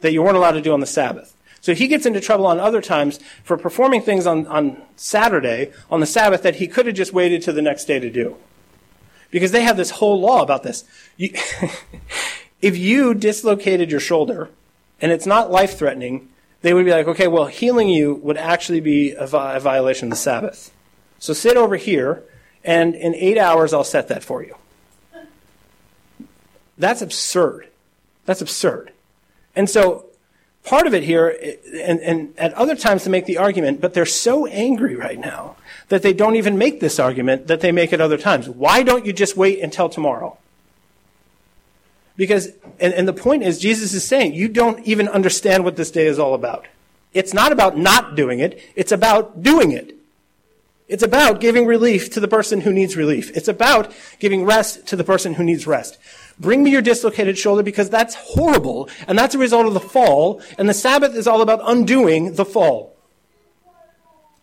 that 0.00 0.12
you 0.12 0.22
weren't 0.22 0.36
allowed 0.36 0.52
to 0.52 0.60
do 0.60 0.72
on 0.72 0.80
the 0.80 0.86
Sabbath. 0.86 1.36
So 1.60 1.74
he 1.74 1.86
gets 1.86 2.06
into 2.06 2.20
trouble 2.20 2.46
on 2.46 2.58
other 2.58 2.82
times 2.82 3.20
for 3.44 3.56
performing 3.56 4.02
things 4.02 4.26
on, 4.26 4.46
on 4.48 4.82
Saturday, 4.96 5.72
on 5.90 6.00
the 6.00 6.06
Sabbath, 6.06 6.42
that 6.42 6.56
he 6.56 6.66
could 6.66 6.86
have 6.86 6.96
just 6.96 7.12
waited 7.12 7.40
to 7.42 7.52
the 7.52 7.62
next 7.62 7.84
day 7.84 8.00
to 8.00 8.10
do 8.10 8.36
because 9.32 9.50
they 9.50 9.62
have 9.62 9.76
this 9.76 9.90
whole 9.90 10.20
law 10.20 10.42
about 10.42 10.62
this. 10.62 10.84
You, 11.16 11.30
if 12.62 12.76
you 12.76 13.14
dislocated 13.14 13.90
your 13.90 13.98
shoulder 13.98 14.50
and 15.00 15.10
it's 15.10 15.26
not 15.26 15.50
life 15.50 15.76
threatening, 15.76 16.28
they 16.60 16.72
would 16.72 16.84
be 16.84 16.92
like, 16.92 17.08
okay, 17.08 17.26
well, 17.26 17.46
healing 17.46 17.88
you 17.88 18.14
would 18.14 18.36
actually 18.36 18.80
be 18.80 19.12
a, 19.12 19.26
vi- 19.26 19.56
a 19.56 19.60
violation 19.60 20.06
of 20.06 20.10
the 20.10 20.16
Sabbath. 20.16 20.72
So 21.18 21.32
sit 21.32 21.56
over 21.56 21.76
here, 21.76 22.22
and 22.64 22.94
in 22.94 23.14
eight 23.16 23.38
hours, 23.38 23.72
I'll 23.72 23.82
set 23.82 24.08
that 24.08 24.22
for 24.22 24.44
you. 24.44 24.54
That's 26.78 27.02
absurd. 27.02 27.68
That's 28.26 28.40
absurd. 28.40 28.92
And 29.56 29.68
so 29.68 30.06
part 30.64 30.86
of 30.86 30.94
it 30.94 31.02
here, 31.02 31.36
and, 31.82 32.00
and, 32.00 32.34
at 32.38 32.54
other 32.54 32.76
times 32.76 33.04
to 33.04 33.10
make 33.10 33.26
the 33.26 33.38
argument, 33.38 33.80
but 33.80 33.94
they're 33.94 34.06
so 34.06 34.46
angry 34.46 34.94
right 34.94 35.18
now 35.18 35.56
that 35.92 36.00
they 36.00 36.14
don't 36.14 36.36
even 36.36 36.56
make 36.56 36.80
this 36.80 36.98
argument 36.98 37.48
that 37.48 37.60
they 37.60 37.70
make 37.70 37.92
at 37.92 38.00
other 38.00 38.16
times. 38.16 38.48
Why 38.48 38.82
don't 38.82 39.04
you 39.04 39.12
just 39.12 39.36
wait 39.36 39.60
until 39.60 39.90
tomorrow? 39.90 40.38
Because, 42.16 42.48
and, 42.80 42.94
and 42.94 43.06
the 43.06 43.12
point 43.12 43.42
is, 43.42 43.58
Jesus 43.58 43.92
is 43.92 44.02
saying, 44.02 44.32
you 44.32 44.48
don't 44.48 44.82
even 44.86 45.06
understand 45.06 45.64
what 45.64 45.76
this 45.76 45.90
day 45.90 46.06
is 46.06 46.18
all 46.18 46.32
about. 46.32 46.66
It's 47.12 47.34
not 47.34 47.52
about 47.52 47.76
not 47.76 48.16
doing 48.16 48.38
it, 48.38 48.58
it's 48.74 48.90
about 48.90 49.42
doing 49.42 49.72
it. 49.72 49.94
It's 50.88 51.02
about 51.02 51.40
giving 51.40 51.66
relief 51.66 52.08
to 52.12 52.20
the 52.20 52.28
person 52.28 52.62
who 52.62 52.72
needs 52.72 52.96
relief. 52.96 53.30
It's 53.36 53.48
about 53.48 53.92
giving 54.18 54.46
rest 54.46 54.86
to 54.86 54.96
the 54.96 55.04
person 55.04 55.34
who 55.34 55.44
needs 55.44 55.66
rest. 55.66 55.98
Bring 56.40 56.62
me 56.62 56.70
your 56.70 56.80
dislocated 56.80 57.36
shoulder 57.36 57.62
because 57.62 57.90
that's 57.90 58.14
horrible, 58.14 58.88
and 59.06 59.18
that's 59.18 59.34
a 59.34 59.38
result 59.38 59.66
of 59.66 59.74
the 59.74 59.80
fall, 59.80 60.40
and 60.56 60.70
the 60.70 60.74
Sabbath 60.74 61.14
is 61.14 61.26
all 61.26 61.42
about 61.42 61.60
undoing 61.64 62.32
the 62.36 62.46
fall. 62.46 62.91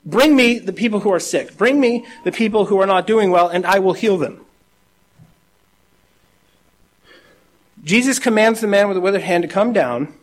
Bring 0.09 0.35
me 0.35 0.57
the 0.57 0.73
people 0.73 1.01
who 1.01 1.13
are 1.13 1.19
sick. 1.19 1.55
Bring 1.55 1.79
me 1.79 2.05
the 2.23 2.31
people 2.31 2.65
who 2.65 2.79
are 2.81 2.87
not 2.87 3.05
doing 3.05 3.29
well, 3.29 3.47
and 3.47 3.65
I 3.65 3.77
will 3.79 3.93
heal 3.93 4.17
them. 4.17 4.43
Jesus 7.83 8.17
commands 8.17 8.59
the 8.59 8.67
man 8.67 8.87
with 8.87 8.95
the 8.95 9.01
withered 9.01 9.21
hand 9.21 9.43
to 9.43 9.47
come 9.47 9.71
down, 9.71 10.13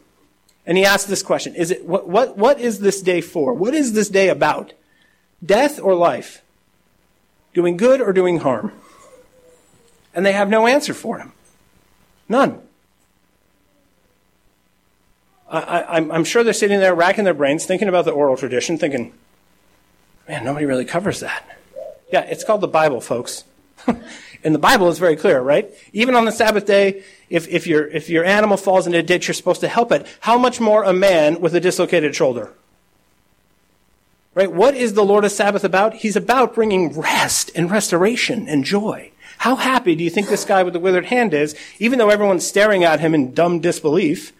and 0.66 0.76
he 0.76 0.84
asks 0.84 1.08
this 1.08 1.22
question 1.22 1.54
Is 1.54 1.70
it, 1.70 1.84
what, 1.86 2.08
what, 2.08 2.36
what 2.36 2.60
is 2.60 2.80
this 2.80 3.00
day 3.00 3.20
for? 3.20 3.54
What 3.54 3.74
is 3.74 3.92
this 3.92 4.08
day 4.08 4.28
about? 4.28 4.72
Death 5.44 5.78
or 5.80 5.94
life? 5.94 6.42
Doing 7.54 7.76
good 7.76 8.00
or 8.00 8.12
doing 8.12 8.40
harm? 8.40 8.72
And 10.14 10.26
they 10.26 10.32
have 10.32 10.48
no 10.48 10.66
answer 10.66 10.94
for 10.94 11.18
him. 11.18 11.32
None. 12.28 12.60
I, 15.48 15.98
am 15.98 16.24
sure 16.24 16.42
they're 16.42 16.52
sitting 16.52 16.80
there 16.80 16.94
racking 16.94 17.24
their 17.24 17.34
brains, 17.34 17.64
thinking 17.64 17.86
about 17.86 18.04
the 18.04 18.10
oral 18.10 18.36
tradition, 18.36 18.78
thinking, 18.78 19.12
man, 20.28 20.44
nobody 20.44 20.66
really 20.66 20.84
covers 20.84 21.20
that. 21.20 21.44
Yeah, 22.12 22.22
it's 22.22 22.44
called 22.44 22.60
the 22.60 22.68
Bible, 22.68 23.00
folks. 23.00 23.44
and 24.44 24.54
the 24.54 24.58
Bible 24.58 24.88
is 24.88 24.98
very 24.98 25.16
clear, 25.16 25.40
right? 25.40 25.70
Even 25.92 26.14
on 26.14 26.24
the 26.24 26.32
Sabbath 26.32 26.66
day, 26.66 27.02
if, 27.28 27.48
if, 27.48 27.66
your, 27.66 27.86
if 27.88 28.08
your 28.08 28.24
animal 28.24 28.56
falls 28.56 28.86
into 28.86 28.98
a 28.98 29.02
ditch, 29.02 29.26
you're 29.28 29.34
supposed 29.34 29.60
to 29.60 29.68
help 29.68 29.92
it. 29.92 30.06
How 30.20 30.38
much 30.38 30.60
more 30.60 30.84
a 30.84 30.92
man 30.92 31.40
with 31.40 31.54
a 31.54 31.60
dislocated 31.60 32.14
shoulder? 32.14 32.52
Right? 34.34 34.52
What 34.52 34.74
is 34.74 34.94
the 34.94 35.04
Lord 35.04 35.24
of 35.24 35.32
Sabbath 35.32 35.64
about? 35.64 35.94
He's 35.94 36.16
about 36.16 36.54
bringing 36.54 36.92
rest 36.92 37.50
and 37.54 37.70
restoration 37.70 38.46
and 38.48 38.64
joy. 38.64 39.10
How 39.38 39.56
happy 39.56 39.94
do 39.94 40.04
you 40.04 40.10
think 40.10 40.28
this 40.28 40.44
guy 40.44 40.62
with 40.62 40.72
the 40.72 40.80
withered 40.80 41.06
hand 41.06 41.34
is, 41.34 41.56
even 41.78 41.98
though 41.98 42.10
everyone's 42.10 42.46
staring 42.46 42.84
at 42.84 43.00
him 43.00 43.14
in 43.14 43.34
dumb 43.34 43.60
disbelief? 43.60 44.32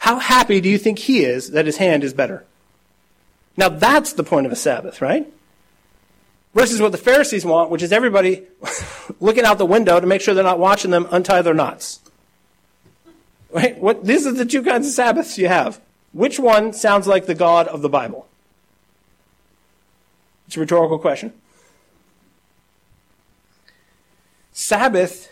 How 0.00 0.18
happy 0.18 0.60
do 0.60 0.68
you 0.68 0.78
think 0.78 0.98
he 0.98 1.24
is 1.24 1.52
that 1.52 1.66
his 1.66 1.76
hand 1.76 2.04
is 2.04 2.12
better? 2.12 2.44
Now 3.56 3.68
that's 3.68 4.12
the 4.12 4.24
point 4.24 4.46
of 4.46 4.52
a 4.52 4.56
Sabbath, 4.56 5.00
right? 5.00 5.26
Versus 6.54 6.80
what 6.80 6.92
the 6.92 6.98
Pharisees 6.98 7.44
want, 7.44 7.70
which 7.70 7.82
is 7.82 7.92
everybody 7.92 8.42
looking 9.20 9.44
out 9.44 9.58
the 9.58 9.66
window 9.66 9.98
to 9.98 10.06
make 10.06 10.20
sure 10.20 10.34
they're 10.34 10.44
not 10.44 10.58
watching 10.58 10.90
them 10.90 11.08
untie 11.10 11.42
their 11.42 11.54
knots. 11.54 12.00
Right? 13.50 13.78
What, 13.78 14.04
these 14.04 14.26
are 14.26 14.32
the 14.32 14.44
two 14.44 14.62
kinds 14.62 14.86
of 14.86 14.92
Sabbaths 14.92 15.38
you 15.38 15.48
have. 15.48 15.80
Which 16.12 16.38
one 16.38 16.72
sounds 16.72 17.06
like 17.06 17.26
the 17.26 17.34
God 17.34 17.66
of 17.68 17.82
the 17.82 17.88
Bible? 17.88 18.28
It's 20.46 20.56
a 20.56 20.60
rhetorical 20.60 20.98
question. 20.98 21.32
Sabbath 24.52 25.28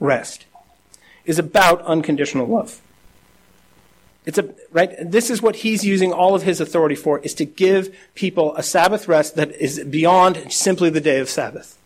rest 0.00 0.46
is 1.24 1.38
about 1.38 1.82
unconditional 1.82 2.46
love. 2.46 2.80
It's 4.28 4.36
a, 4.36 4.50
right? 4.72 4.94
This 5.10 5.30
is 5.30 5.40
what 5.40 5.56
he's 5.56 5.86
using 5.86 6.12
all 6.12 6.34
of 6.34 6.42
his 6.42 6.60
authority 6.60 6.94
for, 6.94 7.18
is 7.20 7.32
to 7.32 7.46
give 7.46 7.96
people 8.14 8.54
a 8.56 8.62
Sabbath 8.62 9.08
rest 9.08 9.36
that 9.36 9.52
is 9.52 9.82
beyond 9.84 10.52
simply 10.52 10.90
the 10.90 11.00
day 11.00 11.18
of 11.18 11.30
Sabbath. 11.30 11.78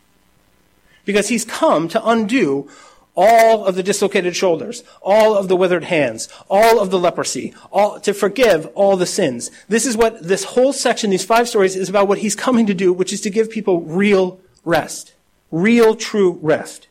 Because 1.04 1.28
he's 1.28 1.44
come 1.44 1.86
to 1.86 2.04
undo 2.04 2.68
all 3.14 3.64
of 3.64 3.76
the 3.76 3.82
dislocated 3.84 4.34
shoulders, 4.34 4.82
all 5.00 5.36
of 5.36 5.46
the 5.46 5.54
withered 5.54 5.84
hands, 5.84 6.28
all 6.50 6.80
of 6.80 6.90
the 6.90 6.98
leprosy, 6.98 7.54
all, 7.70 8.00
to 8.00 8.12
forgive 8.12 8.66
all 8.74 8.96
the 8.96 9.06
sins. 9.06 9.52
This 9.68 9.86
is 9.86 9.96
what 9.96 10.20
this 10.26 10.42
whole 10.42 10.72
section, 10.72 11.10
these 11.10 11.24
five 11.24 11.48
stories, 11.48 11.76
is 11.76 11.88
about 11.88 12.08
what 12.08 12.18
he's 12.18 12.34
coming 12.34 12.66
to 12.66 12.74
do, 12.74 12.92
which 12.92 13.12
is 13.12 13.20
to 13.20 13.30
give 13.30 13.50
people 13.50 13.82
real 13.82 14.40
rest. 14.64 15.14
Real, 15.52 15.94
true 15.94 16.40
rest. 16.42 16.88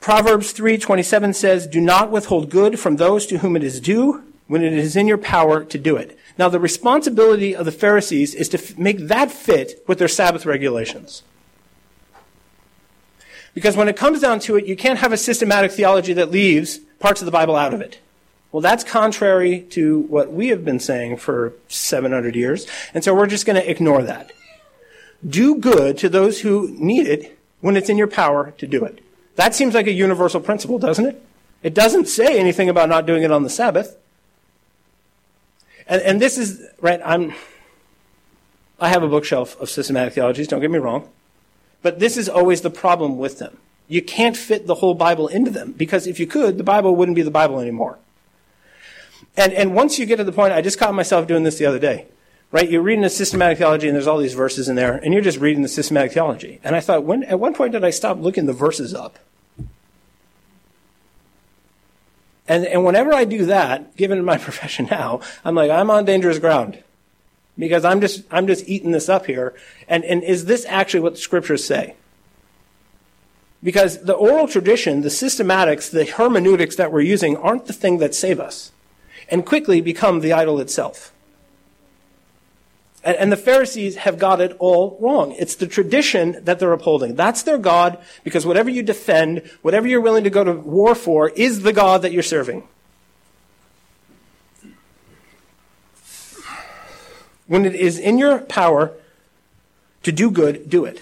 Proverbs 0.00 0.52
3:27 0.52 1.34
says, 1.34 1.66
"Do 1.66 1.80
not 1.80 2.10
withhold 2.10 2.48
good 2.48 2.80
from 2.80 2.96
those 2.96 3.26
to 3.26 3.38
whom 3.38 3.54
it 3.54 3.62
is 3.62 3.80
due 3.80 4.22
when 4.48 4.62
it 4.62 4.72
is 4.72 4.96
in 4.96 5.06
your 5.06 5.18
power 5.18 5.62
to 5.62 5.78
do 5.78 5.96
it." 5.96 6.16
Now 6.38 6.48
the 6.48 6.58
responsibility 6.58 7.54
of 7.54 7.66
the 7.66 7.72
Pharisees 7.72 8.34
is 8.34 8.48
to 8.48 8.58
f- 8.58 8.78
make 8.78 9.08
that 9.08 9.30
fit 9.30 9.82
with 9.86 9.98
their 9.98 10.08
Sabbath 10.08 10.46
regulations. 10.46 11.22
Because 13.52 13.76
when 13.76 13.88
it 13.88 13.96
comes 13.96 14.20
down 14.20 14.38
to 14.40 14.56
it, 14.56 14.64
you 14.64 14.74
can't 14.74 15.00
have 15.00 15.12
a 15.12 15.18
systematic 15.18 15.72
theology 15.72 16.14
that 16.14 16.30
leaves 16.30 16.80
parts 16.98 17.20
of 17.20 17.26
the 17.26 17.32
Bible 17.32 17.56
out 17.56 17.74
of 17.74 17.80
it. 17.82 17.98
Well, 18.52 18.60
that's 18.62 18.84
contrary 18.84 19.60
to 19.70 20.00
what 20.08 20.32
we 20.32 20.48
have 20.48 20.64
been 20.64 20.80
saying 20.80 21.18
for 21.18 21.52
700 21.68 22.34
years, 22.34 22.66
and 22.94 23.04
so 23.04 23.14
we're 23.14 23.26
just 23.26 23.46
going 23.46 23.60
to 23.60 23.70
ignore 23.70 24.02
that. 24.02 24.32
Do 25.28 25.56
good 25.56 25.98
to 25.98 26.08
those 26.08 26.40
who 26.40 26.74
need 26.78 27.06
it 27.06 27.38
when 27.60 27.76
it's 27.76 27.90
in 27.90 27.98
your 27.98 28.06
power 28.06 28.54
to 28.58 28.66
do 28.66 28.84
it. 28.84 29.00
That 29.36 29.54
seems 29.54 29.74
like 29.74 29.86
a 29.86 29.92
universal 29.92 30.40
principle, 30.40 30.78
doesn't 30.78 31.06
it? 31.06 31.22
It 31.62 31.74
doesn't 31.74 32.06
say 32.06 32.38
anything 32.38 32.68
about 32.68 32.88
not 32.88 33.06
doing 33.06 33.22
it 33.22 33.30
on 33.30 33.42
the 33.42 33.50
Sabbath. 33.50 33.96
And, 35.86 36.02
and 36.02 36.20
this 36.20 36.38
is, 36.38 36.62
right, 36.80 37.00
I'm, 37.04 37.34
I 38.78 38.88
have 38.88 39.02
a 39.02 39.08
bookshelf 39.08 39.60
of 39.60 39.68
systematic 39.68 40.14
theologies, 40.14 40.48
don't 40.48 40.60
get 40.60 40.70
me 40.70 40.78
wrong. 40.78 41.08
But 41.82 41.98
this 41.98 42.16
is 42.16 42.28
always 42.28 42.60
the 42.60 42.70
problem 42.70 43.18
with 43.18 43.38
them. 43.38 43.58
You 43.88 44.02
can't 44.02 44.36
fit 44.36 44.66
the 44.66 44.76
whole 44.76 44.94
Bible 44.94 45.26
into 45.28 45.50
them 45.50 45.72
because 45.72 46.06
if 46.06 46.20
you 46.20 46.26
could, 46.26 46.58
the 46.58 46.64
Bible 46.64 46.94
wouldn't 46.94 47.16
be 47.16 47.22
the 47.22 47.30
Bible 47.30 47.58
anymore. 47.58 47.98
And, 49.36 49.52
and 49.52 49.74
once 49.74 49.98
you 49.98 50.06
get 50.06 50.16
to 50.16 50.24
the 50.24 50.32
point, 50.32 50.52
I 50.52 50.62
just 50.62 50.78
caught 50.78 50.94
myself 50.94 51.26
doing 51.26 51.42
this 51.42 51.58
the 51.58 51.66
other 51.66 51.78
day, 51.78 52.06
right? 52.52 52.68
You're 52.68 52.82
reading 52.82 53.04
a 53.04 53.10
systematic 53.10 53.58
theology 53.58 53.86
and 53.86 53.94
there's 53.94 54.06
all 54.06 54.18
these 54.18 54.34
verses 54.34 54.68
in 54.68 54.76
there 54.76 54.94
and 54.96 55.12
you're 55.12 55.22
just 55.22 55.38
reading 55.38 55.62
the 55.62 55.68
systematic 55.68 56.12
theology. 56.12 56.60
And 56.64 56.74
I 56.74 56.80
thought, 56.80 57.04
when, 57.04 57.22
at 57.24 57.38
one 57.38 57.54
point 57.54 57.72
did 57.72 57.84
I 57.84 57.90
stop 57.90 58.18
looking 58.18 58.46
the 58.46 58.52
verses 58.52 58.94
up? 58.94 59.18
And, 62.48 62.66
and 62.66 62.84
whenever 62.84 63.14
I 63.14 63.24
do 63.24 63.46
that, 63.46 63.96
given 63.96 64.24
my 64.24 64.36
profession 64.48 64.88
now, 64.90 65.20
I'm 65.44 65.54
like, 65.54 65.70
I'm 65.70 65.90
on 65.90 66.04
dangerous 66.04 66.38
ground 66.38 66.82
because 67.56 67.84
I'm 67.84 68.00
just, 68.00 68.24
I'm 68.30 68.46
just 68.46 68.68
eating 68.68 68.90
this 68.90 69.08
up 69.08 69.26
here. 69.26 69.54
And, 69.86 70.04
and 70.04 70.22
is 70.24 70.46
this 70.46 70.66
actually 70.66 71.00
what 71.00 71.12
the 71.12 71.20
scriptures 71.20 71.64
say? 71.64 71.94
Because 73.62 74.02
the 74.02 74.14
oral 74.14 74.48
tradition, 74.48 75.02
the 75.02 75.10
systematics, 75.10 75.90
the 75.90 76.06
hermeneutics 76.06 76.76
that 76.76 76.90
we're 76.90 77.02
using 77.02 77.36
aren't 77.36 77.66
the 77.66 77.72
thing 77.74 77.98
that 77.98 78.14
save 78.14 78.40
us 78.40 78.72
and 79.28 79.46
quickly 79.46 79.80
become 79.80 80.20
the 80.20 80.32
idol 80.32 80.58
itself. 80.58 81.12
And, 83.02 83.32
the 83.32 83.36
Pharisees 83.36 83.96
have 83.96 84.18
got 84.18 84.42
it 84.42 84.54
all 84.58 84.98
wrong. 85.00 85.32
It's 85.38 85.54
the 85.54 85.66
tradition 85.66 86.36
that 86.44 86.58
they're 86.58 86.72
upholding. 86.72 87.14
That's 87.14 87.42
their 87.42 87.56
God 87.56 87.98
because 88.24 88.44
whatever 88.44 88.68
you 88.68 88.82
defend, 88.82 89.50
whatever 89.62 89.88
you're 89.88 90.02
willing 90.02 90.24
to 90.24 90.30
go 90.30 90.44
to 90.44 90.52
war 90.52 90.94
for 90.94 91.30
is 91.30 91.62
the 91.62 91.72
God 91.72 92.02
that 92.02 92.12
you're 92.12 92.22
serving. 92.22 92.64
When 97.46 97.64
it 97.64 97.74
is 97.74 97.98
in 97.98 98.18
your 98.18 98.40
power 98.40 98.92
to 100.02 100.12
do 100.12 100.30
good, 100.30 100.68
do 100.68 100.84
it. 100.84 101.00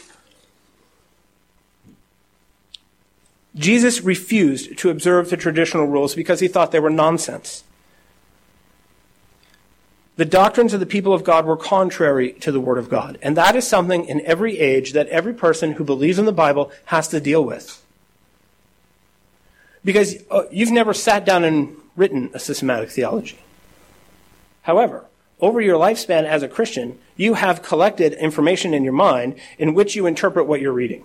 Jesus 3.56 4.02
refused 4.02 4.78
to 4.78 4.90
observe 4.90 5.30
the 5.30 5.36
traditional 5.36 5.86
rules 5.86 6.14
because 6.14 6.38
he 6.38 6.46
thought 6.46 6.70
they 6.70 6.80
were 6.80 6.90
nonsense. 6.90 7.64
The 10.18 10.24
doctrines 10.24 10.74
of 10.74 10.80
the 10.80 10.86
people 10.86 11.14
of 11.14 11.22
God 11.22 11.46
were 11.46 11.56
contrary 11.56 12.32
to 12.40 12.50
the 12.50 12.58
Word 12.58 12.76
of 12.76 12.88
God. 12.88 13.18
And 13.22 13.36
that 13.36 13.54
is 13.54 13.68
something 13.68 14.04
in 14.04 14.20
every 14.26 14.58
age 14.58 14.92
that 14.94 15.06
every 15.10 15.32
person 15.32 15.74
who 15.74 15.84
believes 15.84 16.18
in 16.18 16.24
the 16.24 16.32
Bible 16.32 16.72
has 16.86 17.06
to 17.08 17.20
deal 17.20 17.44
with. 17.44 17.80
Because 19.84 20.16
uh, 20.28 20.42
you've 20.50 20.72
never 20.72 20.92
sat 20.92 21.24
down 21.24 21.44
and 21.44 21.76
written 21.94 22.30
a 22.34 22.40
systematic 22.40 22.90
theology. 22.90 23.38
However, 24.62 25.04
over 25.40 25.60
your 25.60 25.78
lifespan 25.78 26.24
as 26.24 26.42
a 26.42 26.48
Christian, 26.48 26.98
you 27.16 27.34
have 27.34 27.62
collected 27.62 28.12
information 28.14 28.74
in 28.74 28.82
your 28.82 28.94
mind 28.94 29.36
in 29.56 29.72
which 29.72 29.94
you 29.94 30.06
interpret 30.06 30.48
what 30.48 30.60
you're 30.60 30.72
reading. 30.72 31.04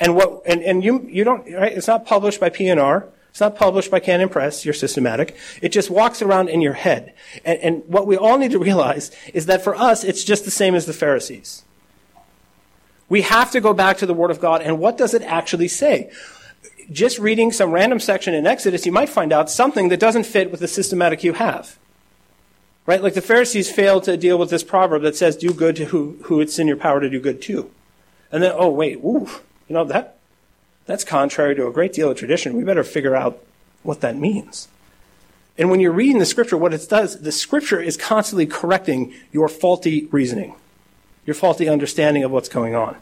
And 0.00 0.16
what, 0.16 0.40
and, 0.46 0.62
and 0.62 0.82
you, 0.82 1.06
you 1.06 1.22
don't, 1.22 1.52
right? 1.52 1.72
It's 1.72 1.86
not 1.86 2.06
published 2.06 2.40
by 2.40 2.48
P&R. 2.48 3.08
It's 3.36 3.40
not 3.42 3.54
published 3.54 3.90
by 3.90 4.00
Canon 4.00 4.30
Press, 4.30 4.64
you're 4.64 4.72
systematic. 4.72 5.36
It 5.60 5.68
just 5.68 5.90
walks 5.90 6.22
around 6.22 6.48
in 6.48 6.62
your 6.62 6.72
head. 6.72 7.12
And, 7.44 7.58
and 7.58 7.84
what 7.86 8.06
we 8.06 8.16
all 8.16 8.38
need 8.38 8.52
to 8.52 8.58
realize 8.58 9.10
is 9.34 9.44
that 9.44 9.62
for 9.62 9.76
us, 9.76 10.04
it's 10.04 10.24
just 10.24 10.46
the 10.46 10.50
same 10.50 10.74
as 10.74 10.86
the 10.86 10.94
Pharisees. 10.94 11.62
We 13.10 13.20
have 13.20 13.50
to 13.50 13.60
go 13.60 13.74
back 13.74 13.98
to 13.98 14.06
the 14.06 14.14
Word 14.14 14.30
of 14.30 14.40
God, 14.40 14.62
and 14.62 14.78
what 14.78 14.96
does 14.96 15.12
it 15.12 15.20
actually 15.20 15.68
say? 15.68 16.10
Just 16.90 17.18
reading 17.18 17.52
some 17.52 17.72
random 17.72 18.00
section 18.00 18.32
in 18.32 18.46
Exodus, 18.46 18.86
you 18.86 18.92
might 18.92 19.10
find 19.10 19.34
out 19.34 19.50
something 19.50 19.90
that 19.90 20.00
doesn't 20.00 20.24
fit 20.24 20.50
with 20.50 20.60
the 20.60 20.66
systematic 20.66 21.22
you 21.22 21.34
have. 21.34 21.78
Right? 22.86 23.02
Like 23.02 23.12
the 23.12 23.20
Pharisees 23.20 23.70
failed 23.70 24.04
to 24.04 24.16
deal 24.16 24.38
with 24.38 24.48
this 24.48 24.64
proverb 24.64 25.02
that 25.02 25.14
says, 25.14 25.36
do 25.36 25.52
good 25.52 25.76
to 25.76 25.84
who, 25.84 26.16
who 26.22 26.40
it's 26.40 26.58
in 26.58 26.66
your 26.66 26.78
power 26.78 27.00
to 27.00 27.10
do 27.10 27.20
good 27.20 27.42
to. 27.42 27.70
And 28.32 28.42
then, 28.42 28.52
oh, 28.54 28.70
wait, 28.70 28.96
ooh, 29.04 29.28
you 29.68 29.74
know, 29.74 29.84
that, 29.84 30.15
that's 30.86 31.04
contrary 31.04 31.54
to 31.56 31.66
a 31.66 31.72
great 31.72 31.92
deal 31.92 32.10
of 32.10 32.16
tradition. 32.16 32.56
We 32.56 32.64
better 32.64 32.84
figure 32.84 33.14
out 33.14 33.42
what 33.82 34.00
that 34.00 34.16
means. 34.16 34.68
And 35.58 35.70
when 35.70 35.80
you're 35.80 35.92
reading 35.92 36.18
the 36.18 36.26
scripture, 36.26 36.56
what 36.56 36.74
it 36.74 36.86
does, 36.88 37.20
the 37.20 37.32
scripture 37.32 37.80
is 37.80 37.96
constantly 37.96 38.46
correcting 38.46 39.14
your 39.32 39.48
faulty 39.48 40.06
reasoning, 40.12 40.54
your 41.24 41.34
faulty 41.34 41.68
understanding 41.68 42.22
of 42.24 42.30
what's 42.30 42.48
going 42.48 42.74
on. 42.74 42.96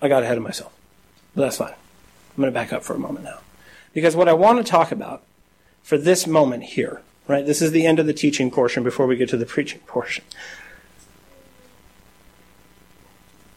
I 0.00 0.08
got 0.08 0.22
ahead 0.22 0.36
of 0.36 0.42
myself, 0.42 0.72
but 1.34 1.42
that's 1.42 1.56
fine. 1.56 1.68
I'm 1.70 2.40
going 2.40 2.48
to 2.48 2.54
back 2.54 2.72
up 2.72 2.82
for 2.82 2.94
a 2.94 2.98
moment 2.98 3.24
now. 3.24 3.38
Because 3.92 4.16
what 4.16 4.28
I 4.28 4.32
want 4.32 4.58
to 4.58 4.64
talk 4.64 4.90
about 4.90 5.22
for 5.82 5.96
this 5.96 6.26
moment 6.26 6.64
here, 6.64 7.02
right, 7.28 7.46
this 7.46 7.62
is 7.62 7.70
the 7.70 7.86
end 7.86 7.98
of 7.98 8.06
the 8.06 8.12
teaching 8.12 8.50
portion 8.50 8.82
before 8.82 9.06
we 9.06 9.16
get 9.16 9.28
to 9.30 9.36
the 9.36 9.46
preaching 9.46 9.80
portion. 9.80 10.24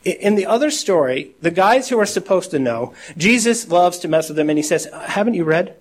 In 0.06 0.36
the 0.36 0.45
other 0.45 0.70
story, 0.70 1.32
the 1.41 1.49
guys 1.49 1.89
who 1.89 1.99
are 1.99 2.06
supposed 2.06 2.51
to 2.51 2.60
know, 2.60 2.93
Jesus 3.18 3.70
loves 3.70 3.97
to 3.99 4.08
mess 4.08 4.30
with 4.30 4.38
them 4.38 4.49
and 4.49 4.58
he 4.58 4.64
says, 4.64 4.88
Haven't 4.93 5.34
you 5.34 5.43
read? 5.43 5.76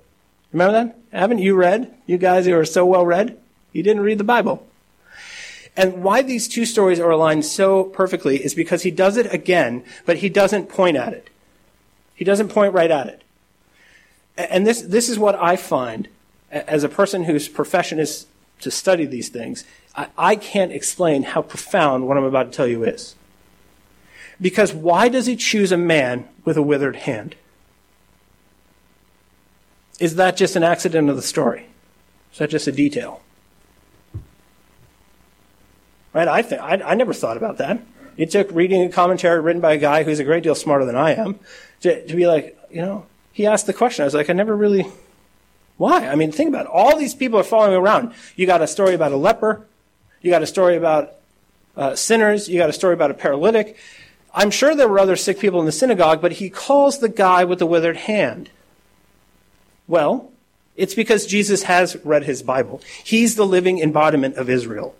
Remember 0.51 0.73
that? 0.73 0.99
Haven't 1.13 1.39
you 1.39 1.55
read? 1.55 1.95
You 2.07 2.17
guys 2.17 2.47
who 2.47 2.57
are 2.57 2.65
so 2.65 2.87
well 2.87 3.05
read? 3.05 3.39
You 3.73 3.83
didn't 3.83 4.03
read 4.03 4.19
the 4.19 4.25
Bible. 4.25 4.67
And 5.77 6.03
why 6.03 6.23
these 6.23 6.49
two 6.49 6.65
stories 6.65 7.01
are 7.01 7.11
aligned 7.11 7.45
so 7.45 7.85
perfectly 7.85 8.43
is 8.43 8.55
because 8.55 8.83
he 8.83 8.91
does 8.91 9.17
it 9.17 9.33
again, 9.33 9.85
but 10.07 10.19
he 10.19 10.29
doesn't 10.29 10.69
point 10.69 10.97
at 10.97 11.13
it. 11.13 11.29
He 12.15 12.25
doesn't 12.25 12.49
point 12.49 12.73
right 12.73 12.91
at 12.91 13.09
it. 13.09 13.23
And 14.37 14.67
this, 14.67 14.83
this 14.83 15.09
is 15.09 15.19
what 15.19 15.35
I 15.35 15.57
find 15.57 16.09
as 16.51 16.85
a 16.85 16.89
person 16.89 17.25
whose 17.25 17.49
profession 17.49 17.99
is 17.99 18.27
to 18.61 18.71
study 18.71 19.05
these 19.05 19.29
things. 19.29 19.65
I, 19.97 20.09
I 20.17 20.37
can't 20.37 20.73
explain 20.73 21.25
how 21.25 21.43
profound 21.43 22.07
what 22.07 22.17
I'm 22.17 22.25
about 22.25 22.53
to 22.53 22.57
tell 22.57 22.67
you 22.67 22.85
is. 22.85 23.17
Because 24.41 24.73
why 24.73 25.09
does 25.09 25.27
he 25.27 25.37
choose 25.37 25.73
a 25.73 25.77
man 25.77 26.29
with 26.45 26.57
a 26.57 26.63
withered 26.63 26.97
hand? 26.97 27.37
Is 30.01 30.17
that 30.17 30.37
just 30.37 30.57
an 30.57 30.65
accident 30.65 31.09
of 31.09 31.17
the 31.17 31.23
story? 31.23 31.67
Is 32.33 32.39
that 32.39 32.51
just 32.51 32.67
a 32.67 32.73
detail? 32.73 33.23
Right? 36.13 36.29
I, 36.29 36.43
think, 36.43 36.61
I, 36.61 36.81
I 36.83 36.95
never 36.95 37.13
thought 37.13 37.37
about 37.37 37.59
that. 37.59 37.81
It 38.17 38.31
took 38.31 38.51
reading 38.53 38.83
a 38.83 38.89
commentary 38.89 39.41
written 39.41 39.61
by 39.61 39.73
a 39.73 39.79
guy 39.79 40.05
who's 40.05 40.21
a 40.21 40.25
great 40.25 40.43
deal 40.43 40.55
smarter 40.55 40.85
than 40.85 40.97
I 40.97 41.15
am 41.15 41.39
to, 41.81 42.07
to 42.07 42.17
be 42.17 42.27
like, 42.27 42.59
you 42.71 42.81
know, 42.83 43.07
he 43.33 43.47
asked 43.47 43.67
the 43.67 43.73
question. 43.73 44.03
I 44.03 44.07
was 44.07 44.15
like, 44.15 44.31
I 44.31 44.33
never 44.33 44.57
really. 44.57 44.87
Why? 45.77 46.07
I 46.07 46.15
mean, 46.15 46.31
think 46.31 46.49
about 46.49 46.67
it. 46.67 46.71
All 46.73 46.97
these 46.97 47.15
people 47.15 47.39
are 47.39 47.45
following 47.45 47.75
around. 47.75 48.15
You 48.37 48.47
got 48.47 48.63
a 48.63 48.67
story 48.69 48.95
about 48.95 49.11
a 49.11 49.17
leper. 49.17 49.67
You 50.23 50.31
got 50.31 50.43
a 50.43 50.47
story 50.47 50.77
about 50.77 51.15
uh, 51.77 51.97
sinners. 51.97 52.49
You 52.49 52.59
got 52.59 52.71
a 52.71 52.73
story 52.73 52.95
about 52.95 53.11
a 53.11 53.15
paralytic. 53.15 53.77
I'm 54.35 54.51
sure 54.51 54.75
there 54.75 54.89
were 54.89 54.99
other 54.99 55.17
sick 55.17 55.39
people 55.39 55.61
in 55.61 55.67
the 55.67 55.73
synagogue, 55.73 56.21
but 56.21 56.33
he 56.33 56.51
calls 56.51 56.99
the 56.99 57.09
guy 57.09 57.45
with 57.45 57.59
the 57.59 57.67
withered 57.67 57.97
hand. 57.97 58.51
Well, 59.87 60.33
it's 60.77 60.95
because 60.95 61.27
Jesus 61.27 61.65
has 61.65 61.97
read 62.05 62.25
his 62.25 62.43
Bible. 62.43 62.81
He's 63.05 63.37
the 63.37 63.47
living 63.47 63.79
embodiment 63.79 64.37
of 64.37 64.51
Israel 64.51 64.97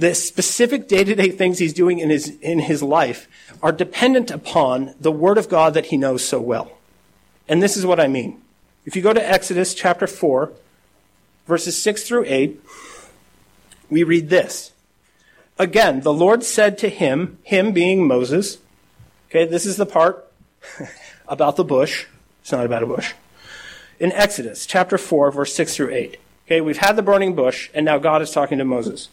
the 0.00 0.14
specific 0.14 0.88
day-to-day 0.88 1.30
things 1.30 1.58
he's 1.58 1.74
doing 1.74 1.98
in 1.98 2.08
his, 2.08 2.28
in 2.40 2.58
his 2.58 2.82
life 2.82 3.28
are 3.62 3.70
dependent 3.70 4.30
upon 4.30 4.94
the 4.98 5.12
Word 5.12 5.36
of 5.36 5.48
God 5.48 5.74
that 5.74 5.86
he 5.86 5.98
knows 5.98 6.24
so 6.24 6.40
well. 6.40 6.72
And 7.46 7.62
this 7.62 7.76
is 7.76 7.84
what 7.84 8.00
I 8.00 8.08
mean. 8.08 8.40
If 8.86 8.96
you 8.96 9.02
go 9.02 9.12
to 9.12 9.28
Exodus 9.28 9.74
chapter 9.74 10.06
4, 10.06 10.52
verses 11.46 11.80
6 11.82 12.04
through 12.04 12.24
8, 12.26 12.60
we 13.90 14.02
read 14.02 14.30
this. 14.30 14.72
Again, 15.60 16.00
the 16.00 16.12
Lord 16.12 16.42
said 16.42 16.78
to 16.78 16.88
him, 16.88 17.36
him 17.42 17.72
being 17.72 18.08
Moses, 18.08 18.56
okay, 19.28 19.44
this 19.44 19.66
is 19.66 19.76
the 19.76 19.84
part 19.84 20.26
about 21.28 21.56
the 21.56 21.64
bush. 21.64 22.06
It's 22.40 22.50
not 22.50 22.64
about 22.64 22.82
a 22.82 22.86
bush. 22.86 23.12
In 23.98 24.10
Exodus 24.12 24.64
chapter 24.64 24.96
4, 24.96 25.30
verse 25.30 25.54
6 25.54 25.76
through 25.76 25.90
8. 25.90 26.18
Okay, 26.46 26.62
we've 26.62 26.78
had 26.78 26.96
the 26.96 27.02
burning 27.02 27.34
bush, 27.34 27.68
and 27.74 27.84
now 27.84 27.98
God 27.98 28.22
is 28.22 28.30
talking 28.30 28.56
to 28.56 28.64
Moses. 28.64 29.10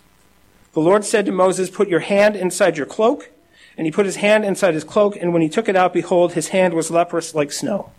The 0.72 0.80
Lord 0.80 1.04
said 1.04 1.26
to 1.26 1.34
Moses, 1.34 1.70
Put 1.70 1.90
your 1.90 2.00
hand 2.00 2.38
inside 2.38 2.78
your 2.78 2.86
cloak. 2.86 3.30
And 3.78 3.86
he 3.86 3.92
put 3.92 4.06
his 4.06 4.16
hand 4.16 4.46
inside 4.46 4.74
his 4.74 4.86
cloak, 4.86 5.18
and 5.18 5.34
when 5.34 5.42
he 5.42 5.50
took 5.50 5.68
it 5.68 5.76
out, 5.76 5.92
behold, 5.92 6.32
his 6.32 6.48
hand 6.48 6.74
was 6.74 6.90
leprous 6.90 7.36
like 7.36 7.52
snow. 7.52 7.92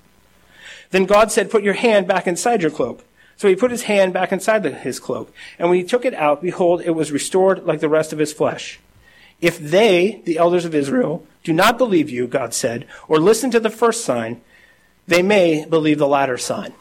Then 0.91 1.05
God 1.05 1.31
said, 1.31 1.51
Put 1.51 1.63
your 1.63 1.75
hand 1.75 2.09
back 2.09 2.27
inside 2.27 2.63
your 2.63 2.71
cloak. 2.71 3.05
So 3.39 3.49
he 3.49 3.55
put 3.55 3.71
his 3.71 3.85
hand 3.85 4.13
back 4.13 4.33
inside 4.33 4.65
the, 4.65 4.71
his 4.71 4.99
cloak. 4.99 5.33
And 5.59 5.71
when 5.71 5.79
he 5.79 5.85
took 5.85 6.05
it 6.05 6.13
out, 6.13 6.43
behold, 6.43 6.83
it 6.83 6.91
was 6.91 7.13
restored 7.13 7.65
like 7.65 7.79
the 7.81 7.89
rest 7.89 8.13
of 8.13 8.19
his 8.19 8.33
flesh. 8.33 8.81
If 9.41 9.59
they, 9.61 10.21
the 10.25 10.39
elders 10.39 10.65
of 10.65 10.75
Israel, 10.75 11.25
do 11.45 11.53
not 11.53 11.79
believe 11.79 12.11
you, 12.11 12.27
God 12.27 12.53
said, 12.53 12.87
or 13.07 13.21
listen 13.21 13.53
to 13.53 13.61
the 13.61 13.71
first 13.71 14.05
sign, 14.05 14.41
they 15.07 15.23
may 15.23 15.65
believe 15.65 15.99
the 15.99 16.09
latter 16.09 16.37
sign. 16.37 16.75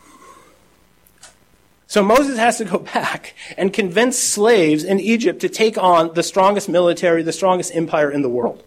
So 1.85 2.03
Moses 2.03 2.39
has 2.39 2.57
to 2.57 2.65
go 2.65 2.79
back 2.93 3.35
and 3.55 3.71
convince 3.71 4.17
slaves 4.17 4.83
in 4.83 4.99
Egypt 4.99 5.41
to 5.41 5.49
take 5.49 5.77
on 5.77 6.15
the 6.15 6.23
strongest 6.23 6.67
military, 6.67 7.21
the 7.21 7.31
strongest 7.31 7.75
empire 7.75 8.09
in 8.11 8.23
the 8.23 8.29
world. 8.29 8.63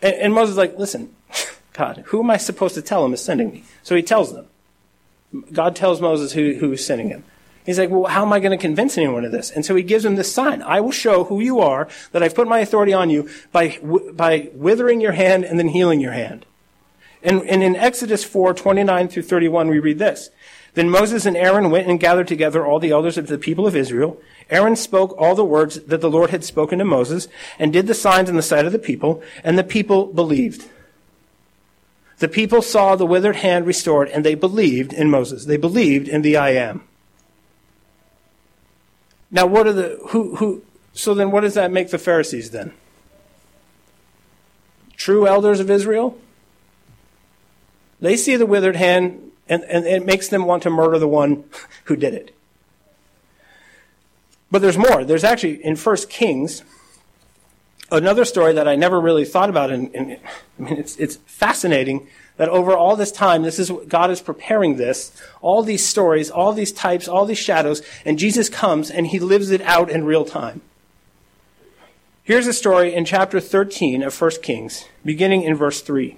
And, 0.00 0.14
and 0.14 0.34
Moses 0.34 0.52
is 0.52 0.56
like, 0.56 0.78
listen, 0.78 1.14
God, 1.74 2.04
who 2.06 2.20
am 2.20 2.30
I 2.30 2.38
supposed 2.38 2.74
to 2.76 2.82
tell 2.82 3.04
him 3.04 3.12
is 3.12 3.22
sending 3.22 3.52
me? 3.52 3.64
So 3.82 3.94
he 3.94 4.02
tells 4.02 4.32
them. 4.32 4.46
God 5.52 5.76
tells 5.76 6.00
Moses 6.00 6.32
who, 6.32 6.54
who 6.54 6.72
is 6.72 6.84
sending 6.84 7.08
him. 7.08 7.24
He's 7.64 7.78
like, 7.78 7.90
well, 7.90 8.06
how 8.06 8.22
am 8.22 8.32
I 8.32 8.40
going 8.40 8.56
to 8.56 8.60
convince 8.60 8.96
anyone 8.96 9.24
of 9.24 9.32
this? 9.32 9.50
And 9.50 9.64
so 9.64 9.76
he 9.76 9.82
gives 9.82 10.04
him 10.04 10.16
this 10.16 10.32
sign. 10.32 10.62
I 10.62 10.80
will 10.80 10.92
show 10.92 11.24
who 11.24 11.40
you 11.40 11.60
are, 11.60 11.88
that 12.12 12.22
I've 12.22 12.34
put 12.34 12.48
my 12.48 12.60
authority 12.60 12.92
on 12.92 13.10
you 13.10 13.28
by, 13.52 13.78
by 14.12 14.50
withering 14.54 15.00
your 15.00 15.12
hand 15.12 15.44
and 15.44 15.58
then 15.58 15.68
healing 15.68 16.00
your 16.00 16.12
hand. 16.12 16.46
And, 17.22 17.42
and 17.42 17.62
in 17.62 17.76
Exodus 17.76 18.24
4, 18.24 18.54
29 18.54 19.08
through 19.08 19.22
31, 19.24 19.68
we 19.68 19.78
read 19.78 19.98
this. 19.98 20.30
Then 20.74 20.88
Moses 20.88 21.26
and 21.26 21.36
Aaron 21.36 21.70
went 21.70 21.88
and 21.88 22.00
gathered 22.00 22.28
together 22.28 22.64
all 22.64 22.78
the 22.78 22.92
elders 22.92 23.18
of 23.18 23.26
the 23.26 23.38
people 23.38 23.66
of 23.66 23.76
Israel. 23.76 24.20
Aaron 24.48 24.76
spoke 24.76 25.14
all 25.18 25.34
the 25.34 25.44
words 25.44 25.80
that 25.80 26.00
the 26.00 26.10
Lord 26.10 26.30
had 26.30 26.44
spoken 26.44 26.78
to 26.78 26.84
Moses 26.84 27.28
and 27.58 27.72
did 27.72 27.86
the 27.86 27.94
signs 27.94 28.28
in 28.28 28.36
the 28.36 28.42
sight 28.42 28.66
of 28.66 28.72
the 28.72 28.78
people, 28.78 29.22
and 29.44 29.58
the 29.58 29.64
people 29.64 30.06
believed. 30.06 30.68
The 32.20 32.28
people 32.28 32.62
saw 32.62 32.96
the 32.96 33.06
withered 33.06 33.36
hand 33.36 33.66
restored, 33.66 34.08
and 34.08 34.24
they 34.24 34.34
believed 34.34 34.92
in 34.92 35.10
Moses. 35.10 35.46
They 35.46 35.56
believed 35.56 36.06
in 36.06 36.22
the 36.22 36.36
I 36.36 36.50
am. 36.50 36.84
Now, 39.30 39.46
what 39.46 39.66
are 39.66 39.72
the, 39.72 39.98
who, 40.10 40.36
who, 40.36 40.62
so 40.92 41.14
then 41.14 41.30
what 41.30 41.40
does 41.40 41.54
that 41.54 41.72
make 41.72 41.90
the 41.90 41.98
Pharisees 41.98 42.50
then? 42.50 42.72
True 44.96 45.26
elders 45.26 45.60
of 45.60 45.70
Israel? 45.70 46.18
They 48.00 48.16
see 48.16 48.36
the 48.36 48.46
withered 48.46 48.76
hand 48.76 49.30
and, 49.48 49.64
and 49.64 49.86
it 49.86 50.04
makes 50.06 50.28
them 50.28 50.44
want 50.44 50.62
to 50.62 50.70
murder 50.70 50.98
the 50.98 51.08
one 51.08 51.44
who 51.84 51.96
did 51.96 52.14
it. 52.14 52.34
But 54.50 54.62
there's 54.62 54.78
more. 54.78 55.04
There's 55.04 55.24
actually, 55.24 55.64
in 55.64 55.76
First 55.76 56.10
Kings, 56.10 56.62
another 57.90 58.24
story 58.24 58.52
that 58.54 58.68
I 58.68 58.76
never 58.76 59.00
really 59.00 59.24
thought 59.24 59.50
about. 59.50 59.70
And, 59.70 59.94
and 59.94 60.18
I 60.58 60.62
mean, 60.62 60.76
it's, 60.76 60.96
it's 60.96 61.16
fascinating 61.26 62.06
that 62.36 62.48
over 62.48 62.76
all 62.76 62.96
this 62.96 63.12
time, 63.12 63.42
this 63.42 63.58
is 63.58 63.70
God 63.86 64.10
is 64.10 64.20
preparing 64.20 64.76
this, 64.76 65.12
all 65.42 65.62
these 65.62 65.86
stories, 65.86 66.30
all 66.30 66.52
these 66.52 66.72
types, 66.72 67.06
all 67.06 67.26
these 67.26 67.38
shadows, 67.38 67.82
and 68.04 68.18
Jesus 68.18 68.48
comes 68.48 68.90
and 68.90 69.08
he 69.08 69.18
lives 69.18 69.50
it 69.50 69.60
out 69.62 69.90
in 69.90 70.04
real 70.04 70.24
time. 70.24 70.62
Here's 72.22 72.46
a 72.46 72.52
story 72.52 72.94
in 72.94 73.04
chapter 73.04 73.40
13 73.40 74.02
of 74.02 74.18
1 74.18 74.30
Kings, 74.42 74.84
beginning 75.04 75.42
in 75.42 75.54
verse 75.54 75.82
3. 75.82 76.16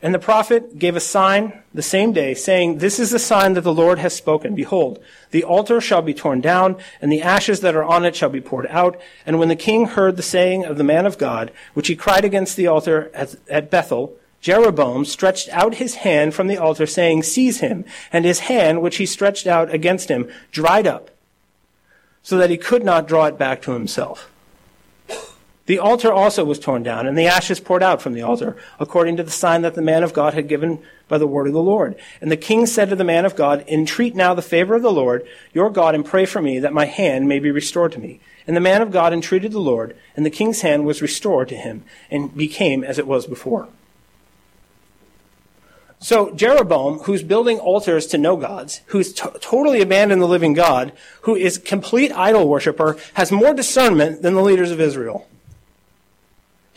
And 0.00 0.14
the 0.14 0.20
prophet 0.20 0.78
gave 0.78 0.94
a 0.94 1.00
sign 1.00 1.60
the 1.74 1.82
same 1.82 2.12
day, 2.12 2.32
saying, 2.34 2.78
This 2.78 3.00
is 3.00 3.10
the 3.10 3.18
sign 3.18 3.54
that 3.54 3.62
the 3.62 3.74
Lord 3.74 3.98
has 3.98 4.14
spoken. 4.14 4.54
Behold, 4.54 5.02
the 5.32 5.42
altar 5.42 5.80
shall 5.80 6.02
be 6.02 6.14
torn 6.14 6.40
down, 6.40 6.76
and 7.02 7.10
the 7.10 7.22
ashes 7.22 7.60
that 7.60 7.74
are 7.74 7.82
on 7.82 8.04
it 8.04 8.14
shall 8.14 8.28
be 8.28 8.40
poured 8.40 8.68
out. 8.68 9.00
And 9.26 9.40
when 9.40 9.48
the 9.48 9.56
king 9.56 9.86
heard 9.86 10.16
the 10.16 10.22
saying 10.22 10.64
of 10.64 10.78
the 10.78 10.84
man 10.84 11.04
of 11.04 11.18
God, 11.18 11.50
which 11.74 11.88
he 11.88 11.96
cried 11.96 12.24
against 12.24 12.56
the 12.56 12.68
altar 12.68 13.10
at, 13.12 13.34
at 13.50 13.70
Bethel, 13.70 14.16
Jeroboam 14.40 15.04
stretched 15.04 15.48
out 15.48 15.74
his 15.74 15.96
hand 15.96 16.32
from 16.32 16.46
the 16.46 16.58
altar, 16.58 16.86
saying, 16.86 17.24
Seize 17.24 17.58
him. 17.58 17.84
And 18.12 18.24
his 18.24 18.40
hand, 18.40 18.82
which 18.82 18.98
he 18.98 19.06
stretched 19.06 19.48
out 19.48 19.74
against 19.74 20.08
him, 20.08 20.30
dried 20.52 20.86
up, 20.86 21.10
so 22.22 22.38
that 22.38 22.50
he 22.50 22.56
could 22.56 22.84
not 22.84 23.08
draw 23.08 23.24
it 23.26 23.36
back 23.36 23.62
to 23.62 23.72
himself. 23.72 24.30
The 25.68 25.78
altar 25.78 26.10
also 26.10 26.46
was 26.46 26.58
torn 26.58 26.82
down, 26.82 27.06
and 27.06 27.16
the 27.16 27.26
ashes 27.26 27.60
poured 27.60 27.82
out 27.82 28.00
from 28.00 28.14
the 28.14 28.22
altar, 28.22 28.56
according 28.80 29.18
to 29.18 29.22
the 29.22 29.30
sign 29.30 29.60
that 29.60 29.74
the 29.74 29.82
man 29.82 30.02
of 30.02 30.14
God 30.14 30.32
had 30.32 30.48
given 30.48 30.78
by 31.08 31.18
the 31.18 31.26
word 31.26 31.46
of 31.46 31.52
the 31.52 31.62
Lord. 31.62 31.94
And 32.22 32.32
the 32.32 32.38
king 32.38 32.64
said 32.64 32.88
to 32.88 32.96
the 32.96 33.04
man 33.04 33.26
of 33.26 33.36
God, 33.36 33.66
Entreat 33.68 34.14
now 34.14 34.32
the 34.32 34.40
favor 34.40 34.76
of 34.76 34.80
the 34.80 34.90
Lord, 34.90 35.28
your 35.52 35.68
God, 35.68 35.94
and 35.94 36.06
pray 36.06 36.24
for 36.24 36.40
me, 36.40 36.58
that 36.58 36.72
my 36.72 36.86
hand 36.86 37.28
may 37.28 37.38
be 37.38 37.50
restored 37.50 37.92
to 37.92 37.98
me. 37.98 38.18
And 38.46 38.56
the 38.56 38.62
man 38.62 38.80
of 38.80 38.90
God 38.90 39.12
entreated 39.12 39.52
the 39.52 39.60
Lord, 39.60 39.94
and 40.16 40.24
the 40.24 40.30
king's 40.30 40.62
hand 40.62 40.86
was 40.86 41.02
restored 41.02 41.50
to 41.50 41.56
him, 41.56 41.84
and 42.10 42.34
became 42.34 42.82
as 42.82 42.98
it 42.98 43.06
was 43.06 43.26
before. 43.26 43.68
So 45.98 46.34
Jeroboam, 46.34 47.00
who's 47.00 47.22
building 47.22 47.58
altars 47.58 48.06
to 48.06 48.16
no 48.16 48.38
gods, 48.38 48.80
who's 48.86 49.12
t- 49.12 49.28
totally 49.42 49.82
abandoned 49.82 50.22
the 50.22 50.26
living 50.26 50.54
God, 50.54 50.92
who 51.22 51.36
is 51.36 51.58
complete 51.58 52.10
idol 52.12 52.48
worshiper, 52.48 52.96
has 53.14 53.30
more 53.30 53.52
discernment 53.52 54.22
than 54.22 54.32
the 54.32 54.40
leaders 54.40 54.70
of 54.70 54.80
Israel. 54.80 55.28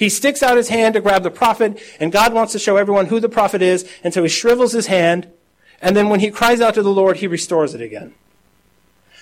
He 0.02 0.10
sticks 0.10 0.42
out 0.42 0.58
his 0.58 0.70
hand 0.70 0.96
to 0.96 1.00
grab 1.00 1.22
the 1.22 1.30
prophet, 1.30 1.80
and 2.00 2.12
God 2.12 2.34
wants 2.34 2.54
to 2.54 2.60
show 2.60 2.76
everyone 2.76 3.06
who 3.06 3.20
the 3.20 3.30
prophet 3.30 3.62
is, 3.62 3.88
and 4.04 4.12
so 4.12 4.24
he 4.24 4.30
shrivels 4.30 4.72
his 4.72 4.88
hand, 4.88 5.28
and 5.80 5.96
then 5.96 6.10
when 6.10 6.22
he 6.22 6.32
cries 6.32 6.60
out 6.60 6.74
to 6.74 6.82
the 6.82 6.90
Lord, 6.90 7.18
he 7.18 7.28
restores 7.28 7.76
it 7.76 7.82
again. 7.82 8.16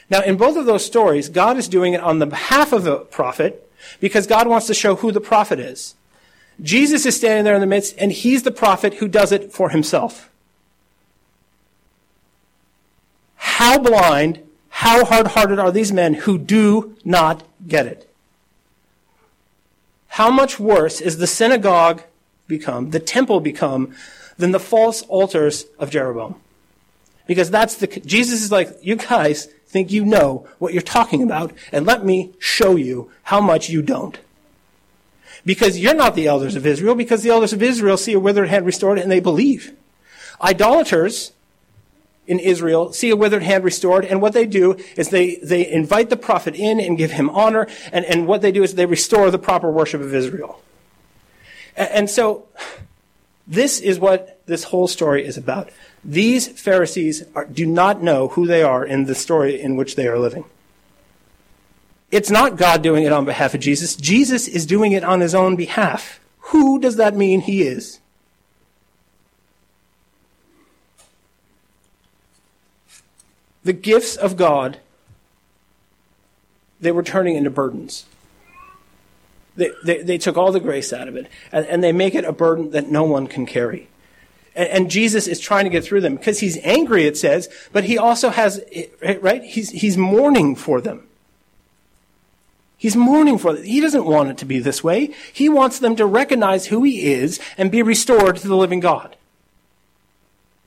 Now, 0.10 0.22
in 0.22 0.38
both 0.38 0.56
of 0.56 0.66
those 0.66 0.86
stories, 0.86 1.28
God 1.28 1.58
is 1.58 1.68
doing 1.68 1.96
it 1.96 2.00
on 2.00 2.20
the 2.20 2.26
behalf 2.26 2.72
of 2.72 2.86
the 2.86 3.00
prophet, 3.00 3.70
because 4.00 4.26
God 4.26 4.48
wants 4.48 4.68
to 4.68 4.74
show 4.74 4.96
who 4.96 5.12
the 5.12 5.20
prophet 5.20 5.60
is. 5.60 5.96
Jesus 6.62 7.06
is 7.06 7.18
standing 7.18 7.44
there 7.44 7.56
in 7.56 7.62
the 7.62 7.68
midst, 7.68 7.94
and 7.98 8.14
he's 8.14 8.44
the 8.44 8.50
prophet 8.50 8.94
who 8.94 9.10
does 9.10 9.34
it 9.34 9.52
for 9.52 9.72
himself. 9.72 10.30
How 13.36 13.78
blind, 13.80 14.40
how 14.70 15.04
hard 15.04 15.28
hearted 15.28 15.60
are 15.60 15.74
these 15.74 15.92
men 15.92 16.14
who 16.14 16.38
do 16.38 16.96
not 17.04 17.44
get 17.68 17.86
it? 17.86 18.09
How 20.10 20.30
much 20.30 20.60
worse 20.60 21.02
is 21.02 21.18
the 21.18 21.28
synagogue 21.28 22.04
become, 22.48 22.90
the 22.92 23.00
temple 23.00 23.40
become, 23.40 23.96
than 24.38 24.52
the 24.52 24.60
false 24.60 25.02
altars 25.04 25.66
of 25.78 25.90
Jeroboam? 25.90 26.36
Because 27.28 27.52
that's 27.52 27.76
the, 27.76 27.88
Jesus 27.88 28.42
is 28.42 28.52
like, 28.52 28.76
you 28.82 28.96
guys 28.96 29.46
think 29.68 29.92
you 29.92 30.04
know 30.04 30.48
what 30.58 30.74
you're 30.74 30.82
talking 30.82 31.22
about, 31.22 31.54
and 31.72 31.86
let 31.86 32.04
me 32.04 32.34
show 32.40 32.76
you 32.76 33.12
how 33.24 33.40
much 33.40 33.70
you 33.70 33.82
don't. 33.82 34.20
Because 35.46 35.78
you're 35.78 35.94
not 35.94 36.16
the 36.16 36.28
elders 36.28 36.56
of 36.56 36.66
Israel, 36.66 36.96
because 36.96 37.22
the 37.22 37.30
elders 37.30 37.54
of 37.54 37.62
Israel 37.62 37.96
see 37.96 38.14
a 38.14 38.20
withered 38.20 38.50
hand 38.50 38.66
restored 38.66 38.98
and 38.98 39.12
they 39.12 39.20
believe. 39.20 39.74
Idolaters 40.42 41.34
in 42.30 42.40
Israel 42.40 42.94
see 42.94 43.10
a 43.10 43.16
withered 43.16 43.44
hand 43.44 43.64
restored, 43.64 44.06
and 44.06 44.22
what 44.22 44.34
they 44.34 44.46
do 44.46 44.78
is 44.96 45.10
they, 45.10 45.36
they 45.38 45.70
invite 45.70 46.10
the 46.10 46.18
prophet 46.18 46.56
in 46.56 46.80
and 46.80 46.98
give 46.98 47.12
him 47.12 47.30
honor, 47.32 47.68
and, 47.92 48.06
and 48.06 48.28
what 48.28 48.42
they 48.42 48.52
do 48.52 48.64
is 48.64 48.76
they 48.76 48.86
restore 48.86 49.32
the 49.32 49.40
proper 49.40 49.70
worship 49.70 50.00
of 50.00 50.14
Israel. 50.14 50.62
And, 51.76 51.90
and 51.90 52.10
so, 52.10 52.48
This 53.50 53.80
is 53.80 54.00
what 54.00 54.40
this 54.46 54.66
whole 54.66 54.88
story 54.88 55.26
is 55.26 55.36
about. 55.36 55.72
These 56.06 56.48
Pharisees 56.48 57.24
are, 57.34 57.46
do 57.46 57.66
not 57.66 58.04
know 58.04 58.28
who 58.28 58.46
they 58.46 58.62
are 58.62 58.86
in 58.86 59.06
the 59.06 59.16
story 59.16 59.60
in 59.60 59.76
which 59.76 59.96
they 59.96 60.08
are 60.08 60.20
living. 60.20 60.46
It's 62.12 62.30
not 62.30 62.58
God 62.58 62.84
doing 62.84 63.06
it 63.06 63.12
on 63.12 63.26
behalf 63.26 63.56
of 63.56 63.60
Jesus. 63.60 63.96
Jesus 63.96 64.48
is 64.48 64.68
doing 64.68 64.92
it 64.92 65.04
on 65.04 65.20
his 65.20 65.34
own 65.34 65.56
behalf. 65.56 66.20
Who 66.52 66.80
does 66.80 66.98
that 66.98 67.16
mean 67.16 67.42
he 67.42 67.64
is? 67.64 68.00
The 73.64 73.74
gifts 73.74 74.16
of 74.16 74.38
God, 74.38 74.80
they 76.80 76.92
were 76.92 77.04
turning 77.04 77.36
into 77.36 77.50
burdens. 77.50 78.06
They, 79.56 79.72
they, 79.84 80.02
they 80.02 80.18
took 80.18 80.38
all 80.38 80.52
the 80.52 80.60
grace 80.60 80.94
out 80.94 81.08
of 81.08 81.16
it, 81.16 81.28
and, 81.52 81.66
and, 81.66 81.84
they 81.84 81.92
make 81.92 82.16
it 82.16 82.24
a 82.24 82.32
burden 82.32 82.72
that 82.72 82.90
no 82.90 83.04
one 83.04 83.28
can 83.28 83.46
carry. 83.46 83.90
And, 84.56 84.70
and 84.70 84.92
Jesus 84.92 85.28
is 85.28 85.40
trying 85.40 85.66
to 85.66 85.70
get 85.70 85.84
through 85.84 86.00
them 86.02 86.16
because 86.16 86.40
he's 86.40 86.58
angry, 86.64 87.06
it 87.06 87.18
says, 87.18 87.50
but 87.74 87.84
he 87.84 87.98
also 87.98 88.30
has, 88.30 88.62
right? 89.02 89.44
He's, 89.44 89.70
he's 89.72 89.98
mourning 89.98 90.56
for 90.56 90.80
them. 90.80 91.10
He's 92.78 92.96
mourning 92.96 93.38
for 93.38 93.52
them. 93.54 93.66
He 93.66 93.82
doesn't 93.82 94.06
want 94.06 94.30
it 94.30 94.38
to 94.38 94.46
be 94.46 94.60
this 94.60 94.82
way. 94.82 95.14
He 95.34 95.50
wants 95.50 95.80
them 95.80 95.98
to 95.98 96.06
recognize 96.06 96.68
who 96.68 96.84
he 96.84 97.12
is 97.12 97.38
and 97.58 97.70
be 97.70 97.84
restored 97.84 98.38
to 98.38 98.48
the 98.48 98.56
living 98.56 98.80
God. 98.80 99.18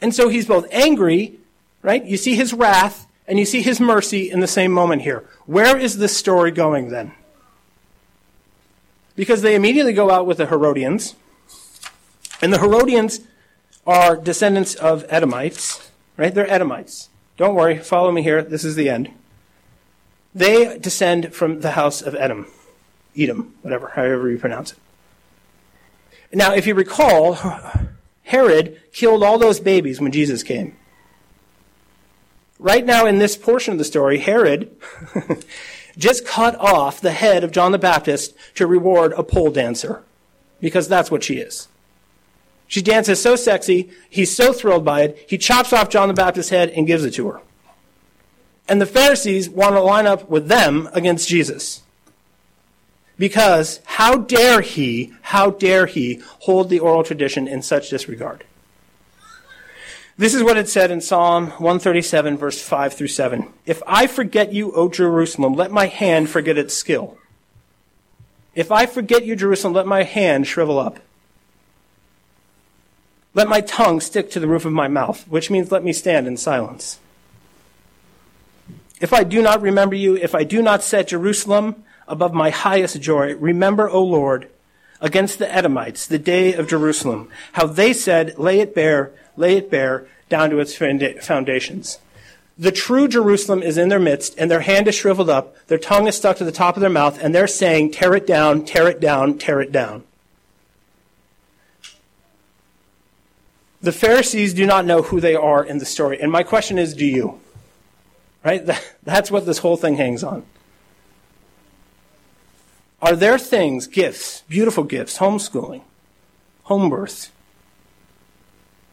And 0.03 0.15
so 0.15 0.29
he's 0.29 0.47
both 0.47 0.67
angry, 0.71 1.39
right? 1.83 2.05
You 2.05 2.17
see 2.17 2.35
his 2.35 2.53
wrath 2.53 3.07
and 3.27 3.39
you 3.39 3.45
see 3.45 3.63
his 3.63 3.81
mercy 3.81 4.31
in 4.31 4.41
the 4.41 4.47
same 4.47 4.73
moment 4.73 5.03
here. 5.03 5.25
Where 5.47 5.77
is 5.77 5.99
this 5.99 6.17
story 6.17 6.51
going 6.51 6.89
then? 6.89 7.13
Because 9.15 9.43
they 9.43 9.55
immediately 9.55 9.93
go 9.93 10.11
out 10.11 10.27
with 10.27 10.39
the 10.39 10.47
Herodians. 10.47 11.15
And 12.41 12.53
the 12.53 12.59
Herodians 12.59 13.21
are 13.87 14.17
descendants 14.17 14.75
of 14.75 15.05
Edomites, 15.09 15.91
right? 16.17 16.35
They're 16.35 16.51
Edomites. 16.51 17.09
Don't 17.37 17.55
worry, 17.55 17.79
follow 17.79 18.11
me 18.13 18.23
here. 18.23 18.43
This 18.43 18.65
is 18.65 18.77
the 18.77 18.89
end. 18.89 19.11
They 20.35 20.79
descend 20.79 21.35
from 21.35 21.61
the 21.61 21.73
house 21.73 22.01
of 22.01 22.15
Edom, 22.15 22.47
Edom, 23.17 23.55
whatever, 23.63 23.89
however 23.89 24.31
you 24.31 24.39
pronounce 24.39 24.73
it. 24.73 24.79
Now, 26.33 26.55
if 26.55 26.67
you 26.67 26.75
recall, 26.75 27.37
Herod 28.25 28.81
killed 28.93 29.23
all 29.23 29.39
those 29.39 29.61
babies 29.61 30.01
when 30.01 30.13
Jesus 30.13 30.43
came. 30.43 30.77
Right 32.63 32.87
now, 32.87 33.07
in 33.07 33.19
this 33.19 33.37
portion 33.37 33.73
of 33.73 33.79
the 33.79 33.85
story, 33.85 34.19
Herod 34.19 34.71
just 35.99 36.25
cut 36.25 36.55
off 36.61 37.01
the 37.01 37.11
head 37.11 37.43
of 37.43 37.51
John 37.51 37.73
the 37.73 37.79
Baptist 37.79 38.37
to 38.55 38.69
reward 38.69 39.13
a 39.15 39.25
pole 39.25 39.51
dancer, 39.51 40.05
because 40.61 40.87
that's 40.87 41.11
what 41.11 41.25
she 41.25 41.39
is. 41.39 41.67
She 42.69 42.81
dances 42.81 43.21
so 43.21 43.35
sexy, 43.35 43.91
he's 44.09 44.35
so 44.35 44.53
thrilled 44.53 44.85
by 44.85 45.03
it, 45.03 45.27
he 45.29 45.39
chops 45.39 45.73
off 45.73 45.91
John 45.91 46.07
the 46.07 46.15
Baptist's 46.15 46.51
head 46.51 46.71
and 46.71 46.87
gives 46.87 47.05
it 47.05 47.15
to 47.15 47.29
her. 47.31 47.41
And 48.69 48.81
the 48.81 48.87
Pharisees 48.87 49.51
want 49.51 49.75
to 49.75 49.81
line 49.81 50.07
up 50.07 50.31
with 50.31 50.47
them 50.47 50.89
against 50.93 51.29
Jesus. 51.29 51.83
Because 53.19 53.81
how 53.85 54.19
dare 54.19 54.61
he, 54.61 55.13
how 55.23 55.51
dare 55.51 55.87
he 55.87 56.23
hold 56.43 56.71
the 56.71 56.79
oral 56.79 57.03
tradition 57.03 57.49
in 57.49 57.61
such 57.61 57.91
disregard? 57.91 58.45
This 60.17 60.35
is 60.35 60.43
what 60.43 60.59
it 60.59 60.69
said 60.69 60.91
in 60.91 61.01
Psalm 61.01 61.47
137, 61.47 62.37
verse 62.37 62.63
5 62.63 62.93
through 62.93 63.09
7. 63.09 63.53
If 63.65 63.83
I 63.87 64.07
forget 64.07 64.53
you, 64.53 64.73
O 64.73 64.89
Jerusalem, 64.89 65.55
let 65.55 65.71
my 65.71 65.87
hand 65.87 66.29
forget 66.29 66.59
its 66.59 66.75
skill. 66.75 67.17
If 68.55 68.71
I 68.71 68.85
forget 68.85 69.25
you, 69.25 69.35
Jerusalem, 69.35 69.73
let 69.73 69.87
my 69.87 70.03
hand 70.03 70.47
shrivel 70.47 70.79
up. 70.79 70.99
Let 73.35 73.49
my 73.49 73.63
tongue 73.63 74.01
stick 74.01 74.31
to 74.33 74.41
the 74.41 74.47
roof 74.47 74.67
of 74.67 74.73
my 74.73 74.89
mouth, 74.89 75.27
which 75.29 75.51
means 75.51 75.73
let 75.73 75.85
me 75.85 75.95
stand 75.95 76.27
in 76.27 76.37
silence. 76.37 76.99
If 79.01 79.15
I 79.15 79.25
do 79.25 79.41
not 79.41 79.63
remember 79.63 79.97
you, 79.97 80.17
if 80.17 80.35
I 80.35 80.45
do 80.45 80.61
not 80.61 80.83
set 80.83 81.09
Jerusalem 81.09 81.83
above 82.07 82.35
my 82.35 82.51
highest 82.51 83.01
joy, 83.01 83.35
remember, 83.37 83.89
O 83.89 84.03
Lord, 84.05 84.49
against 85.01 85.39
the 85.39 85.53
Edomites, 85.53 86.07
the 86.07 86.19
day 86.19 86.53
of 86.53 86.69
Jerusalem, 86.69 87.31
how 87.53 87.67
they 87.67 87.95
said, 87.95 88.39
lay 88.39 88.61
it 88.61 88.75
bare, 88.75 89.13
lay 89.37 89.57
it 89.57 89.71
bare, 89.71 90.07
down 90.29 90.51
to 90.51 90.59
its 90.61 90.75
foundations. 90.75 91.99
The 92.59 92.73
true 92.73 93.09
Jerusalem 93.09 93.63
is 93.63 93.79
in 93.79 93.89
their 93.89 93.99
midst, 93.99 94.35
and 94.39 94.51
their 94.51 94.61
hand 94.61 94.87
is 94.87 94.95
shriveled 94.95 95.31
up, 95.31 95.57
their 95.67 95.79
tongue 95.79 96.07
is 96.07 96.17
stuck 96.17 96.37
to 96.37 96.45
the 96.45 96.53
top 96.53 96.77
of 96.77 96.81
their 96.81 96.91
mouth, 96.91 97.23
and 97.23 97.35
they're 97.35 97.47
saying, 97.47 97.93
tear 97.93 98.15
it 98.15 98.27
down, 98.27 98.65
tear 98.65 98.89
it 98.89 99.01
down, 99.01 99.39
tear 99.39 99.61
it 99.61 99.73
down. 99.73 100.05
The 103.81 103.91
Pharisees 103.91 104.55
do 104.55 104.65
not 104.65 104.85
know 104.85 105.03
who 105.03 105.19
they 105.19 105.35
are 105.35 105.65
in 105.65 105.79
the 105.79 105.85
story, 105.85 106.21
and 106.21 106.31
my 106.31 106.43
question 106.43 106.79
is, 106.79 106.95
do 106.95 107.07
you? 107.07 107.41
Right? 108.45 108.69
That's 109.03 109.31
what 109.31 109.47
this 109.47 109.59
whole 109.59 109.77
thing 109.77 109.97
hangs 109.97 110.23
on. 110.23 110.45
Are 113.01 113.17
there 113.17 113.39
things, 113.39 113.89
gifts, 113.89 114.43
beautiful 114.49 114.85
gifts, 114.85 115.19
homeschooling, 115.19 115.83
home 116.65 116.89
birth, 116.89 117.32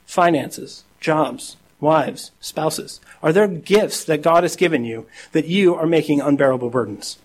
finances, 0.10 0.84
jobs, 1.00 1.56
wives, 1.80 2.32
spouses? 2.42 3.00
Are 3.22 3.32
there 3.32 3.48
gifts 3.48 4.04
that 4.06 4.24
God 4.24 4.44
has 4.44 4.56
given 4.56 4.84
you 4.84 5.06
that 5.34 5.46
you 5.46 5.76
are 5.76 5.86
making 5.86 6.20
unbearable 6.20 6.72
burdens? 6.72 7.20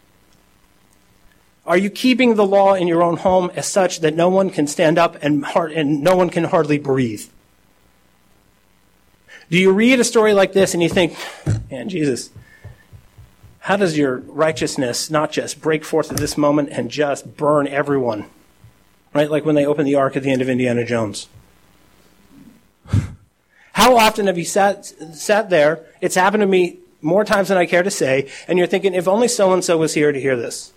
Are 1.67 1.79
you 1.79 1.89
keeping 1.89 2.35
the 2.35 2.47
law 2.47 2.75
in 2.75 2.87
your 2.87 3.03
own 3.03 3.17
home 3.17 3.51
as 3.57 3.67
such 3.67 4.01
that 4.01 4.15
no 4.15 4.29
one 4.29 4.51
can 4.51 4.67
stand 4.67 4.99
up 4.99 5.17
and, 5.23 5.47
hard, 5.47 5.73
and 5.73 6.03
no 6.03 6.15
one 6.15 6.29
can 6.29 6.45
hardly 6.45 6.79
breathe? 6.79 7.27
Do 9.51 9.57
you 9.57 9.73
read 9.73 9.99
a 9.99 10.05
story 10.05 10.35
like 10.35 10.53
this 10.53 10.75
and 10.75 10.83
you 10.83 10.91
think, 10.91 11.17
man, 11.71 11.89
Jesus, 11.89 12.29
how 13.61 13.77
does 13.77 13.97
your 13.97 14.19
righteousness 14.19 15.11
not 15.11 15.33
just 15.33 15.63
break 15.63 15.87
forth 15.87 16.13
at 16.13 16.19
this 16.19 16.37
moment 16.37 16.69
and 16.71 16.91
just 16.91 17.35
burn 17.39 17.67
everyone? 17.67 18.27
Right? 19.15 19.31
Like 19.31 19.47
when 19.47 19.55
they 19.55 19.65
open 19.65 19.87
the 19.87 19.95
ark 19.95 20.17
at 20.17 20.23
the 20.23 20.31
end 20.31 20.43
of 20.43 20.51
Indiana 20.51 20.85
Jones. 20.85 21.29
How 23.75 23.97
often 23.97 24.27
have 24.27 24.39
you 24.39 24.45
sat, 24.45 24.87
sat 24.87 25.51
there? 25.51 25.85
It's 26.01 26.15
happened 26.15 26.41
to 26.41 26.47
me 26.47 26.79
more 27.03 27.25
times 27.25 27.49
than 27.49 27.59
I 27.59 27.67
care 27.67 27.83
to 27.83 27.91
say, 27.91 28.31
and 28.49 28.59
you're 28.59 28.67
thinking, 28.67 28.95
if 28.95 29.07
only 29.07 29.29
so 29.29 29.53
and 29.53 29.63
so 29.63 29.77
was 29.77 29.93
here 29.93 30.11
to 30.11 30.21
hear 30.21 30.37
this. 30.37 30.73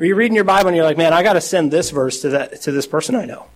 Or 0.00 0.06
you're 0.06 0.16
reading 0.16 0.34
your 0.34 0.44
Bible 0.44 0.68
and 0.68 0.76
you're 0.76 0.84
like, 0.84 0.98
man, 0.98 1.12
I 1.12 1.22
got 1.22 1.34
to 1.34 1.40
send 1.40 1.70
this 1.70 1.90
verse 1.90 2.22
to, 2.22 2.30
that, 2.30 2.60
to 2.62 2.72
this 2.72 2.86
person 2.86 3.14
I 3.14 3.24
know 3.24 3.46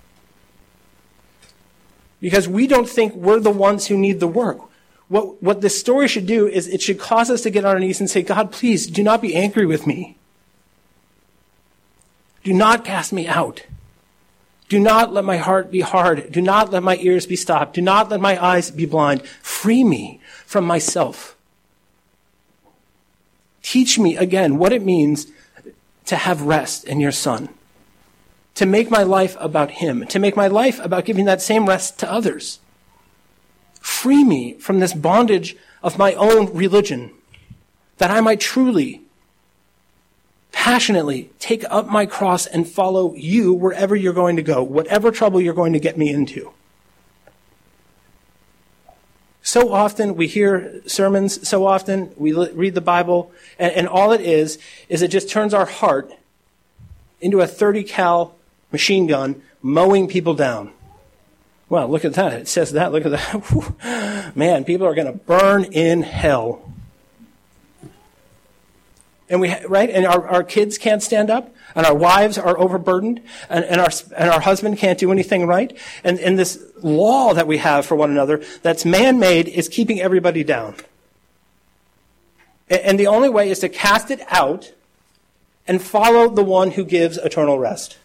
because 2.23 2.49
we 2.49 2.69
don't 2.69 2.89
think 2.89 3.15
we're 3.15 3.41
the 3.41 3.51
ones 3.51 3.89
who 3.89 3.99
need 3.99 4.21
the 4.21 4.29
work. 4.29 4.61
What, 5.09 5.43
what 5.43 5.61
this 5.61 5.79
story 5.79 6.09
should 6.09 6.27
do 6.27 6.47
is 6.47 6.69
it 6.69 6.81
should 6.81 6.99
cause 6.99 7.29
us 7.29 7.43
to 7.43 7.51
get 7.51 7.65
on 7.65 7.75
our 7.75 7.81
knees 7.81 8.01
and 8.01 8.09
say, 8.09 8.23
God, 8.23 8.53
please 8.53 8.87
do 8.87 9.03
not 9.03 9.21
be 9.21 9.35
angry 9.35 9.67
with 9.67 9.87
me. 9.87 10.17
Do 12.45 12.55
not 12.55 12.85
cast 12.85 13.13
me 13.13 13.27
out. 13.27 13.67
Do 14.73 14.81
not 14.81 15.13
let 15.13 15.27
my 15.27 15.37
heart 15.37 15.71
be 15.71 15.83
hard. 15.83 16.33
Do 16.33 16.41
not 16.41 16.71
let 16.71 16.83
my 16.83 16.97
ears 16.97 17.27
be 17.27 17.37
stopped. 17.37 17.75
Do 17.75 17.83
not 17.83 18.09
let 18.09 18.23
my 18.23 18.43
eyes 18.43 18.71
be 18.71 18.87
blind. 18.87 19.21
Free 19.43 19.85
me 19.85 20.19
from 20.47 20.65
myself. 20.65 21.37
Teach 23.63 23.99
me 23.99 24.17
again 24.17 24.57
what 24.57 24.73
it 24.73 24.83
means 24.83 25.27
to 26.07 26.17
have 26.17 26.41
rest 26.41 26.85
in 26.85 27.01
your 27.01 27.13
son 27.13 27.51
to 28.55 28.65
make 28.65 28.91
my 28.91 29.03
life 29.03 29.37
about 29.39 29.73
Him, 29.73 30.07
to 30.07 30.19
make 30.19 30.37
my 30.37 30.49
life 30.49 30.83
about 30.83 31.05
giving 31.05 31.27
that 31.27 31.43
same 31.43 31.67
rest 31.67 31.99
to 31.99 32.11
others. 32.11 32.59
Free 33.79 34.25
me 34.25 34.55
from 34.55 34.81
this 34.81 34.95
bondage 34.95 35.55
of 35.83 35.99
my 35.99 36.15
own 36.15 36.51
religion, 36.55 37.11
that 37.99 38.11
I 38.11 38.23
might 38.23 38.41
truly, 38.41 39.02
passionately 40.53 41.31
take 41.39 41.65
up 41.71 41.89
my 41.89 42.07
cross 42.07 42.47
and 42.47 42.69
follow 42.69 43.15
you 43.15 43.53
wherever 43.53 43.97
you're 43.97 44.13
going 44.13 44.37
to 44.37 44.43
go, 44.43 44.63
whatever 44.63 45.11
trouble 45.11 45.41
you're 45.41 45.55
going 45.55 45.73
to 45.73 45.81
get 45.81 45.99
me 45.99 46.11
into. 46.11 46.53
So 49.43 49.73
often 49.73 50.15
we 50.15 50.29
hear 50.29 50.83
sermons, 50.87 51.49
so 51.49 51.67
often 51.67 52.13
we 52.17 52.33
read 52.33 52.75
the 52.75 52.81
Bible, 52.81 53.33
and, 53.59 53.73
and 53.73 53.89
all 53.89 54.13
it 54.13 54.21
is, 54.21 54.59
is 54.89 55.03
it 55.03 55.09
just 55.09 55.29
turns 55.29 55.53
our 55.53 55.67
heart 55.67 56.13
into 57.21 57.41
a 57.41 57.47
30 57.47 57.83
cal 57.83 58.37
machine 58.71 59.07
gun 59.07 59.43
mowing 59.61 60.07
people 60.07 60.35
down. 60.35 60.73
Well, 61.69 61.89
look 61.89 62.05
at 62.05 62.15
that. 62.15 62.33
It 62.35 62.49
says 62.49 62.73
that. 62.73 62.93
Look 62.93 63.07
at 63.07 63.13
that. 63.13 64.33
Man, 64.37 64.65
people 64.65 64.87
are 64.87 64.95
going 64.95 65.07
to 65.07 65.19
burn 65.19 65.65
in 65.65 66.03
hell. 66.03 66.72
And 69.29 69.41
we, 69.41 69.55
right? 69.67 69.89
And 69.89 70.05
our, 70.05 70.27
our 70.29 70.43
kids 70.43 70.79
can't 70.79 71.03
stand 71.03 71.31
up, 71.31 71.55
and 71.75 71.87
our 71.87 71.95
wives 71.95 72.37
are 72.37 72.59
overburdened, 72.59 73.23
and, 73.49 73.65
and, 73.65 73.81
our, 73.81 73.89
and 74.17 74.31
our 74.31 74.41
husband 74.41 74.79
can't 74.79 74.99
do 74.99 75.11
anything 75.11 75.47
right. 75.47 75.77
And, 76.05 76.19
and 76.21 76.39
this 76.39 76.63
law 76.83 77.33
that 77.35 77.47
we 77.47 77.59
have 77.59 77.87
for 77.87 77.95
one 77.95 78.11
another 78.11 78.43
that's 78.63 78.85
man 78.85 79.19
made 79.19 79.49
is 79.49 79.69
keeping 79.69 80.01
everybody 80.01 80.45
down. 80.45 80.75
And, 82.69 82.81
and 82.81 83.01
the 83.01 83.07
only 83.07 83.29
way 83.29 83.49
is 83.49 83.61
to 83.61 83.69
cast 83.69 84.11
it 84.11 84.21
out 84.29 84.73
and 85.67 85.81
follow 85.81 86.29
the 86.29 86.45
one 86.45 86.73
who 86.73 86.85
gives 86.85 87.17
eternal 87.19 87.59
rest. 87.59 87.99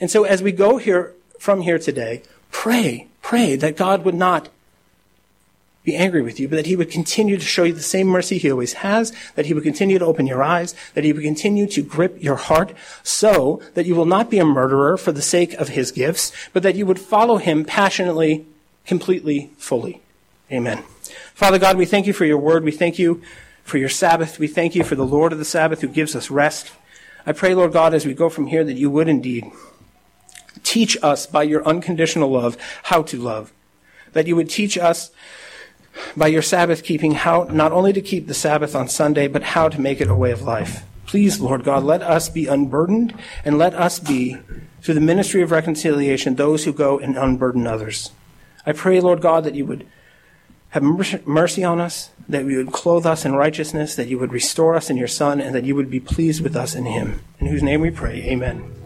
And 0.00 0.10
so 0.10 0.24
as 0.24 0.42
we 0.42 0.50
go 0.50 0.78
here 0.78 1.14
from 1.38 1.60
here 1.60 1.78
today, 1.78 2.22
pray, 2.50 3.08
pray 3.22 3.56
that 3.56 3.76
God 3.76 4.04
would 4.04 4.14
not 4.14 4.48
be 5.82 5.96
angry 5.96 6.20
with 6.20 6.38
you, 6.38 6.46
but 6.46 6.56
that 6.56 6.66
he 6.66 6.76
would 6.76 6.90
continue 6.90 7.36
to 7.38 7.44
show 7.44 7.64
you 7.64 7.72
the 7.72 7.80
same 7.80 8.06
mercy 8.06 8.36
he 8.36 8.50
always 8.50 8.74
has, 8.74 9.12
that 9.34 9.46
he 9.46 9.54
would 9.54 9.62
continue 9.62 9.98
to 9.98 10.04
open 10.04 10.26
your 10.26 10.42
eyes, 10.42 10.74
that 10.94 11.04
he 11.04 11.12
would 11.12 11.22
continue 11.22 11.66
to 11.66 11.82
grip 11.82 12.22
your 12.22 12.36
heart 12.36 12.74
so 13.02 13.62
that 13.74 13.86
you 13.86 13.94
will 13.94 14.04
not 14.04 14.30
be 14.30 14.38
a 14.38 14.44
murderer 14.44 14.98
for 14.98 15.12
the 15.12 15.22
sake 15.22 15.54
of 15.54 15.70
his 15.70 15.90
gifts, 15.90 16.32
but 16.52 16.62
that 16.62 16.74
you 16.74 16.84
would 16.84 16.98
follow 16.98 17.38
him 17.38 17.64
passionately, 17.64 18.46
completely, 18.84 19.50
fully. 19.56 20.02
Amen. 20.52 20.82
Father 21.34 21.58
God, 21.58 21.78
we 21.78 21.86
thank 21.86 22.06
you 22.06 22.12
for 22.12 22.26
your 22.26 22.38
word. 22.38 22.64
We 22.64 22.72
thank 22.72 22.98
you 22.98 23.22
for 23.64 23.78
your 23.78 23.88
Sabbath. 23.88 24.38
We 24.38 24.48
thank 24.48 24.74
you 24.74 24.84
for 24.84 24.96
the 24.96 25.06
Lord 25.06 25.32
of 25.32 25.38
the 25.38 25.44
Sabbath 25.44 25.80
who 25.80 25.88
gives 25.88 26.14
us 26.14 26.30
rest. 26.30 26.72
I 27.24 27.32
pray, 27.32 27.54
Lord 27.54 27.72
God, 27.72 27.94
as 27.94 28.04
we 28.04 28.14
go 28.14 28.28
from 28.28 28.48
here 28.48 28.64
that 28.64 28.76
you 28.76 28.90
would 28.90 29.08
indeed 29.08 29.50
teach 30.62 30.96
us 31.02 31.26
by 31.26 31.42
your 31.42 31.66
unconditional 31.66 32.30
love 32.30 32.56
how 32.84 33.02
to 33.04 33.18
love. 33.18 33.52
That 34.12 34.26
you 34.26 34.34
would 34.36 34.50
teach 34.50 34.76
us 34.76 35.10
by 36.16 36.26
your 36.26 36.42
Sabbath 36.42 36.82
keeping 36.82 37.12
how 37.12 37.44
not 37.44 37.72
only 37.72 37.92
to 37.92 38.00
keep 38.00 38.26
the 38.26 38.34
Sabbath 38.34 38.74
on 38.74 38.88
Sunday, 38.88 39.28
but 39.28 39.42
how 39.42 39.68
to 39.68 39.80
make 39.80 40.00
it 40.00 40.08
a 40.08 40.14
way 40.14 40.30
of 40.30 40.42
life. 40.42 40.84
Please, 41.06 41.40
Lord 41.40 41.64
God, 41.64 41.82
let 41.82 42.02
us 42.02 42.28
be 42.28 42.46
unburdened 42.46 43.14
and 43.44 43.58
let 43.58 43.74
us 43.74 43.98
be, 43.98 44.38
through 44.82 44.94
the 44.94 45.00
ministry 45.00 45.42
of 45.42 45.50
reconciliation, 45.50 46.36
those 46.36 46.64
who 46.64 46.72
go 46.72 46.98
and 46.98 47.18
unburden 47.18 47.66
others. 47.66 48.12
I 48.64 48.72
pray, 48.72 49.00
Lord 49.00 49.20
God, 49.20 49.44
that 49.44 49.54
you 49.54 49.66
would 49.66 49.86
have 50.68 50.84
mercy 50.84 51.64
on 51.64 51.80
us, 51.80 52.10
that 52.28 52.44
you 52.44 52.58
would 52.58 52.72
clothe 52.72 53.06
us 53.06 53.24
in 53.24 53.34
righteousness, 53.34 53.96
that 53.96 54.06
you 54.06 54.20
would 54.20 54.32
restore 54.32 54.76
us 54.76 54.88
in 54.88 54.96
your 54.96 55.08
Son, 55.08 55.40
and 55.40 55.52
that 55.52 55.64
you 55.64 55.74
would 55.74 55.90
be 55.90 55.98
pleased 55.98 56.42
with 56.42 56.54
us 56.54 56.76
in 56.76 56.84
him. 56.84 57.20
In 57.40 57.48
whose 57.48 57.62
name 57.62 57.80
we 57.80 57.90
pray, 57.90 58.22
amen. 58.22 58.79